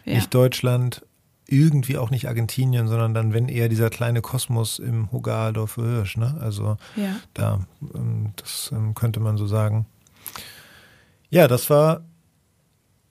Ja. 0.04 0.14
Nicht 0.14 0.32
Deutschland, 0.32 1.04
irgendwie 1.46 1.96
auch 1.96 2.10
nicht 2.10 2.28
Argentinien, 2.28 2.88
sondern 2.88 3.14
dann, 3.14 3.32
wenn 3.32 3.48
eher 3.48 3.68
dieser 3.68 3.88
kleine 3.90 4.20
Kosmos 4.20 4.78
im 4.78 5.10
Hogardorf 5.12 5.76
Hirsch. 5.76 6.16
Ne? 6.16 6.36
Also 6.40 6.76
Ja. 6.96 7.16
da, 7.34 7.60
ähm, 7.94 8.32
das 8.36 8.70
ähm, 8.74 8.94
könnte 8.94 9.20
man 9.20 9.36
so 9.38 9.46
sagen. 9.46 9.86
Ja, 11.30 11.48
das 11.48 11.70
war 11.70 12.02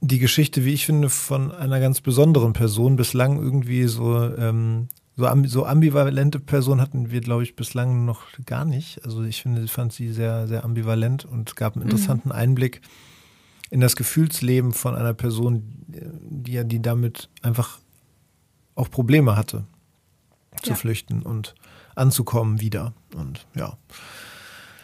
die 0.02 0.20
Geschichte, 0.20 0.64
wie 0.66 0.74
ich 0.74 0.86
finde, 0.86 1.10
von 1.10 1.52
einer 1.52 1.80
ganz 1.80 2.02
besonderen 2.02 2.54
Person. 2.54 2.96
Bislang 2.96 3.38
irgendwie 3.42 3.86
so, 3.88 4.24
ähm, 4.36 4.88
so, 5.18 5.28
so 5.46 5.66
ambivalente 5.66 6.40
Person 6.40 6.80
hatten 6.80 7.10
wir, 7.12 7.22
glaube 7.22 7.44
ich, 7.44 7.56
bislang 7.56 8.06
noch 8.06 8.22
gar 8.46 8.64
nicht. 8.66 9.04
Also 9.04 9.24
ich 9.24 9.42
finde, 9.42 9.64
ich 9.64 9.72
fand 9.72 9.92
sie 9.92 10.14
sehr, 10.14 10.48
sehr 10.48 10.64
ambivalent 10.64 11.26
und 11.26 11.56
gab 11.56 11.76
einen 11.76 11.84
interessanten 11.84 12.32
Einblick 12.32 12.82
in 13.70 13.82
das 13.82 13.96
Gefühlsleben 13.96 14.72
von 14.74 14.96
einer 14.96 15.14
Person, 15.14 15.64
die 15.88 16.54
ja, 16.54 16.64
die 16.64 16.82
damit 16.82 17.30
einfach 17.42 17.80
auch 18.76 18.90
Probleme 18.92 19.36
hatte, 19.36 19.66
zu 20.62 20.70
Ja. 20.70 20.76
flüchten 20.76 21.24
und 21.24 21.56
anzukommen 21.96 22.62
wieder. 22.62 22.94
Und 23.16 23.46
ja. 23.56 23.76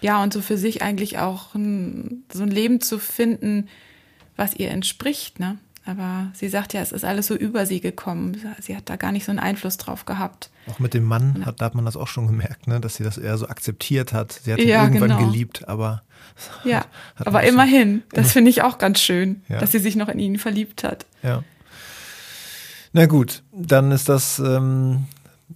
Ja, 0.01 0.21
und 0.21 0.33
so 0.33 0.41
für 0.41 0.57
sich 0.57 0.81
eigentlich 0.81 1.19
auch 1.19 1.55
ein, 1.55 2.23
so 2.33 2.43
ein 2.43 2.49
Leben 2.51 2.81
zu 2.81 2.99
finden, 2.99 3.69
was 4.35 4.55
ihr 4.55 4.69
entspricht, 4.71 5.39
ne? 5.39 5.59
Aber 5.85 6.27
sie 6.33 6.47
sagt 6.47 6.73
ja, 6.73 6.81
es 6.81 6.91
ist 6.93 7.03
alles 7.03 7.27
so 7.27 7.35
über 7.35 7.65
sie 7.65 7.81
gekommen. 7.81 8.37
Sie 8.61 8.75
hat 8.75 8.89
da 8.89 8.95
gar 8.95 9.11
nicht 9.11 9.25
so 9.25 9.31
einen 9.31 9.39
Einfluss 9.39 9.75
drauf 9.77 10.05
gehabt. 10.05 10.49
Auch 10.71 10.79
mit 10.79 10.93
dem 10.93 11.03
Mann 11.03 11.45
hat, 11.45 11.59
da 11.59 11.65
hat 11.65 11.75
man 11.75 11.83
das 11.83 11.97
auch 11.97 12.07
schon 12.07 12.25
gemerkt, 12.27 12.67
ne? 12.67 12.79
dass 12.79 12.95
sie 12.95 13.03
das 13.03 13.17
eher 13.17 13.37
so 13.37 13.47
akzeptiert 13.49 14.13
hat. 14.13 14.31
Sie 14.31 14.53
hat 14.53 14.59
ihn 14.59 14.69
Ja, 14.69 14.83
irgendwann 14.83 15.09
genau. 15.09 15.25
geliebt, 15.27 15.67
aber 15.67 16.03
Ja, 16.63 16.85
hat 17.15 17.27
aber 17.27 17.39
man 17.39 17.45
so- 17.45 17.51
immerhin, 17.51 18.03
das 18.11 18.31
finde 18.33 18.49
ich 18.49 18.61
auch 18.61 18.77
ganz 18.77 19.01
schön, 19.01 19.41
Ja. 19.49 19.59
dass 19.59 19.71
sie 19.73 19.79
sich 19.79 19.95
noch 19.97 20.07
in 20.07 20.19
ihn 20.19 20.39
verliebt 20.39 20.83
hat. 20.85 21.05
ja. 21.21 21.43
Na 22.95 23.07
gut, 23.07 23.41
dann 23.51 23.91
ist 23.91 24.07
das 24.07 24.37
ähm, 24.37 25.05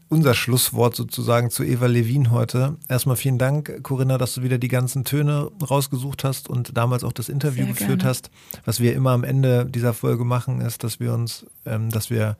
unser 0.10 0.34
Schlusswort 0.34 0.96
sozusagen 0.96 1.50
zu 1.50 1.64
Eva 1.64 1.88
Levin 1.88 2.32
heute. 2.32 2.78
Erstmal 2.88 3.16
vielen 3.16 3.38
Dank, 3.38 3.84
Corinna, 3.84 4.18
dass 4.18 4.36
du 4.36 4.44
wieder 4.44 4.58
die 4.58 4.68
ganzen 4.68 5.04
Töne 5.04 5.52
rausgesucht 5.62 6.24
hast 6.24 6.50
und 6.50 6.78
damals 6.78 7.04
auch 7.04 7.12
das 7.12 7.30
Interview 7.30 7.66
Sehr 7.66 7.74
geführt 7.74 8.00
gerne. 8.00 8.10
hast. 8.10 8.32
Was 8.66 8.80
wir 8.80 8.94
immer 8.94 9.12
am 9.12 9.24
Ende 9.24 9.66
dieser 9.66 9.94
Folge 9.94 10.24
machen, 10.24 10.62
ist, 10.62 10.84
dass 10.84 11.00
wir 11.00 11.14
uns, 11.14 11.46
ähm, 11.66 11.90
dass 11.90 12.10
wir 12.10 12.38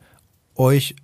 euch 0.54 0.96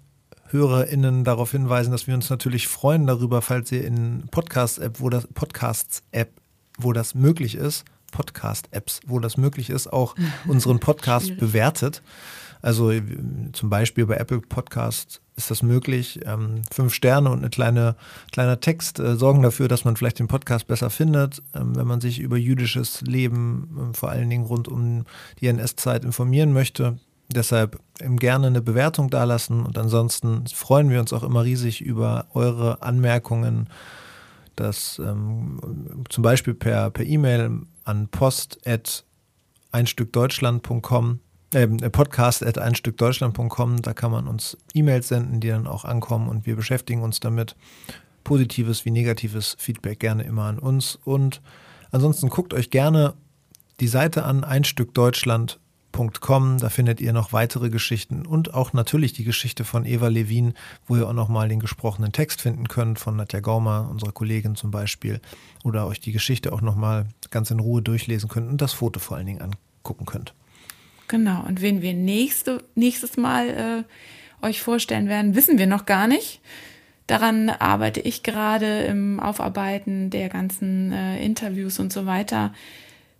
HörerInnen 0.49 1.25
darauf 1.25 1.51
hinweisen, 1.51 1.91
dass 1.91 2.07
wir 2.07 2.15
uns 2.15 2.31
natürlich 2.31 2.69
freuen 2.69 3.07
darüber, 3.07 3.43
falls 3.43 3.71
ihr 3.73 3.85
in 3.85 4.25
Podcast-App, 4.31 5.01
wo 5.01 5.11
das 5.11 5.27
Podcasts-App, 5.27 6.31
wo 6.79 6.93
das 6.93 7.15
möglich 7.15 7.57
ist, 7.57 7.85
Podcast-Apps, 8.13 9.01
wo 9.07 9.19
das 9.19 9.37
möglich 9.37 9.69
ist, 9.71 9.93
auch 9.93 10.15
unseren 10.47 10.79
Podcast 10.79 11.37
bewertet. 11.37 12.03
Also 12.65 12.91
äh, 12.91 13.03
zum 13.53 13.69
Beispiel 13.69 14.07
bei 14.07 14.17
Apple 14.17 14.41
Podcast 14.41 15.21
ist 15.37 15.51
das 15.51 15.63
möglich. 15.63 16.21
Ähm, 16.25 16.63
fünf 16.73 16.95
Sterne 16.95 17.29
und 17.29 17.45
ein 17.45 17.51
kleine, 17.51 17.95
kleiner 18.33 18.59
Text 18.59 18.99
äh, 18.99 19.17
sorgen 19.17 19.43
dafür, 19.43 19.69
dass 19.69 19.85
man 19.85 19.97
vielleicht 19.97 20.19
den 20.19 20.29
Podcast 20.29 20.67
besser 20.67 20.89
findet, 20.89 21.43
ähm, 21.55 21.77
wenn 21.77 21.87
man 21.87 22.01
sich 22.01 22.21
über 22.21 22.39
jüdisches 22.39 23.03
Leben, 23.03 23.77
ähm, 23.79 23.93
vor 23.93 24.09
allen 24.09 24.31
Dingen 24.31 24.47
rund 24.47 24.69
um 24.69 25.05
die 25.43 25.49
NS-Zeit 25.49 26.07
informieren 26.07 26.55
möchte. 26.55 26.99
Deshalb 27.29 27.81
ähm, 28.01 28.19
gerne 28.19 28.47
eine 28.47 28.63
Bewertung 28.63 29.11
dalassen 29.11 29.67
und 29.67 29.77
ansonsten 29.77 30.47
freuen 30.47 30.89
wir 30.89 31.01
uns 31.01 31.13
auch 31.13 31.23
immer 31.23 31.45
riesig 31.45 31.83
über 31.83 32.29
eure 32.33 32.81
Anmerkungen, 32.81 33.69
das 34.57 34.99
ähm, 35.05 35.61
zum 36.09 36.23
Beispiel 36.23 36.55
per 36.55 36.99
E-Mail 36.99 37.61
an 37.85 38.09
post 38.09 38.59
einstückdeutschland.com 39.71 41.11
ähm, 41.11 41.21
äh, 41.55 41.91
podcast 41.91 42.45
at 42.45 42.59
einstückdeutschland.com, 42.59 43.83
da 43.83 43.95
kann 43.95 44.11
man 44.11 44.27
uns 44.27 44.57
E-Mails 44.75 45.09
senden, 45.09 45.41
die 45.41 45.49
dann 45.49 45.67
auch 45.67 45.85
ankommen 45.85 46.29
und 46.29 46.47
wir 46.47 46.57
beschäftigen 46.57 47.03
uns 47.03 47.21
damit. 47.21 47.55
Positives 48.25 48.85
wie 48.85 48.91
negatives 48.91 49.57
Feedback 49.59 50.01
gerne 50.01 50.25
immer 50.25 50.45
an 50.45 50.59
uns 50.59 50.99
und 51.05 51.41
ansonsten 51.91 52.31
guckt 52.31 52.55
euch 52.55 52.71
gerne 52.71 53.13
die 53.81 53.89
Seite 53.89 54.25
an 54.25 54.45
einstückdeutschland.com, 54.45 56.59
da 56.59 56.71
findet 56.71 57.03
ihr 57.03 57.13
noch 57.13 57.35
weitere 57.35 57.69
Geschichten 57.69 58.25
und 58.25 58.55
auch 58.55 58.73
natürlich 58.73 59.13
die 59.13 59.25
Geschichte 59.25 59.65
von 59.65 59.85
Eva 59.85 60.09
Levin, 60.09 60.55
wo 60.87 60.97
ihr 60.97 61.07
auch 61.07 61.13
nochmal 61.13 61.49
den 61.49 61.61
gesprochenen 61.61 62.13
Text 62.13 62.41
finden 62.41 62.69
könnt 62.69 62.99
von 62.99 63.17
Nadja 63.17 63.41
Gaumer, 63.41 63.91
unserer 63.91 64.13
Kollegin 64.13 64.57
zum 64.57 64.71
Beispiel, 64.71 65.21
oder 65.63 65.87
euch 65.87 66.01
die 66.01 66.13
Geschichte 66.13 66.51
auch 66.53 66.63
nochmal 66.63 67.09
ganz 67.31 67.51
in 67.51 67.61
Ruhe 67.61 67.83
durchlesen 67.83 68.31
könnt 68.31 68.49
und 68.49 68.63
das 68.63 68.73
Foto 68.73 69.01
vor 69.01 69.19
allen 69.19 69.27
Dingen 69.27 69.43
angucken 69.43 70.07
könnt. 70.07 70.35
Genau, 71.09 71.45
und 71.47 71.61
wen 71.61 71.83
wir 71.83 71.95
nächste, 71.95 72.65
nächstes 72.75 73.17
Mal 73.17 73.85
äh, 74.43 74.47
euch 74.47 74.63
vorstellen 74.63 75.09
werden, 75.09 75.35
wissen 75.35 75.59
wir 75.59 75.67
noch 75.67 75.87
gar 75.87 76.07
nicht. 76.07 76.41
Daran 77.07 77.51
arbeite 77.51 78.01
ich 78.01 78.23
gerade 78.23 78.83
im 78.85 79.21
Aufarbeiten 79.21 80.09
der 80.09 80.31
ganzen 80.31 80.93
äh, 80.93 81.23
Interviews 81.23 81.79
und 81.79 81.93
so 81.93 82.07
weiter. 82.07 82.55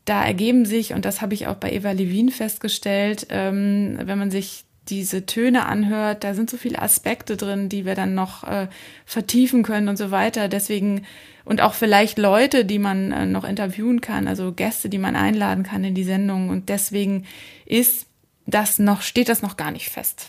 Da 0.07 0.25
ergeben 0.25 0.65
sich, 0.65 0.95
und 0.95 1.05
das 1.05 1.21
habe 1.21 1.35
ich 1.35 1.47
auch 1.47 1.57
bei 1.57 1.73
Eva 1.73 1.93
Levin 1.93 2.31
festgestellt, 2.31 3.27
ähm, 3.31 3.99
wenn 4.03 4.19
man 4.19 4.31
sich 4.31 4.65
diese 4.89 5.27
Töne 5.27 5.67
anhört, 5.67 6.25
da 6.25 6.35
sind 6.35 6.51
so 6.51 6.57
viele 6.57 6.81
Aspekte 6.81 7.37
drin, 7.37 7.69
die 7.69 7.85
wir 7.87 7.95
dann 7.95 8.15
noch 8.15 8.45
äh, 8.45 8.69
vertiefen 9.07 9.63
können 9.63 9.89
und 9.89 9.97
so 9.97 10.11
weiter. 10.11 10.49
Deswegen 10.49 11.05
und 11.45 11.61
auch 11.61 11.75
vielleicht 11.75 12.19
Leute, 12.19 12.65
die 12.65 12.79
man 12.79 13.13
äh, 13.13 13.27
noch 13.27 13.45
interviewen 13.45 14.01
kann, 14.01 14.29
also 14.29 14.53
Gäste, 14.53 14.89
die 14.89 14.99
man 14.99 15.17
einladen 15.17 15.63
kann 15.65 15.85
in 15.85 15.95
die 15.95 16.05
Sendung. 16.05 16.49
Und 16.49 16.69
deswegen 16.69 17.25
ist 17.67 18.07
das 18.47 18.79
noch, 18.79 19.03
steht 19.03 19.29
das 19.29 19.43
noch 19.43 19.57
gar 19.57 19.71
nicht 19.71 19.89
fest, 19.91 20.29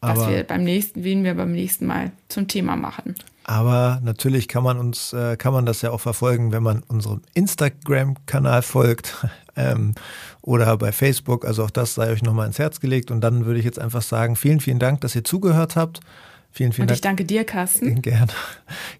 was 0.00 0.18
Aber- 0.18 0.30
wir 0.30 0.44
beim 0.44 0.64
nächsten, 0.64 1.04
wen 1.04 1.24
wir 1.24 1.34
beim 1.34 1.52
nächsten 1.52 1.86
Mal 1.86 2.12
zum 2.28 2.48
Thema 2.48 2.76
machen. 2.76 3.14
Aber 3.48 4.00
natürlich 4.02 4.48
kann 4.48 4.64
man 4.64 4.76
uns, 4.76 5.12
äh, 5.12 5.36
kann 5.36 5.52
man 5.52 5.66
das 5.66 5.80
ja 5.80 5.92
auch 5.92 6.00
verfolgen, 6.00 6.50
wenn 6.50 6.64
man 6.64 6.82
unserem 6.88 7.22
Instagram-Kanal 7.34 8.62
folgt 8.62 9.24
ähm, 9.56 9.94
oder 10.42 10.76
bei 10.76 10.90
Facebook. 10.90 11.44
Also 11.44 11.62
auch 11.62 11.70
das 11.70 11.94
sei 11.94 12.10
euch 12.10 12.24
nochmal 12.24 12.48
ins 12.48 12.58
Herz 12.58 12.80
gelegt. 12.80 13.12
Und 13.12 13.20
dann 13.20 13.46
würde 13.46 13.60
ich 13.60 13.64
jetzt 13.64 13.78
einfach 13.78 14.02
sagen, 14.02 14.34
vielen, 14.34 14.58
vielen 14.58 14.80
Dank, 14.80 15.00
dass 15.02 15.14
ihr 15.14 15.22
zugehört 15.22 15.76
habt. 15.76 16.00
Vielen, 16.50 16.72
vielen 16.72 16.88
Und 16.88 16.94
ich 16.94 17.00
Dank. 17.00 17.18
danke 17.18 17.24
dir, 17.24 17.44
Carsten. 17.44 18.02
Gerne, 18.02 18.32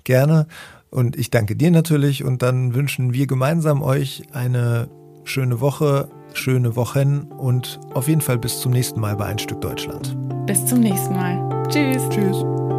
gerne. 0.04 0.46
Und 0.90 1.16
ich 1.16 1.30
danke 1.30 1.56
dir 1.56 1.72
natürlich. 1.72 2.22
Und 2.22 2.42
dann 2.42 2.72
wünschen 2.74 3.14
wir 3.14 3.26
gemeinsam 3.26 3.82
euch 3.82 4.22
eine 4.32 4.88
schöne 5.24 5.60
Woche, 5.60 6.08
schöne 6.34 6.76
Wochen 6.76 7.22
und 7.22 7.80
auf 7.94 8.06
jeden 8.06 8.20
Fall 8.20 8.38
bis 8.38 8.60
zum 8.60 8.70
nächsten 8.70 9.00
Mal 9.00 9.16
bei 9.16 9.24
Ein 9.26 9.40
Stück 9.40 9.60
Deutschland. 9.60 10.16
Bis 10.46 10.64
zum 10.66 10.78
nächsten 10.78 11.14
Mal. 11.14 11.66
Tschüss. 11.68 12.08
Tschüss. 12.10 12.75